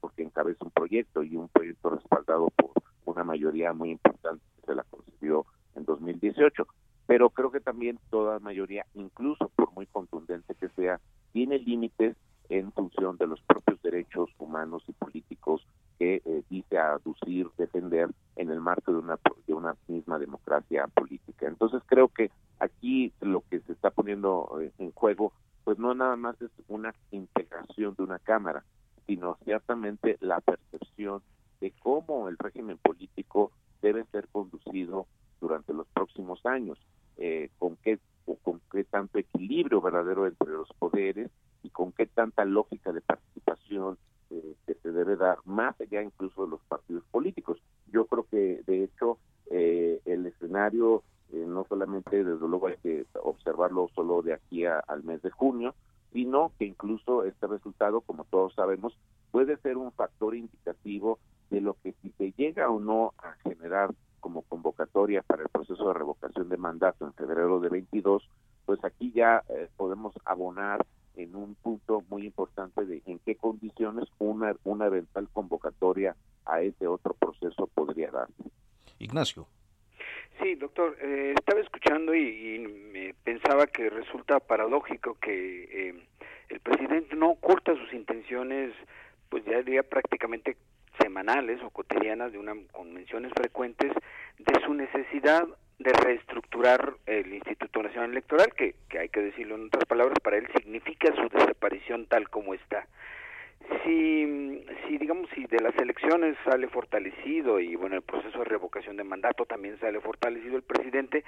porque 0.00 0.22
encabeza 0.22 0.64
un 0.64 0.70
proyecto 0.70 1.22
y 1.22 1.36
un 1.36 1.48
proyecto 1.48 1.90
respaldado 1.90 2.48
por 2.56 2.70
una 3.04 3.22
mayoría 3.22 3.74
muy 3.74 3.90
importante 3.90 4.42
que 4.56 4.66
se 4.66 4.74
la 4.74 4.84
concedió 4.84 5.44
en 5.74 5.84
2018. 5.84 6.66
pero 7.06 7.28
creo 7.28 7.52
que 7.52 7.60
también 7.60 8.00
toda 8.10 8.40
mayoría, 8.40 8.86
incluso 8.94 9.50
por 9.54 9.70
muy 9.72 9.86
contundente 9.86 10.54
que 10.54 10.70
sea, 10.70 10.98
tiene 11.32 11.58
límites 11.58 12.16
en 12.48 12.72
función 12.72 13.16
de 13.16 13.26
los 13.26 13.40
propios 13.42 13.80
derechos 13.82 14.30
humanos 14.38 14.82
y 14.88 14.92
políticos 14.92 15.66
que 15.98 16.22
eh, 16.24 16.42
dice 16.50 16.78
aducir, 16.78 17.48
defender 17.56 18.10
en 18.36 18.50
el 18.50 18.60
marco 18.60 18.92
de 18.92 18.98
una, 18.98 19.18
de 19.46 19.54
una 19.54 19.74
misma 19.88 20.18
democracia 20.18 20.86
política. 20.88 21.46
Entonces 21.46 21.82
creo 21.86 22.08
que 22.08 22.30
aquí 22.58 23.12
lo 23.20 23.42
que 23.48 23.60
se 23.60 23.72
está 23.72 23.90
poniendo 23.90 24.58
eh, 24.60 24.72
en 24.78 24.92
juego, 24.92 25.32
pues 25.64 25.78
no 25.78 25.94
nada 26.06 26.16
más 26.16 26.40
es 26.40 26.52
una 26.68 26.94
integración 27.10 27.96
de 27.96 28.04
una 28.04 28.20
Cámara, 28.20 28.64
sino 29.06 29.38
ciertamente 29.44 30.16
la 30.20 30.40
percepción 30.40 31.20
de 31.60 31.72
cómo 31.80 32.28
el 32.28 32.38
régimen 32.38 32.78
político 32.78 33.50
debe 33.82 34.04
ser 34.12 34.28
conducido 34.28 35.06
durante 35.40 35.72
los 35.72 35.88
próximos 35.88 36.44
años, 36.46 36.78
eh, 37.16 37.50
con 37.58 37.76
qué 37.76 37.98
con 38.42 38.60
qué 38.72 38.82
tanto 38.82 39.18
equilibrio 39.18 39.80
verdadero 39.80 40.26
entre 40.26 40.50
los 40.50 40.68
poderes 40.80 41.30
y 41.62 41.70
con 41.70 41.92
qué 41.92 42.06
tanta 42.06 42.44
lógica 42.44 42.92
de 42.92 43.00
participación 43.00 43.98
eh, 44.30 44.54
que 44.66 44.74
se 44.74 44.90
debe 44.90 45.14
dar 45.16 45.38
más 45.44 45.80
allá 45.80 46.02
incluso 46.02 46.44
de 46.44 46.50
los 46.50 46.60
partidos 46.62 47.04
políticos. 47.12 47.58
Yo 47.92 48.06
creo 48.06 48.26
que 48.28 48.62
de 48.66 48.82
hecho 48.84 49.18
eh, 49.50 50.00
el 50.04 50.26
escenario 50.26 51.04
eh, 51.32 51.44
no 51.46 51.64
solamente 51.68 52.22
desde 52.22 52.48
luego 52.48 52.68
hay 52.68 52.76
que 52.76 53.06
observarlo 53.22 53.88
solo 53.94 54.22
de 54.22 54.34
aquí 54.34 54.64
al 54.64 55.02
mes 55.04 55.22
de 55.22 55.30
junio, 55.30 55.74
sino 56.16 56.50
que 56.58 56.64
incluso 56.64 57.24
este 57.24 57.46
resultado, 57.46 58.00
como 58.00 58.24
todos 58.24 58.54
sabemos, 58.54 58.96
puede 59.32 59.58
ser 59.58 59.76
un 59.76 59.92
factor 59.92 60.34
indicativo 60.34 61.18
de 61.50 61.60
lo 61.60 61.74
que 61.74 61.92
si 62.00 62.08
se 62.12 62.32
llega 62.32 62.70
o 62.70 62.80
no 62.80 63.12
a 63.18 63.34
generar 63.42 63.94
como 64.20 64.40
convocatoria 64.40 65.20
para 65.20 65.42
el 65.42 65.50
proceso 65.50 65.86
de 65.88 65.92
revocación 65.92 66.48
de 66.48 66.56
mandato 66.56 67.04
en 67.04 67.12
febrero 67.12 67.60
de 67.60 67.68
22, 67.68 68.26
pues 68.64 68.82
aquí 68.82 69.12
ya 69.14 69.44
podemos 69.76 70.14
abonar 70.24 70.86
en 71.16 71.36
un 71.36 71.54
punto 71.54 72.02
muy 72.08 72.24
importante 72.24 72.86
de 72.86 73.02
en 73.04 73.18
qué 73.18 73.36
condiciones 73.36 74.08
una, 74.18 74.56
una 74.64 74.86
eventual 74.86 75.28
convocatoria 75.34 76.16
a 76.46 76.62
ese 76.62 76.86
otro 76.86 77.12
proceso 77.12 77.66
podría 77.74 78.10
darse. 78.10 78.42
Ignacio. 78.98 79.48
Sí, 80.40 80.54
doctor, 80.54 80.96
eh, 81.00 81.34
estaba 81.36 81.60
escuchando 81.60 82.14
y, 82.14 82.58
me 82.92 83.14
pensaba 83.24 83.66
que 83.66 83.88
resulta 83.88 84.38
paradójico 84.40 85.16
que 85.20 85.88
eh, 85.88 85.94
el 86.48 86.60
presidente 86.60 87.16
no 87.16 87.30
oculta 87.30 87.74
sus 87.74 87.92
intenciones, 87.92 88.72
pues 89.28 89.44
ya 89.44 89.58
diría 89.58 89.82
prácticamente 89.82 90.56
semanales 91.00 91.62
o 91.62 91.70
cotidianas 91.70 92.32
de 92.32 92.38
una 92.38 92.54
convenciones 92.72 93.32
frecuentes 93.34 93.92
de 94.38 94.60
su 94.64 94.74
necesidad 94.74 95.46
de 95.78 95.92
reestructurar 95.92 96.94
el 97.06 97.34
Instituto 97.34 97.82
Nacional 97.82 98.10
Electoral, 98.10 98.52
que, 98.54 98.74
que 98.88 98.98
hay 98.98 99.08
que 99.08 99.20
decirlo 99.20 99.56
en 99.56 99.66
otras 99.66 99.84
palabras, 99.84 100.18
para 100.20 100.38
él 100.38 100.48
significa 100.56 101.14
su 101.14 101.28
desaparición 101.28 102.06
tal 102.06 102.28
como 102.30 102.54
está. 102.54 102.86
Si, 103.84 104.64
si 104.86 104.98
digamos, 104.98 105.28
si 105.34 105.44
de 105.46 105.60
las 105.60 105.76
elecciones 105.76 106.36
sale 106.44 106.68
fortalecido 106.68 107.58
y 107.60 107.74
bueno, 107.76 107.96
el 107.96 108.02
proceso 108.02 108.38
de 108.38 108.44
revocación 108.44 108.96
de 108.96 109.04
mandato 109.04 109.44
también 109.44 109.78
sale 109.80 110.00
fortalecido 110.00 110.56
el 110.56 110.62
presidente, 110.62 111.24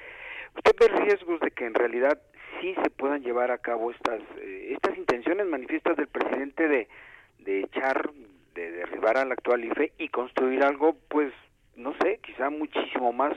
¿usted 0.56 0.72
ve 0.78 0.88
riesgos 1.04 1.40
de 1.40 1.50
que 1.50 1.66
en 1.66 1.74
realidad 1.74 2.20
sí 2.60 2.74
se 2.82 2.90
puedan 2.90 3.22
llevar 3.22 3.50
a 3.50 3.58
cabo 3.58 3.90
estas, 3.90 4.20
eh, 4.40 4.74
estas 4.76 4.96
intenciones 4.96 5.46
manifiestas 5.46 5.96
del 5.96 6.08
presidente 6.08 6.68
de, 6.68 6.88
de 7.40 7.60
echar, 7.60 8.10
de 8.54 8.70
derribar 8.72 9.18
al 9.18 9.32
actual 9.32 9.64
IFE 9.64 9.92
y 9.98 10.08
construir 10.08 10.62
algo, 10.62 10.96
pues, 11.08 11.32
no 11.76 11.94
sé, 12.00 12.18
quizá 12.22 12.50
muchísimo 12.50 13.12
más 13.12 13.36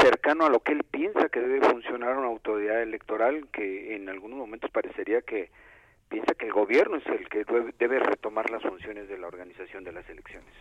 cercano 0.00 0.46
a 0.46 0.50
lo 0.50 0.60
que 0.60 0.72
él 0.72 0.84
piensa 0.84 1.28
que 1.28 1.40
debe 1.40 1.66
funcionar 1.68 2.16
una 2.16 2.26
autoridad 2.26 2.82
electoral 2.82 3.48
que 3.52 3.96
en 3.96 4.08
algunos 4.08 4.38
momentos 4.38 4.70
parecería 4.70 5.22
que 5.22 5.50
piensa 6.08 6.34
que 6.34 6.46
el 6.46 6.52
gobierno 6.52 6.96
es 6.96 7.06
el 7.06 7.28
que 7.28 7.44
debe 7.78 7.98
retomar 7.98 8.50
las 8.50 8.62
funciones 8.62 9.08
de 9.08 9.18
la 9.18 9.26
organización 9.26 9.84
de 9.84 9.92
las 9.92 10.08
elecciones. 10.08 10.52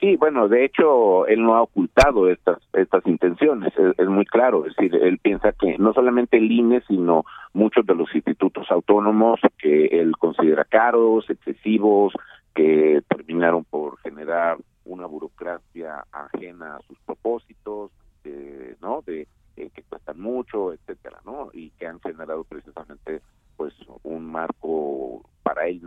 Sí, 0.00 0.16
bueno, 0.16 0.46
de 0.46 0.64
hecho, 0.64 1.26
él 1.26 1.42
no 1.42 1.56
ha 1.56 1.62
ocultado 1.62 2.30
estas 2.30 2.58
estas 2.72 3.04
intenciones, 3.06 3.72
es, 3.76 4.06
muy 4.06 4.24
claro, 4.24 4.64
es 4.64 4.76
decir, 4.76 4.94
él 4.94 5.18
piensa 5.18 5.50
que 5.52 5.76
no 5.76 5.92
solamente 5.92 6.36
el 6.36 6.52
INE, 6.52 6.82
sino 6.86 7.24
muchos 7.52 7.84
de 7.84 7.96
los 7.96 8.14
institutos 8.14 8.70
autónomos 8.70 9.40
que 9.58 9.86
él 9.86 10.16
considera 10.16 10.64
caros, 10.64 11.28
excesivos, 11.28 12.12
que 12.54 13.02
terminaron 13.08 13.64
por 13.64 13.98
generar 13.98 14.58
una 14.84 15.06
burocracia 15.06 16.04
ajena 16.12 16.76
a 16.76 16.82
sus 16.82 16.98
propósitos, 17.00 17.90
¿no? 18.80 19.02
De 19.04 19.26
eh, 19.56 19.70
que 19.74 19.82
cuestan 19.82 20.20
mucho, 20.20 20.72
etcétera, 20.72 21.18
¿no? 21.24 21.50
Y 21.52 21.70
que 21.70 21.88
han 21.88 22.00
generado 22.00 22.44
precisamente 22.44 23.20
pues 23.56 23.74
un 24.04 24.30
marco 24.30 25.28
para 25.42 25.66
él 25.66 25.82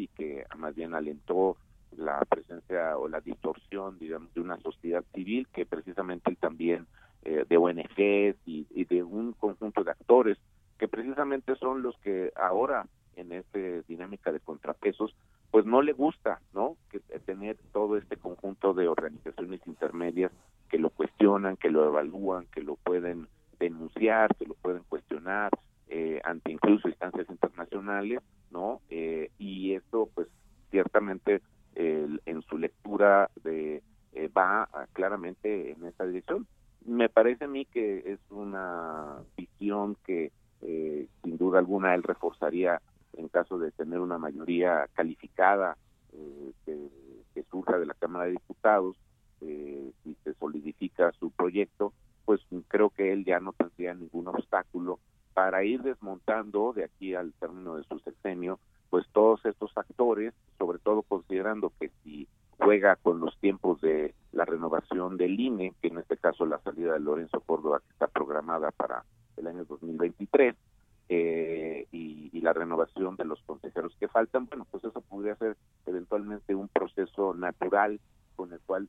y 0.00 0.08
que 0.08 0.44
más 0.56 0.74
bien 0.74 0.94
alentó 0.94 1.56
la 1.96 2.20
presencia 2.28 2.96
o 2.98 3.08
la 3.08 3.20
distorsión, 3.20 3.98
digamos, 3.98 4.32
de 4.34 4.40
una 4.40 4.56
sociedad 4.58 5.04
civil 5.14 5.46
que 5.52 5.66
precisamente 5.66 6.30
él 6.30 6.36
también 6.36 6.86
eh, 7.22 7.44
de 7.48 7.56
ONGs 7.56 8.36
y, 8.46 8.66
y, 8.70 8.84
de 8.84 9.02
un 9.02 9.32
conjunto 9.32 9.84
de 9.84 9.92
actores 9.92 10.38
que 10.78 10.88
precisamente 10.88 11.54
son 11.56 11.82
los 11.82 11.96
que 11.98 12.32
ahora 12.36 12.86
en 13.16 13.32
esta 13.32 13.58
dinámica 13.86 14.32
de 14.32 14.40
contrapesos 14.40 15.14
pues 15.54 15.66
no 15.66 15.82
le 15.82 15.92
gusta, 15.92 16.40
¿no? 16.52 16.76
Que 16.90 16.96
eh, 17.10 17.20
tener 17.24 17.56
todo 17.72 17.96
este 17.96 18.16
conjunto 18.16 18.74
de 18.74 18.88
organizaciones 18.88 19.60
intermedias 19.66 20.32
que 20.68 20.78
lo 20.78 20.90
cuestionan, 20.90 21.56
que 21.56 21.70
lo 21.70 21.86
evalúan, 21.86 22.46
que 22.46 22.60
lo 22.60 22.74
pueden 22.74 23.28
denunciar, 23.60 24.34
que 24.34 24.46
lo 24.46 24.54
pueden 24.54 24.82
cuestionar 24.88 25.52
eh, 25.86 26.20
ante 26.24 26.50
incluso 26.50 26.88
instancias 26.88 27.30
internacionales, 27.30 28.18
¿no? 28.50 28.80
Eh, 28.90 29.30
y 29.38 29.74
esto, 29.74 30.08
pues, 30.12 30.26
ciertamente 30.72 31.40
en 31.76 32.42
su 32.42 32.58
lectura 32.58 33.30
de 33.42 33.82
va 34.36 34.68
claramente 34.92 35.72
en 35.72 35.84
esa 35.84 36.04
dirección. 36.04 36.46
Me 36.84 37.08
parece 37.08 37.44
a 37.44 37.48
mí 37.48 37.64
que 37.64 38.12
es 38.12 38.20
una 38.30 39.18
visión 39.36 39.96
que 40.04 40.30
sin 40.60 41.36
duda 41.36 41.58
alguna 41.58 41.94
él 41.94 42.02
reforzaría 42.04 42.80
en 43.16 43.28
caso 43.28 43.58
de 43.58 43.70
tener 43.72 44.00
una 44.00 44.18
mayoría 44.18 44.88
calificada 44.94 45.76
eh, 46.12 46.52
que, 46.64 47.44
surja 47.50 47.78
de 47.78 47.86
la 47.86 47.94
Cámara 47.94 48.24
de 48.24 48.32
Diputados 48.32 48.96
eh, 49.40 49.92
y 50.04 50.16
se 50.24 50.34
solidifica 50.34 51.12
su 51.12 51.30
proyecto, 51.30 51.92
pues 52.24 52.40
creo 52.66 52.90
que 52.90 53.12
él 53.12 53.24
ya 53.24 53.38
no 53.38 53.52
tendría 53.52 53.94
ningún 53.94 54.26
obstáculo 54.26 54.98
para 55.34 55.62
ir 55.62 55.82
desmontando 55.82 56.72
de 56.72 56.84
aquí 56.84 57.14
al 57.14 57.32
término 57.34 57.76
de 57.76 57.84
su 57.84 57.98
sexenio, 58.00 58.58
pues 58.90 59.06
todos 59.12 59.44
estos 59.46 59.76
actores, 59.76 60.34
sobre 60.58 60.78
todo 60.78 61.02
considerando 61.02 61.72
que 61.78 61.90
si 62.02 62.26
juega 62.58 62.96
con 62.96 63.20
los 63.20 63.36
tiempos 63.38 63.80
de 63.80 64.14
la 64.32 64.44
renovación 64.44 65.16
del 65.16 65.38
INE, 65.38 65.74
que 65.80 65.88
en 65.88 65.98
este 65.98 66.16
caso 66.16 66.46
la 66.46 66.60
salida 66.60 66.94
de 66.94 67.00
Lorenzo 67.00 67.40
Córdoba 67.40 67.80
que 67.80 67.92
está 67.92 68.08
programada 68.08 68.72
para 68.72 69.04
el 69.36 69.46
año 69.46 69.64
2023, 69.64 70.56
eh, 71.08 71.86
y, 71.92 72.40
la 72.40 72.52
renovación 72.52 73.16
de 73.16 73.24
los 73.24 73.40
consejeros 73.44 73.96
que 73.98 74.06
faltan, 74.06 74.46
bueno, 74.46 74.66
pues 74.70 74.84
eso 74.84 75.00
podría 75.00 75.34
ser 75.36 75.56
eventualmente 75.86 76.54
un 76.54 76.68
proceso 76.68 77.32
natural 77.32 78.00
con 78.36 78.52
el 78.52 78.60
cual 78.60 78.86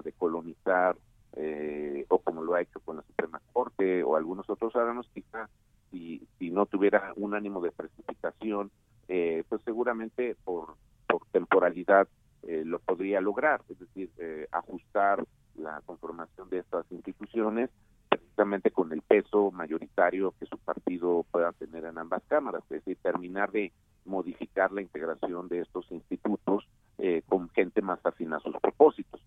de 0.00 0.12
colonizar, 0.12 0.96
eh, 1.34 2.06
o 2.08 2.18
como 2.18 2.42
lo 2.42 2.54
ha 2.54 2.62
hecho 2.62 2.80
con 2.80 2.96
la 2.96 3.02
Suprema 3.02 3.40
Corte 3.52 4.02
o 4.02 4.16
algunos 4.16 4.48
otros 4.48 4.74
órganos, 4.74 5.08
quizá 5.12 5.48
si, 5.90 6.26
no 6.40 6.66
tuviera 6.66 7.12
un 7.16 7.34
ánimo 7.34 7.60
de 7.60 7.72
precipitación, 7.72 8.70
eh, 9.08 9.44
pues 9.48 9.60
seguramente 9.64 10.36
por, 10.44 10.76
por 11.08 11.26
temporalidad 11.32 12.08
eh, 12.42 12.62
lo 12.64 12.78
podría 12.78 13.20
lograr, 13.20 13.62
es 13.68 13.78
decir, 13.78 14.10
ajustar 14.52 15.24
la 15.56 15.80
conformación 15.84 16.48
de 16.48 16.58
estas 16.58 16.90
instituciones 16.90 17.70
precisamente 18.08 18.70
con 18.70 18.92
el 18.92 19.02
peso 19.02 19.50
mayoritario 19.50 20.34
que 20.38 20.46
su 20.46 20.58
partido 20.58 21.24
pueda 21.30 21.52
tener 21.52 21.84
en 21.84 21.98
ambas 21.98 22.22
cámaras, 22.26 22.62
es 22.64 22.84
decir, 22.84 22.98
terminar 23.02 23.50
de 23.52 23.72
modificar 24.04 24.72
la 24.72 24.82
integración 24.82 25.48
de 25.48 25.60
estos 25.60 25.90
institutos 25.90 26.66
eh, 26.98 27.22
con 27.28 27.48
gente 27.50 27.82
más 27.82 28.04
afín 28.04 28.32
a 28.32 28.40
sus 28.40 28.56
propósitos. 28.56 29.20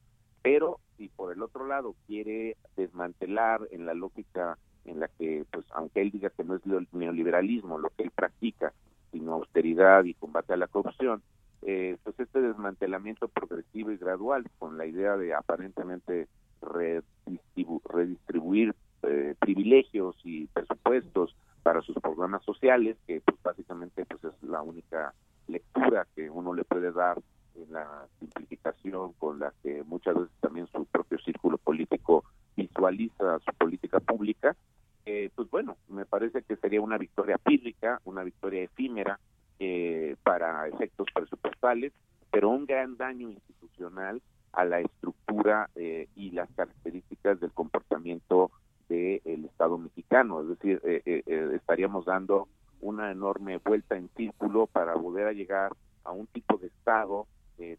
Pero 0.44 0.80
si 0.98 1.08
por 1.08 1.34
el 1.34 1.42
otro 1.42 1.66
lado 1.66 1.96
quiere 2.06 2.58
desmantelar 2.76 3.62
en 3.72 3.88
la 3.88 3.96
lógica 3.96 4.60
en 4.86 5.00
la 5.00 5.08
que, 5.08 5.46
pues, 5.52 5.66
aunque 5.72 6.02
él 6.02 6.12
diga 6.12 6.30
que 6.30 6.44
no 6.44 6.56
es 6.56 6.62
neoliberalismo 6.92 7.80
lo 7.80 7.90
que 7.90 8.04
él 8.04 8.12
practica, 8.12 8.74
sino 9.12 9.34
austeridad 9.34 10.04
y 10.04 10.14
combate 10.14 10.54
a 10.54 10.58
la 10.58 10.68
corrupción, 10.68 11.24
eh, 11.62 11.98
pues 12.04 12.20
este 12.20 12.42
desmantelamiento 12.42 13.30
progresivo 13.30 13.92
y 13.92 13.98
gradual, 13.98 14.44
con 14.60 14.78
la 14.78 14.86
idea 14.86 15.16
de 15.16 15.34
aparentemente 15.34 16.28
redistribuir 16.62 18.76
eh, 19.04 19.36
privilegios 19.40 20.18
y 20.26 20.48
presupuestos 20.48 21.38
para 21.62 21.82
sus 21.82 21.96
programas 21.96 22.44
sociales, 22.44 22.98
que 23.08 23.22
pues 23.22 23.42
básicamente 23.42 24.06
pues 24.06 24.22
es 24.26 24.34
la 24.44 24.62
única 24.62 25.14
lectura 25.48 26.06
que 26.16 26.30
uno 26.30 26.54
le 26.54 26.66
puede 26.66 26.92
dar 26.92 27.22
en 27.56 27.74
la 27.74 28.08
simplificación 28.20 29.14
con 29.14 29.40
la 29.40 29.54
que 29.62 29.84
muchas 29.84 30.16
veces 30.16 30.32
también 30.40 30.68
su 30.68 30.86
propio 30.86 31.20
círculo 31.20 31.58
político 31.58 32.24
visualiza 32.56 33.40
su 33.40 33.52
política 33.58 34.00
pública, 34.00 34.56
eh, 35.06 35.30
pues 35.36 35.50
bueno, 35.50 35.76
me 35.90 36.06
parece 36.06 36.44
que 36.44 36.56
sería 36.56 36.82
una 36.82 36.98
victoria 36.98 37.38
pírrica, 37.38 38.00
una 38.06 38.24
victoria 38.24 38.64
efímera 38.64 39.20
eh, 39.60 40.16
para 40.24 40.68
efectos 40.68 41.08
presupuestales, 41.14 41.92
pero 42.32 42.50
un 42.50 42.66
gran 42.66 42.96
daño 42.96 43.30
institucional 43.30 44.22
a 44.54 44.66
la 44.66 44.80
estructura 44.80 45.70
eh, 45.76 46.08
y 46.16 46.32
las 46.32 46.50
características 46.52 47.40
del 47.40 47.52
comportamiento 47.52 48.52
del 48.88 49.46
Estado 49.46 49.78
mexicano. 49.78 50.42
Es 50.42 50.50
decir, 50.50 50.82
estaríamos 51.26 52.06
dando 52.06 52.48
una 52.82 53.12
enorme 53.12 53.58
vuelta 53.58 53.98
en 53.98 54.10
círculo 54.16 54.68
para 54.68 54.94
volver 54.96 55.28
a 55.28 55.34
llegar 55.34 55.72
a 56.04 56.12
un 56.12 56.28
tipo 56.28 56.58
de 56.58 56.68
Estado 56.68 57.26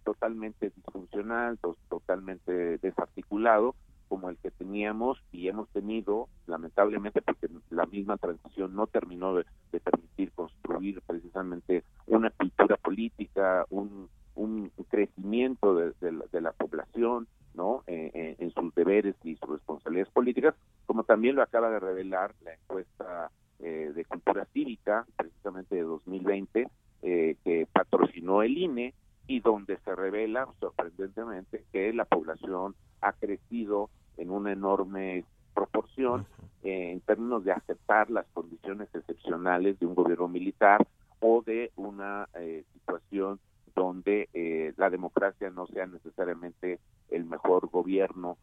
totalmente 0.04 0.70
disfuncional, 0.74 1.58
totalmente 1.88 2.78
desarticulado, 2.78 3.74
como 4.08 4.30
el 4.30 4.36
que 4.38 4.50
teníamos 4.50 5.22
y 5.32 5.48
hemos 5.48 5.68
tenido, 5.70 6.28
lamentablemente, 6.46 7.22
porque 7.22 7.48
la 7.70 7.86
misma 7.86 8.16
transición 8.16 8.74
no 8.74 8.86
terminó 8.86 9.34
de, 9.34 9.44
permitir 9.80 10.30
construir 10.32 11.02
precisamente 11.02 11.82
una 12.06 12.30
cultura 12.30 12.76
política, 12.76 13.66
un, 13.70 14.08
un 14.34 14.70
crecimiento 14.88 15.74
de, 15.74 16.40
la, 16.40 16.52
población, 16.52 17.26
¿no? 17.54 17.82
Eh, 17.86 18.10
eh, 18.14 18.36
en 18.38 18.50
sus 18.52 18.74
deberes 18.74 19.16
y 19.24 19.36
sus 19.36 19.48
responsabilidades 19.48 20.12
políticas, 20.12 20.54
como 20.86 21.04
también 21.04 21.34
lo 21.36 21.42
acaba 21.42 21.70
de 21.70 21.80
revelar 21.80 22.34
la 22.44 22.54
encuesta 22.54 23.30
eh, 23.58 23.92
de 23.94 24.04
cultura 24.04 24.44
cívica, 24.52 25.06
precisamente 25.16 25.76
de 25.76 25.82
2020, 25.82 26.68
que 27.02 27.68
patrocinó 27.70 28.42
el 28.42 28.56
INE 28.56 28.94
y 29.26 29.40
donde 29.40 29.76
se 29.84 29.94
revela 29.94 30.48
sorprendentemente 30.60 31.64
que 31.72 31.92
la 31.92 32.04
población 32.04 32.74
ha 33.00 33.12
crecido 33.12 33.90
en 34.16 34.30
una 34.30 34.52
enorme 34.52 35.24
proporción 35.54 36.26
eh, 36.62 36.92
en 36.92 37.00
términos 37.00 37.44
de 37.44 37.52
aceptar 37.52 38.10
las 38.10 38.26
condiciones 38.32 38.88
excepcionales 38.94 39.78
de 39.78 39.86
un 39.86 39.94
gobierno 39.94 40.28
militar 40.28 40.86
o 41.20 41.42
de 41.42 41.70
una 41.76 42.28
eh, 42.34 42.64
situación 42.72 43.38
donde 43.74 44.28
eh, 44.34 44.72
la 44.76 44.90
democracia 44.90 45.50
no 45.50 45.66
sea 45.66 45.86
necesariamente 45.86 46.78
el 47.10 47.24
mejor 47.24 47.68
gobierno 47.68 48.36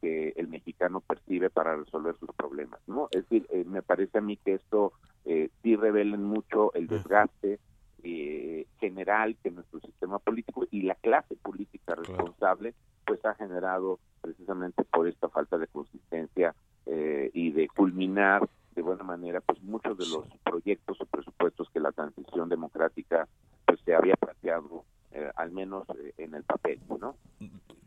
que 0.00 0.32
el 0.34 0.48
mexicano 0.48 1.00
percibe 1.00 1.48
para 1.48 1.76
resolver 1.76 2.16
sus 2.18 2.30
problemas. 2.34 2.80
no 2.88 3.06
Es 3.12 3.28
decir, 3.28 3.46
me 3.66 3.80
parece 3.80 4.18
a 4.18 4.20
mí 4.20 4.36
que 4.36 4.54
esto 4.54 4.92
sí 5.24 5.76
revela 5.76 6.16
mucho 6.16 6.74
el 6.74 6.88
desgaste 6.88 7.60
general 8.82 9.36
que 9.40 9.52
nuestro 9.52 9.80
sistema 9.80 10.18
político 10.18 10.66
y 10.72 10.82
la 10.82 10.96
clase 10.96 11.36
política 11.36 11.94
responsable 11.94 12.74
pues 13.06 13.24
ha 13.24 13.34
generado 13.34 14.00
precisamente 14.20 14.82
por 14.84 15.06
esta 15.06 15.28
falta 15.28 15.56
de 15.56 15.68
consistencia 15.68 16.54
eh, 16.86 17.30
y 17.32 17.52
de 17.52 17.68
culminar 17.68 18.48
de 18.74 18.82
buena 18.82 19.04
manera 19.04 19.40
pues 19.40 19.62
muchos 19.62 19.96
de 19.96 20.06
los 20.06 20.26
proyectos 20.44 21.00
o 21.00 21.06
presupuestos 21.06 21.70
que 21.70 21.78
la 21.78 21.92
transición 21.92 22.48
democrática 22.48 23.28
pues 23.66 23.78
se 23.84 23.94
había 23.94 24.14
planteado 24.16 24.84
eh, 25.12 25.30
al 25.36 25.52
menos 25.52 25.86
eh, 25.90 26.14
en 26.18 26.34
el 26.34 26.42
papel, 26.42 26.80
¿no? 27.00 27.14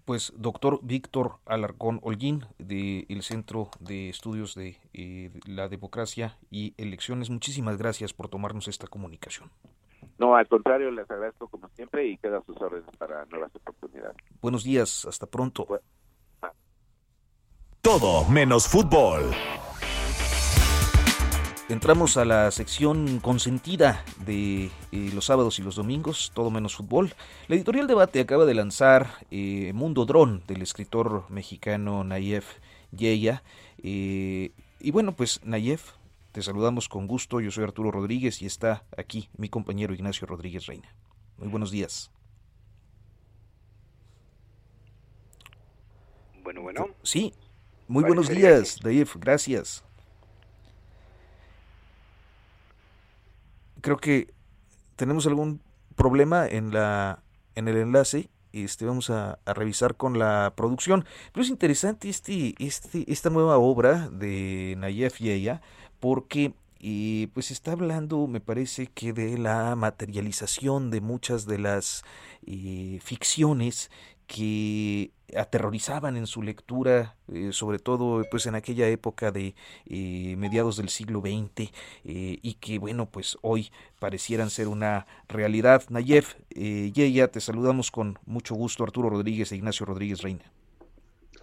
Pues 0.06 0.32
doctor 0.38 0.75
Víctor 0.86 1.40
Alarcón 1.46 2.00
Holguín 2.04 2.46
del 2.60 3.24
Centro 3.24 3.70
de 3.80 4.10
Estudios 4.10 4.54
de 4.56 4.78
la 5.46 5.68
Democracia 5.68 6.38
y 6.52 6.74
Elecciones, 6.78 7.30
muchísimas 7.30 7.78
gracias 7.78 8.14
por 8.14 8.30
tomarnos 8.30 8.68
esta 8.68 8.88
comunicación. 8.88 9.50
No, 10.20 10.36
al 10.36 10.48
contrario, 10.48 10.92
les 10.92 11.10
agradezco 11.10 11.48
como 11.48 11.68
siempre 11.70 12.08
y 12.08 12.18
queda 12.18 12.42
sus 12.46 12.56
órdenes 12.62 12.96
para 12.98 13.26
nuevas 13.26 13.54
oportunidades. 13.56 14.16
Buenos 14.42 14.64
días, 14.64 15.06
hasta 15.06 15.26
pronto. 15.26 15.68
Todo 17.82 18.30
menos 18.30 18.68
fútbol. 18.68 19.32
Entramos 21.68 22.16
a 22.18 22.26
la 22.26 22.52
sección 22.52 23.20
consentida 23.20 24.06
de 24.24 24.66
eh, 24.66 25.12
los 25.16 25.26
sábados 25.26 25.58
y 25.58 25.64
los 25.64 25.76
domingos, 25.76 26.32
todo 26.36 26.52
menos 26.52 26.76
fútbol. 26.76 27.16
La 27.48 27.56
editorial 27.56 27.88
Debate 27.88 28.20
acaba 28.20 28.46
de 28.46 28.54
lanzar 28.54 29.10
eh, 29.32 29.72
Mundo 29.74 30.06
Dron 30.06 30.44
del 30.46 30.62
escritor 30.62 31.26
mexicano 31.32 32.04
Nayef 32.04 32.46
Yeya. 32.92 33.42
Eh, 33.82 34.52
y 34.80 34.92
bueno, 34.92 35.16
pues 35.16 35.44
Nayef, 35.44 35.94
te 36.34 36.44
saludamos 36.44 36.88
con 36.88 37.08
gusto. 37.08 37.42
Yo 37.42 37.50
soy 37.50 37.64
Arturo 37.64 37.90
Rodríguez 37.90 38.44
y 38.44 38.46
está 38.46 38.84
aquí 38.96 39.30
mi 39.36 39.50
compañero 39.50 39.96
Ignacio 39.96 40.28
Rodríguez 40.28 40.68
Reina. 40.68 40.94
Muy 41.40 41.48
buenos 41.48 41.72
días. 41.72 42.12
Bueno, 46.44 46.62
bueno. 46.62 46.90
Sí, 47.02 47.34
muy 47.88 48.04
buenos 48.04 48.30
días, 48.30 48.78
Dave, 48.84 49.08
gracias. 49.16 49.84
Creo 53.86 53.98
que 53.98 54.34
tenemos 54.96 55.28
algún 55.28 55.62
problema 55.96 56.48
en 56.48 56.74
la 56.74 57.22
en 57.54 57.68
el 57.68 57.78
enlace. 57.78 58.32
Este, 58.52 58.84
vamos 58.84 59.12
a, 59.12 59.38
revisar 59.46 59.96
con 59.96 60.18
la 60.18 60.54
producción. 60.58 61.06
Pero 61.32 61.44
es 61.44 61.52
interesante 61.52 62.10
este, 62.10 62.56
este, 62.58 63.06
esta 63.06 63.30
nueva 63.30 63.60
obra 63.60 64.10
de 64.10 64.74
Nayef 64.80 65.20
Yeya 65.20 65.62
porque 66.00 66.56
y 66.80 67.28
pues 67.28 67.52
está 67.52 67.74
hablando, 67.74 68.26
me 68.26 68.40
parece 68.40 68.88
que 68.88 69.14
de 69.14 69.38
la 69.38 69.76
materialización 69.76 70.90
de 70.90 71.02
muchas 71.02 71.46
de 71.46 71.60
las 71.60 72.04
eh, 72.48 72.98
ficciones 73.04 73.92
que 74.28 75.12
aterrorizaban 75.36 76.18
en 76.18 76.28
su 76.28 76.42
lectura, 76.42 77.16
eh, 77.32 77.50
sobre 77.52 77.80
todo 77.80 78.24
pues 78.30 78.46
en 78.46 78.56
aquella 78.56 78.88
época 78.88 79.32
de 79.32 79.56
eh, 79.88 80.36
mediados 80.38 80.78
del 80.78 80.90
siglo 80.90 81.22
XX 81.22 81.72
eh, 82.04 82.40
y 82.42 82.54
que 82.56 82.80
bueno 82.80 83.10
pues 83.10 83.38
hoy 83.42 83.72
parecieran 84.00 84.50
ser 84.50 84.68
una 84.68 85.08
realidad. 85.28 85.84
Nayef, 85.90 86.36
Yeya, 86.50 87.30
te 87.32 87.42
saludamos 87.42 87.92
con 87.92 88.20
mucho 88.26 88.56
gusto 88.56 88.84
Arturo 88.84 89.10
Rodríguez 89.10 89.52
e 89.52 89.56
Ignacio 89.56 89.86
Rodríguez 89.86 90.22
Reina. 90.22 90.52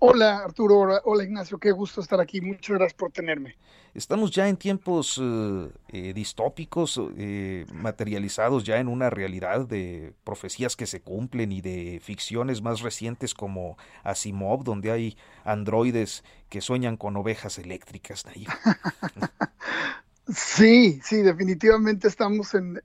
Hola 0.04 0.38
Arturo, 0.38 1.00
hola 1.04 1.22
Ignacio, 1.22 1.58
qué 1.58 1.70
gusto 1.70 2.00
estar 2.00 2.20
aquí, 2.20 2.40
muchas 2.40 2.76
gracias 2.76 2.94
por 2.94 3.12
tenerme. 3.12 3.54
Estamos 3.94 4.32
ya 4.32 4.48
en 4.48 4.56
tiempos 4.56 5.16
eh, 5.22 5.68
eh, 5.90 6.12
distópicos, 6.12 7.00
eh, 7.16 7.66
materializados 7.72 8.64
ya 8.64 8.78
en 8.78 8.88
una 8.88 9.10
realidad 9.10 9.64
de 9.64 10.12
profecías 10.24 10.74
que 10.74 10.88
se 10.88 11.02
cumplen 11.02 11.52
y 11.52 11.60
de 11.60 12.00
ficciones 12.02 12.62
más 12.62 12.80
recientes 12.80 13.32
como 13.32 13.78
Asimov, 14.02 14.64
donde 14.64 14.90
hay 14.90 15.16
androides 15.44 16.24
que 16.48 16.60
sueñan 16.60 16.96
con 16.96 17.16
ovejas 17.16 17.60
eléctricas. 17.60 18.24
sí, 20.34 21.00
sí, 21.04 21.22
definitivamente 21.22 22.08
estamos 22.08 22.54
en... 22.54 22.80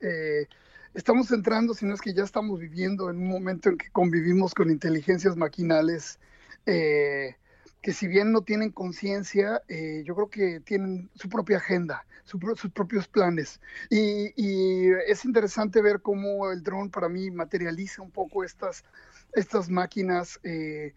Estamos 0.94 1.32
entrando, 1.32 1.74
si 1.74 1.84
no 1.84 1.94
es 1.94 2.00
que 2.00 2.14
ya 2.14 2.22
estamos 2.22 2.60
viviendo 2.60 3.10
en 3.10 3.16
un 3.18 3.28
momento 3.28 3.70
en 3.70 3.76
que 3.76 3.90
convivimos 3.90 4.54
con 4.54 4.70
inteligencias 4.70 5.36
maquinales 5.36 6.20
eh, 6.68 7.36
que 7.80 7.94
si 7.94 8.06
bien 8.06 8.30
no 8.30 8.42
tienen 8.42 8.70
conciencia, 8.70 9.62
eh, 9.68 10.02
yo 10.04 10.14
creo 10.14 10.28
que 10.28 10.60
tienen 10.60 11.08
su 11.14 11.30
propia 11.30 11.56
agenda, 11.56 12.04
sus 12.24 12.70
propios 12.72 13.08
planes. 13.08 13.58
Y, 13.88 14.90
es 15.06 15.24
interesante 15.24 15.80
ver 15.80 16.02
cómo 16.02 16.50
el 16.50 16.62
dron 16.62 16.90
para 16.90 17.08
mí 17.08 17.30
materializa 17.30 18.02
un 18.02 18.10
poco 18.10 18.44
estas, 18.44 18.84
estas 19.32 19.70
máquinas 19.70 20.38
eh, 20.42 20.92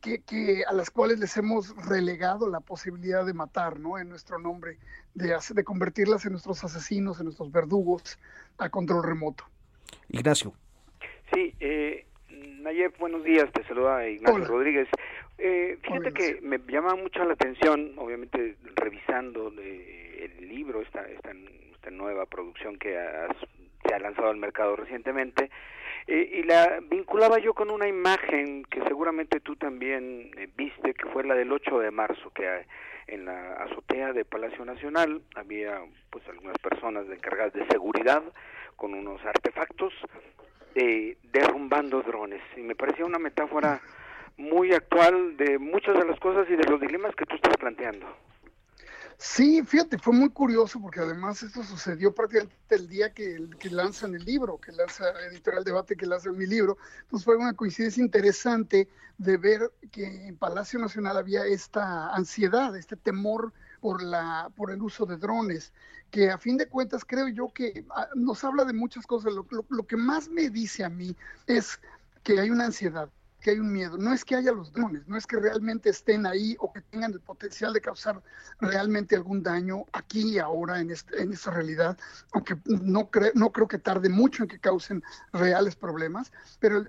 que, 0.00 0.64
a 0.66 0.72
las 0.72 0.90
cuales 0.90 1.20
les 1.20 1.36
hemos 1.36 1.76
relegado 1.86 2.48
la 2.48 2.58
posibilidad 2.58 3.24
de 3.24 3.34
matar, 3.34 3.78
¿no? 3.78 3.96
En 3.96 4.08
nuestro 4.08 4.40
nombre, 4.40 4.78
de, 5.14 5.36
de 5.54 5.64
convertirlas 5.64 6.24
en 6.24 6.32
nuestros 6.32 6.64
asesinos, 6.64 7.20
en 7.20 7.26
nuestros 7.26 7.52
verdugos 7.52 8.18
a 8.58 8.68
control 8.70 9.04
remoto. 9.04 9.44
Ignacio. 10.08 10.52
Sí, 11.32 11.54
eh, 11.60 12.07
Nayef, 12.68 12.98
buenos 12.98 13.24
días, 13.24 13.50
te 13.52 13.64
saluda 13.64 14.06
Ignacio 14.06 14.44
Rodríguez. 14.44 14.88
Eh, 15.38 15.78
fíjate 15.80 16.12
que 16.12 16.38
me 16.42 16.58
llama 16.68 16.96
mucho 16.96 17.24
la 17.24 17.32
atención, 17.32 17.94
obviamente 17.96 18.56
revisando 18.74 19.48
el 19.48 20.46
libro, 20.46 20.82
esta, 20.82 21.00
esta, 21.08 21.30
esta 21.72 21.90
nueva 21.90 22.26
producción 22.26 22.78
que 22.78 22.94
se 23.86 23.94
ha 23.94 23.98
lanzado 23.98 24.28
al 24.28 24.36
mercado 24.36 24.76
recientemente, 24.76 25.50
eh, 26.08 26.40
y 26.40 26.42
la 26.42 26.80
vinculaba 26.90 27.38
yo 27.38 27.54
con 27.54 27.70
una 27.70 27.88
imagen 27.88 28.64
que 28.64 28.82
seguramente 28.82 29.40
tú 29.40 29.56
también 29.56 30.30
eh, 30.36 30.50
viste, 30.54 30.92
que 30.92 31.06
fue 31.06 31.24
la 31.24 31.36
del 31.36 31.50
8 31.50 31.78
de 31.78 31.90
marzo, 31.90 32.30
que 32.34 32.66
en 33.06 33.24
la 33.24 33.54
azotea 33.64 34.12
de 34.12 34.26
Palacio 34.26 34.66
Nacional. 34.66 35.22
Había 35.36 35.80
pues 36.10 36.22
algunas 36.28 36.58
personas 36.58 37.06
encargadas 37.08 37.54
de 37.54 37.66
seguridad 37.68 38.22
con 38.76 38.92
unos 38.92 39.24
artefactos 39.24 39.94
eh, 40.78 41.18
derrumbando 41.32 42.02
drones. 42.02 42.40
Y 42.56 42.60
me 42.60 42.76
parecía 42.76 43.04
una 43.04 43.18
metáfora 43.18 43.80
muy 44.36 44.72
actual 44.72 45.36
de 45.36 45.58
muchas 45.58 45.98
de 45.98 46.04
las 46.04 46.20
cosas 46.20 46.46
y 46.48 46.54
de 46.54 46.64
los 46.64 46.80
dilemas 46.80 47.14
que 47.16 47.26
tú 47.26 47.34
estás 47.34 47.56
planteando. 47.56 48.06
Sí, 49.16 49.64
fíjate, 49.64 49.98
fue 49.98 50.14
muy 50.14 50.30
curioso 50.30 50.80
porque 50.80 51.00
además 51.00 51.42
esto 51.42 51.64
sucedió 51.64 52.14
prácticamente 52.14 52.54
el 52.70 52.88
día 52.88 53.12
que, 53.12 53.48
que 53.58 53.70
lanzan 53.70 54.14
el 54.14 54.24
libro, 54.24 54.60
que 54.60 54.70
lanza 54.70 55.06
Editorial 55.32 55.64
Debate, 55.64 55.96
que 55.96 56.06
lanza 56.06 56.30
mi 56.30 56.46
libro. 56.46 56.78
Entonces 57.02 57.24
fue 57.24 57.36
una 57.36 57.54
coincidencia 57.54 58.00
interesante 58.00 58.88
de 59.18 59.36
ver 59.36 59.72
que 59.90 60.28
en 60.28 60.36
Palacio 60.36 60.78
Nacional 60.78 61.16
había 61.16 61.44
esta 61.44 62.14
ansiedad, 62.14 62.76
este 62.76 62.94
temor 62.94 63.52
por, 63.80 64.02
la, 64.02 64.50
por 64.56 64.70
el 64.70 64.82
uso 64.82 65.06
de 65.06 65.16
drones, 65.16 65.72
que 66.10 66.30
a 66.30 66.38
fin 66.38 66.56
de 66.56 66.68
cuentas 66.68 67.04
creo 67.04 67.28
yo 67.28 67.52
que 67.52 67.84
ah, 67.90 68.08
nos 68.14 68.44
habla 68.44 68.64
de 68.64 68.72
muchas 68.72 69.06
cosas. 69.06 69.32
lo 69.32 69.86
que 69.86 69.96
más 69.96 70.28
me 70.28 70.50
dice 70.50 70.84
a 70.84 70.88
mí 70.88 71.14
es 71.46 71.80
que 72.22 72.40
hay 72.40 72.50
una 72.50 72.66
ansiedad 72.66 73.08
que 73.40 73.50
hay 73.50 73.58
un 73.58 73.72
miedo. 73.72 73.96
No 73.96 74.12
es 74.12 74.24
que 74.24 74.36
haya 74.36 74.52
los 74.52 74.72
drones, 74.72 75.06
no 75.06 75.16
es 75.16 75.26
que 75.26 75.38
realmente 75.38 75.90
estén 75.90 76.26
ahí 76.26 76.56
o 76.58 76.72
que 76.72 76.80
tengan 76.80 77.12
el 77.12 77.20
potencial 77.20 77.72
de 77.72 77.80
causar 77.80 78.20
realmente 78.60 79.14
algún 79.14 79.42
daño 79.42 79.84
aquí 79.92 80.34
y 80.34 80.38
ahora 80.38 80.80
en, 80.80 80.90
este, 80.90 81.22
en 81.22 81.32
esta 81.32 81.50
realidad, 81.50 81.96
aunque 82.32 82.56
no, 82.64 83.08
no 83.34 83.52
creo 83.52 83.68
que 83.68 83.78
tarde 83.78 84.08
mucho 84.08 84.42
en 84.42 84.48
que 84.48 84.58
causen 84.58 85.02
reales 85.32 85.76
problemas, 85.76 86.32
pero 86.58 86.84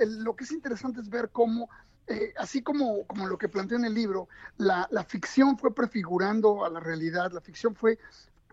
lo 0.00 0.36
que 0.36 0.44
es 0.44 0.52
interesante 0.52 1.00
es 1.00 1.08
ver 1.08 1.30
cómo 1.30 1.68
eh, 2.06 2.32
así 2.36 2.62
como, 2.62 3.06
como 3.06 3.26
lo 3.26 3.38
que 3.38 3.48
planteó 3.48 3.78
en 3.78 3.84
el 3.84 3.94
libro, 3.94 4.28
la, 4.58 4.86
la, 4.90 5.04
ficción 5.04 5.58
fue 5.58 5.74
prefigurando 5.74 6.64
a 6.64 6.70
la 6.70 6.80
realidad, 6.80 7.32
la 7.32 7.40
ficción 7.40 7.74
fue 7.74 7.98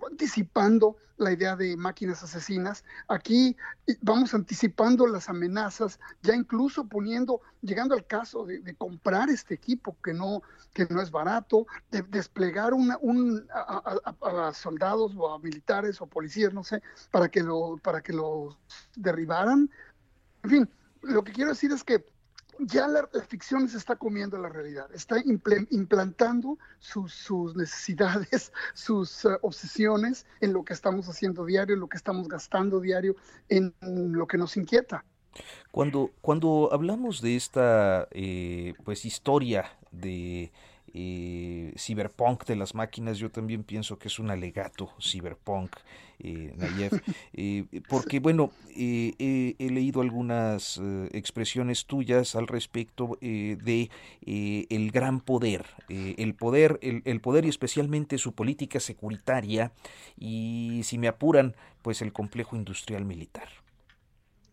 anticipando 0.10 0.96
la 1.18 1.32
idea 1.32 1.56
de 1.56 1.78
máquinas 1.78 2.24
asesinas. 2.24 2.84
Aquí 3.08 3.56
eh, 3.88 3.96
vamos 4.02 4.34
anticipando 4.34 5.06
las 5.06 5.30
amenazas, 5.30 6.00
ya 6.22 6.36
incluso 6.36 6.88
poniendo, 6.88 7.42
llegando 7.62 7.94
al 7.94 8.06
caso 8.06 8.46
de, 8.46 8.76
comprar 8.76 9.30
este 9.30 9.54
equipo 9.54 9.96
que 10.04 10.14
no, 10.14 10.42
que 10.74 10.88
no 10.90 11.02
es 11.02 11.12
barato, 11.12 11.68
de 11.92 12.02
desplegar 12.04 12.74
una, 12.74 12.98
un, 13.02 13.48
a, 13.54 14.52
soldados 14.54 15.14
o 15.16 15.34
a 15.34 15.40
militares 15.40 16.02
o 16.02 16.08
policías, 16.08 16.54
no 16.54 16.64
sé, 16.64 16.82
para 17.12 17.30
que 17.30 17.42
lo, 17.44 17.78
para 17.78 18.02
que 18.02 18.14
los 18.14 18.58
derribaran. 18.96 19.70
En 20.44 20.50
fin, 20.50 20.70
lo 21.02 21.24
que 21.24 21.34
quiero 21.34 21.52
decir 21.52 21.72
es 21.72 21.84
que 21.84 22.04
ya 22.62 22.88
la, 22.88 23.08
ficción 23.28 23.68
se 23.68 23.78
está 23.78 23.96
comiendo 23.96 24.38
la 24.38 24.50
realidad, 24.50 24.88
está 24.94 25.18
implantando 25.70 26.58
sus, 26.80 27.56
necesidades, 27.56 28.52
sus 28.74 29.26
eh, 29.26 29.30
obsesiones 29.42 30.26
en 30.40 30.54
lo 30.54 30.64
que 30.64 30.74
estamos 30.74 31.08
haciendo 31.10 31.46
diario, 31.46 31.76
en 31.76 31.82
lo 31.82 31.88
que 31.88 31.98
estamos 31.98 32.28
gastando 32.28 32.80
diario, 32.80 33.16
en 33.50 33.74
lo 33.82 34.28
que 34.28 34.38
nos 34.38 34.58
inquieta. 34.58 35.04
Cuando, 35.72 36.12
cuando 36.22 36.70
hablamos 36.72 37.22
de 37.22 37.36
esta 37.36 38.08
eh, 38.12 38.74
pues 38.84 39.06
historia 39.06 39.66
de 39.92 40.52
eh, 40.94 41.74
cyberpunk 41.78 42.46
de 42.46 42.56
las 42.56 42.76
máquinas, 42.76 43.18
yo 43.18 43.30
también 43.30 43.64
pienso 43.64 43.98
que 43.98 44.08
es 44.08 44.20
un 44.20 44.30
alegato 44.30 44.94
cyberpunk, 45.00 45.76
eh, 46.24 46.54
Nayef, 46.56 46.94
eh, 47.34 47.66
porque 47.90 48.20
bueno, 48.20 48.52
eh, 48.76 49.56
he 49.58 49.70
leído 49.70 50.02
algunas 50.02 50.80
expresiones 51.12 51.86
tuyas 51.86 52.36
al 52.36 52.48
respecto 52.48 53.18
de 53.22 53.90
el 54.22 54.92
gran 54.92 55.20
poder, 55.20 55.66
el 55.90 56.36
poder, 56.36 56.80
el, 56.82 57.02
el, 57.06 57.22
poder 57.22 57.46
y 57.46 57.50
especialmente 57.50 58.18
su 58.18 58.34
política 58.34 58.80
securitaria 58.80 59.72
y 60.18 60.82
si 60.84 60.98
me 60.98 61.08
apuran, 61.08 61.56
pues 61.82 62.02
el 62.02 62.14
complejo 62.14 62.56
industrial 62.56 63.06
militar. 63.06 63.50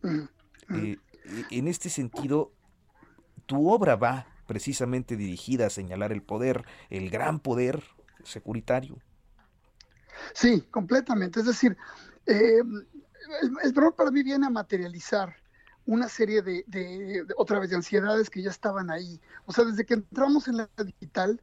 Mm, 0.01 0.27
mm. 0.69 0.95
en 1.51 1.67
este 1.67 1.89
sentido, 1.89 2.51
tu 3.45 3.69
obra 3.69 3.95
va 3.95 4.25
precisamente 4.49 5.15
dirigida 5.15 5.67
a 5.67 5.69
señalar 5.69 6.11
el 6.11 6.23
poder, 6.23 6.65
el 6.89 7.11
gran 7.11 7.39
poder 7.39 7.83
securitario. 8.23 8.97
Sí, 10.33 10.61
completamente. 10.71 11.39
Es 11.41 11.45
decir, 11.45 11.77
eh, 12.25 12.63
el, 13.43 13.51
el 13.63 13.93
para 13.93 14.09
mí 14.09 14.23
viene 14.23 14.47
a 14.47 14.49
materializar 14.49 15.35
una 15.85 16.09
serie 16.09 16.41
de, 16.41 16.63
de, 16.65 17.27
otra 17.37 17.59
vez, 17.59 17.69
de 17.69 17.75
ansiedades 17.75 18.31
que 18.31 18.41
ya 18.41 18.49
estaban 18.49 18.89
ahí. 18.89 19.21
O 19.45 19.53
sea, 19.53 19.65
desde 19.65 19.85
que 19.85 19.93
entramos 19.93 20.47
en 20.47 20.57
la 20.57 20.69
digital, 20.83 21.39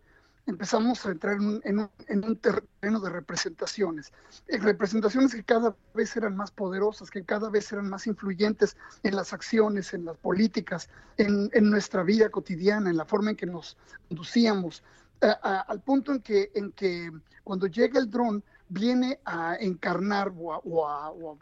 empezamos 0.47 1.05
a 1.05 1.11
entrar 1.11 1.37
en 1.37 1.79
un, 2.25 2.37
terreno 2.37 3.01
de 3.01 3.11
representaciones, 3.11 4.13
eh, 4.47 4.59
representaciones 4.59 5.35
que 5.35 5.43
cada 5.43 5.77
vez 5.95 6.17
eran 6.17 6.37
más 6.37 6.51
poderosas, 6.51 7.11
que 7.11 7.25
cada 7.25 7.51
vez 7.51 7.73
eran 7.73 7.89
más 7.89 8.07
influyentes 8.07 8.77
en 9.03 9.17
las 9.17 9.33
acciones, 9.33 9.93
en 9.93 10.05
las 10.05 10.17
políticas, 10.17 10.89
en, 11.17 11.51
nuestra 11.69 12.03
vida 12.03 12.31
cotidiana, 12.31 12.91
en 12.91 12.97
la 12.97 13.05
forma 13.05 13.31
en 13.31 13.37
que 13.37 13.47
nos 13.47 13.77
conducíamos, 14.09 14.83
al 15.21 15.81
punto 15.81 16.13
en 16.13 16.21
que, 16.21 16.51
en 16.55 16.73
que 16.73 17.11
cuando 17.43 17.67
llega 17.67 17.99
el 17.99 18.11
dron 18.11 18.45
viene 18.69 19.19
a 19.25 19.57
encarnar 19.59 20.33
o 20.37 21.39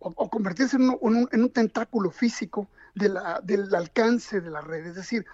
o 0.00 0.30
convertirse 0.30 0.76
en 0.76 0.90
un, 1.00 1.28
en 1.32 1.42
un, 1.42 1.50
tentáculo 1.50 2.10
físico 2.10 2.68
de 2.94 3.08
la, 3.08 3.40
del 3.42 3.74
alcance 3.74 4.40
de 4.40 4.50
la 4.50 4.60
red. 4.60 4.86
Es 4.86 4.94
decir, 4.94 5.26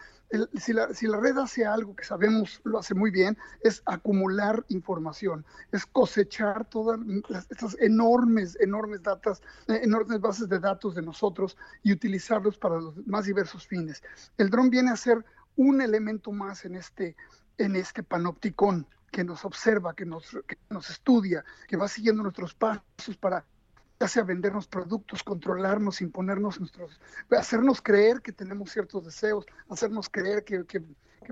si, 0.58 0.72
la, 0.72 0.92
si, 0.94 1.06
la, 1.06 1.18
red 1.18 1.36
hace 1.38 1.64
algo 1.64 1.94
que 1.94 2.04
sabemos 2.04 2.60
lo 2.64 2.78
hace 2.78 2.94
muy 2.94 3.10
bien, 3.10 3.36
es 3.60 3.82
acumular 3.86 4.64
información, 4.68 5.44
es 5.72 5.86
cosechar 5.86 6.64
todas 6.68 7.00
estas 7.50 7.76
enormes, 7.80 8.56
enormes 8.60 9.02
datas, 9.02 9.42
eh, 9.68 9.80
enormes 9.82 10.20
bases 10.20 10.48
de 10.48 10.58
datos 10.58 10.94
de 10.94 11.02
nosotros 11.02 11.56
y 11.82 11.92
utilizarlos 11.92 12.58
para 12.58 12.80
los 12.80 13.06
más 13.06 13.26
diversos 13.26 13.66
fines. 13.66 14.02
El 14.38 14.50
dron 14.50 14.70
viene 14.70 14.90
a 14.90 14.96
ser 14.96 15.24
un 15.56 15.80
elemento 15.80 16.32
más 16.32 16.64
en 16.64 16.76
este, 16.76 17.16
en 17.58 17.76
este 17.76 18.02
panopticón 18.02 18.86
que 19.10 19.24
nos 19.24 19.44
observa, 19.44 19.94
que 19.94 20.04
nos, 20.04 20.36
que 20.46 20.58
nos 20.70 20.90
estudia, 20.90 21.44
que 21.68 21.76
va 21.76 21.86
siguiendo 21.86 22.22
nuestros 22.22 22.54
pasos 22.54 23.16
para 23.20 23.44
ya 24.00 24.08
sea 24.08 24.22
vendernos 24.24 24.66
productos, 24.66 25.22
controlarnos, 25.22 26.00
imponernos 26.00 26.58
nuestros, 26.58 27.00
hacernos 27.30 27.80
creer 27.80 28.20
que 28.20 28.32
tenemos 28.32 28.70
ciertos 28.70 29.04
deseos, 29.04 29.46
hacernos 29.68 30.08
creer 30.08 30.44
que, 30.44 30.64
que, 30.64 30.82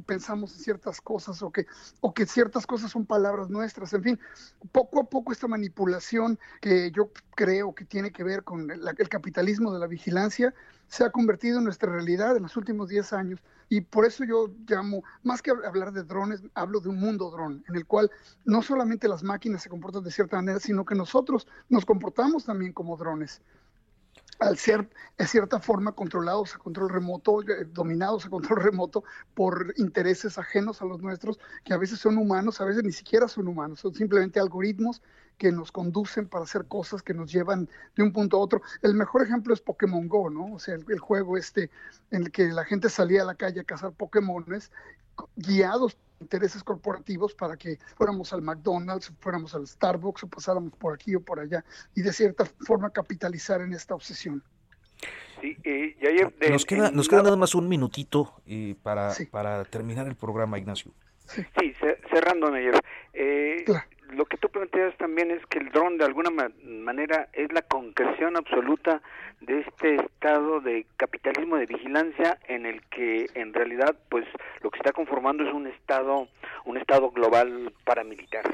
pensamos 0.00 0.54
en 0.54 0.60
ciertas 0.60 1.00
cosas 1.00 1.42
o 1.42 1.50
que, 1.50 1.66
o 2.00 2.14
que 2.14 2.24
ciertas 2.24 2.66
cosas 2.66 2.90
son 2.90 3.04
palabras 3.04 3.50
nuestras, 3.50 3.92
en 3.92 4.02
fin, 4.02 4.20
poco 4.70 5.00
a 5.00 5.04
poco 5.04 5.32
esta 5.32 5.48
manipulación 5.48 6.38
que 6.60 6.90
yo 6.92 7.10
creo 7.34 7.74
que 7.74 7.84
tiene 7.84 8.12
que 8.12 8.24
ver 8.24 8.44
con 8.44 8.70
el, 8.70 8.80
el 8.96 9.08
capitalismo 9.08 9.72
de 9.72 9.80
la 9.80 9.86
vigilancia 9.86 10.54
se 10.92 11.04
ha 11.04 11.10
convertido 11.10 11.56
en 11.56 11.64
nuestra 11.64 11.90
realidad 11.90 12.36
en 12.36 12.42
los 12.42 12.56
últimos 12.56 12.90
10 12.90 13.14
años. 13.14 13.40
Y 13.70 13.80
por 13.80 14.04
eso 14.04 14.24
yo 14.24 14.50
llamo, 14.68 15.02
más 15.22 15.40
que 15.40 15.50
hablar 15.50 15.90
de 15.92 16.02
drones, 16.02 16.42
hablo 16.52 16.80
de 16.80 16.90
un 16.90 17.00
mundo 17.00 17.30
dron, 17.30 17.64
en 17.66 17.76
el 17.76 17.86
cual 17.86 18.10
no 18.44 18.60
solamente 18.60 19.08
las 19.08 19.22
máquinas 19.22 19.62
se 19.62 19.70
comportan 19.70 20.04
de 20.04 20.10
cierta 20.10 20.36
manera, 20.36 20.60
sino 20.60 20.84
que 20.84 20.94
nosotros 20.94 21.48
nos 21.70 21.86
comportamos 21.86 22.44
también 22.44 22.74
como 22.74 22.98
drones 22.98 23.40
al 24.38 24.58
ser 24.58 24.88
de 25.18 25.26
cierta 25.26 25.60
forma 25.60 25.92
controlados 25.92 26.54
a 26.54 26.58
control 26.58 26.90
remoto, 26.90 27.42
eh, 27.42 27.66
dominados 27.72 28.26
a 28.26 28.30
control 28.30 28.60
remoto 28.62 29.04
por 29.34 29.72
intereses 29.76 30.38
ajenos 30.38 30.82
a 30.82 30.84
los 30.84 31.00
nuestros, 31.00 31.38
que 31.64 31.74
a 31.74 31.78
veces 31.78 32.00
son 32.00 32.18
humanos, 32.18 32.60
a 32.60 32.64
veces 32.64 32.82
ni 32.82 32.92
siquiera 32.92 33.28
son 33.28 33.48
humanos, 33.48 33.80
son 33.80 33.94
simplemente 33.94 34.40
algoritmos 34.40 35.02
que 35.38 35.50
nos 35.50 35.72
conducen 35.72 36.28
para 36.28 36.44
hacer 36.44 36.66
cosas 36.66 37.02
que 37.02 37.14
nos 37.14 37.32
llevan 37.32 37.68
de 37.96 38.02
un 38.02 38.12
punto 38.12 38.36
a 38.36 38.40
otro. 38.40 38.62
El 38.80 38.94
mejor 38.94 39.22
ejemplo 39.22 39.52
es 39.54 39.60
Pokémon 39.60 40.06
Go, 40.06 40.30
¿no? 40.30 40.54
O 40.54 40.58
sea, 40.58 40.74
el, 40.74 40.98
juego 40.98 41.36
este 41.36 41.70
en 42.10 42.24
el 42.24 42.30
que 42.30 42.48
la 42.48 42.64
gente 42.64 42.88
salía 42.88 43.22
a 43.22 43.24
la 43.24 43.34
calle 43.34 43.60
a 43.60 43.64
cazar 43.64 43.92
Pokémones 43.92 44.70
guiados 45.36 45.96
intereses 46.22 46.62
corporativos 46.62 47.34
para 47.34 47.56
que 47.56 47.78
fuéramos 47.96 48.32
al 48.32 48.42
McDonald's, 48.42 49.12
fuéramos 49.20 49.54
al 49.54 49.66
Starbucks 49.66 50.24
o 50.24 50.28
pasáramos 50.28 50.72
por 50.76 50.94
aquí 50.94 51.14
o 51.14 51.20
por 51.20 51.40
allá 51.40 51.64
y 51.94 52.02
de 52.02 52.12
cierta 52.12 52.46
forma 52.60 52.90
capitalizar 52.90 53.60
en 53.60 53.72
esta 53.72 53.94
obsesión. 53.94 54.42
Sí, 55.40 55.56
eh, 55.64 55.96
nos 56.50 56.64
queda, 56.64 56.90
nos 56.92 57.08
queda 57.08 57.22
nada 57.24 57.36
más 57.36 57.54
un 57.54 57.68
minutito 57.68 58.40
eh, 58.46 58.76
para, 58.82 59.12
para 59.30 59.64
terminar 59.64 60.06
el 60.06 60.14
programa, 60.14 60.58
Ignacio. 60.58 60.92
Sí, 61.26 61.74
cerrando, 62.10 62.50
Neyer. 62.50 62.78
Eh, 63.12 63.64
lo 64.12 64.26
que 64.26 64.36
tú 64.36 64.48
planteas 64.48 64.96
también 64.98 65.30
es 65.30 65.44
que 65.46 65.58
el 65.58 65.70
dron 65.70 65.98
de 65.98 66.04
alguna 66.04 66.30
manera 66.30 67.28
es 67.32 67.52
la 67.52 67.62
concreción 67.62 68.36
absoluta 68.36 69.02
de 69.40 69.60
este 69.60 69.96
estado 69.96 70.60
de 70.60 70.86
capitalismo 70.96 71.56
de 71.56 71.66
vigilancia 71.66 72.38
en 72.48 72.66
el 72.66 72.82
que 72.88 73.26
en 73.34 73.52
realidad 73.52 73.96
pues 74.08 74.26
lo 74.60 74.70
que 74.70 74.78
está 74.78 74.92
conformando 74.92 75.44
es 75.44 75.52
un 75.52 75.66
estado 75.66 76.28
un 76.64 76.76
estado 76.76 77.10
global 77.10 77.72
paramilitar. 77.84 78.44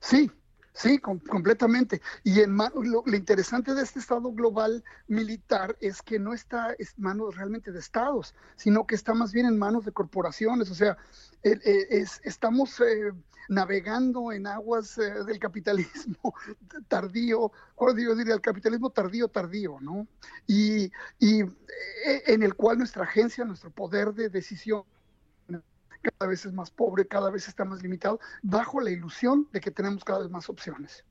Sí, 0.00 0.30
Sí, 0.74 0.98
completamente. 0.98 2.00
Y 2.24 2.40
en 2.40 2.56
lo, 2.56 3.04
interesante 3.06 3.74
de 3.74 3.82
este 3.82 3.98
Estado 3.98 4.32
global 4.32 4.82
militar 5.06 5.76
es 5.80 6.00
que 6.00 6.18
no 6.18 6.32
está 6.32 6.74
en 6.78 6.86
manos 6.96 7.36
realmente 7.36 7.72
de 7.72 7.78
estados, 7.78 8.34
sino 8.56 8.86
que 8.86 8.94
está 8.94 9.12
más 9.12 9.32
bien 9.32 9.46
en 9.46 9.58
manos 9.58 9.84
de 9.84 9.92
corporaciones. 9.92 10.70
O 10.70 10.74
sea, 10.74 10.96
estamos 11.42 12.80
eh, 12.80 13.12
navegando 13.48 14.32
en 14.32 14.46
aguas 14.46 14.96
eh, 14.96 15.24
del 15.24 15.38
capitalismo 15.38 16.34
tardío, 16.88 17.52
yo 17.78 18.14
diría 18.16 18.34
el 18.34 18.40
capitalismo 18.40 18.88
tardío, 18.90 19.28
tardío, 19.28 19.78
¿no? 19.80 20.06
Y, 20.46 20.90
y 21.18 21.42
eh, 21.42 22.22
en 22.26 22.42
el 22.42 22.54
cual 22.54 22.78
nuestra 22.78 23.04
agencia, 23.04 23.44
nuestro 23.44 23.70
poder 23.70 24.14
de 24.14 24.30
decisión 24.30 24.84
cada 26.02 26.28
vez 26.30 26.44
es 26.44 26.52
más 26.52 26.70
pobre, 26.70 27.06
cada 27.06 27.30
vez 27.30 27.48
está 27.48 27.64
más 27.64 27.82
limitado, 27.82 28.20
bajo 28.42 28.80
la 28.80 28.90
ilusión 28.90 29.48
de 29.52 29.60
que 29.60 29.70
tenemos 29.70 30.04
cada 30.04 30.20
vez 30.20 30.30
más 30.30 30.48
opciones. 30.48 31.04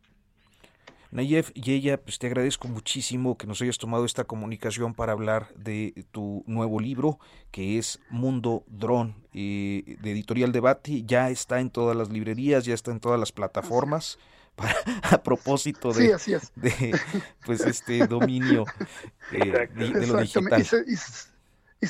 Nayef 1.11 1.51
y 1.53 1.73
ella, 1.73 2.01
pues 2.01 2.19
te 2.19 2.27
agradezco 2.27 2.69
muchísimo 2.69 3.37
que 3.37 3.45
nos 3.45 3.61
hayas 3.61 3.77
tomado 3.77 4.05
esta 4.05 4.23
comunicación 4.23 4.93
para 4.93 5.11
hablar 5.11 5.53
de 5.55 6.05
tu 6.11 6.43
nuevo 6.47 6.79
libro, 6.79 7.19
que 7.51 7.77
es 7.77 7.99
Mundo 8.09 8.63
Dron, 8.67 9.15
eh, 9.33 9.97
de 10.01 10.11
Editorial 10.11 10.53
Debate. 10.53 11.03
Ya 11.03 11.29
está 11.29 11.59
en 11.59 11.69
todas 11.69 11.97
las 11.97 12.09
librerías, 12.09 12.63
ya 12.63 12.73
está 12.73 12.91
en 12.91 13.01
todas 13.01 13.19
las 13.19 13.31
plataformas. 13.31 14.17
Para, 14.53 14.75
a 15.03 15.23
propósito 15.23 15.93
de, 15.93 16.13
de, 16.57 16.99
pues 17.45 17.61
este 17.61 18.05
dominio 18.05 18.65
eh, 19.31 19.69
de, 19.73 20.07
lo 20.07 20.19
digital 20.19 20.61
y 20.61 20.65
se 20.97 21.30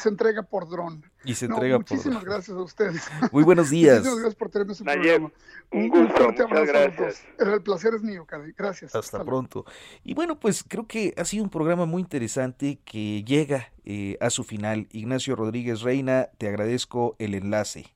entrega 0.10 0.44
por 0.44 0.70
dron. 0.70 1.04
Y 1.24 1.36
se 1.36 1.46
entrega 1.46 1.78
muchísimas 1.78 2.24
gracias 2.24 2.58
a 2.58 2.62
ustedes. 2.62 3.08
Muy 3.32 3.44
buenos 3.44 3.70
días. 3.72 3.98
muchísimas 4.00 4.20
gracias 4.20 4.36
por 4.36 4.50
tenerme 4.50 4.74
su 4.74 4.84
programa. 4.84 5.32
Un, 5.72 5.90
gusto, 5.90 6.28
un 6.28 6.36
muchas 6.36 6.68
gracias. 6.68 7.24
El 7.38 7.62
placer 7.62 7.94
es 7.96 8.02
mío, 8.02 8.26
Gracias. 8.58 8.96
Hasta, 8.96 9.24
pronto. 9.24 9.66
Y 10.04 10.14
bueno, 10.14 10.40
pues 10.40 10.64
creo 10.68 10.88
que 10.88 11.14
ha 11.18 11.26
sido 11.26 11.44
un 11.44 11.50
programa 11.50 11.86
muy 11.86 12.02
interesante 12.02 12.80
que 12.84 13.24
llega 13.24 13.72
eh, 13.86 14.18
a 14.22 14.30
su 14.30 14.44
final. 14.44 14.88
Ignacio 14.92 15.36
Rodríguez 15.36 15.82
Reina, 15.82 16.30
te 16.38 16.48
agradezco 16.48 17.16
el 17.20 17.36
enlace. 17.36 17.94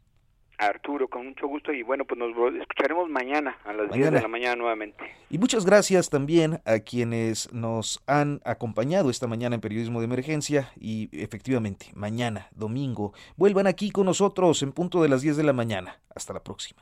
Arturo, 0.57 1.07
con 1.07 1.27
mucho 1.27 1.47
gusto 1.47 1.71
y 1.71 1.83
bueno, 1.83 2.05
pues 2.05 2.19
nos 2.19 2.31
escucharemos 2.55 3.09
mañana 3.09 3.57
a 3.63 3.73
las 3.73 3.91
10 3.91 4.11
de 4.11 4.21
la 4.21 4.27
mañana 4.27 4.55
nuevamente. 4.55 5.03
Y 5.29 5.37
muchas 5.37 5.65
gracias 5.65 6.09
también 6.09 6.61
a 6.65 6.79
quienes 6.79 7.51
nos 7.53 8.01
han 8.07 8.41
acompañado 8.45 9.09
esta 9.09 9.27
mañana 9.27 9.55
en 9.55 9.61
Periodismo 9.61 9.99
de 9.99 10.05
Emergencia 10.05 10.71
y 10.79 11.09
efectivamente, 11.11 11.87
mañana, 11.93 12.47
domingo, 12.51 13.13
vuelvan 13.35 13.67
aquí 13.67 13.91
con 13.91 14.05
nosotros 14.05 14.61
en 14.63 14.71
punto 14.71 15.01
de 15.01 15.09
las 15.09 15.21
10 15.21 15.37
de 15.37 15.43
la 15.43 15.53
mañana. 15.53 15.99
Hasta 16.13 16.33
la 16.33 16.43
próxima. 16.43 16.81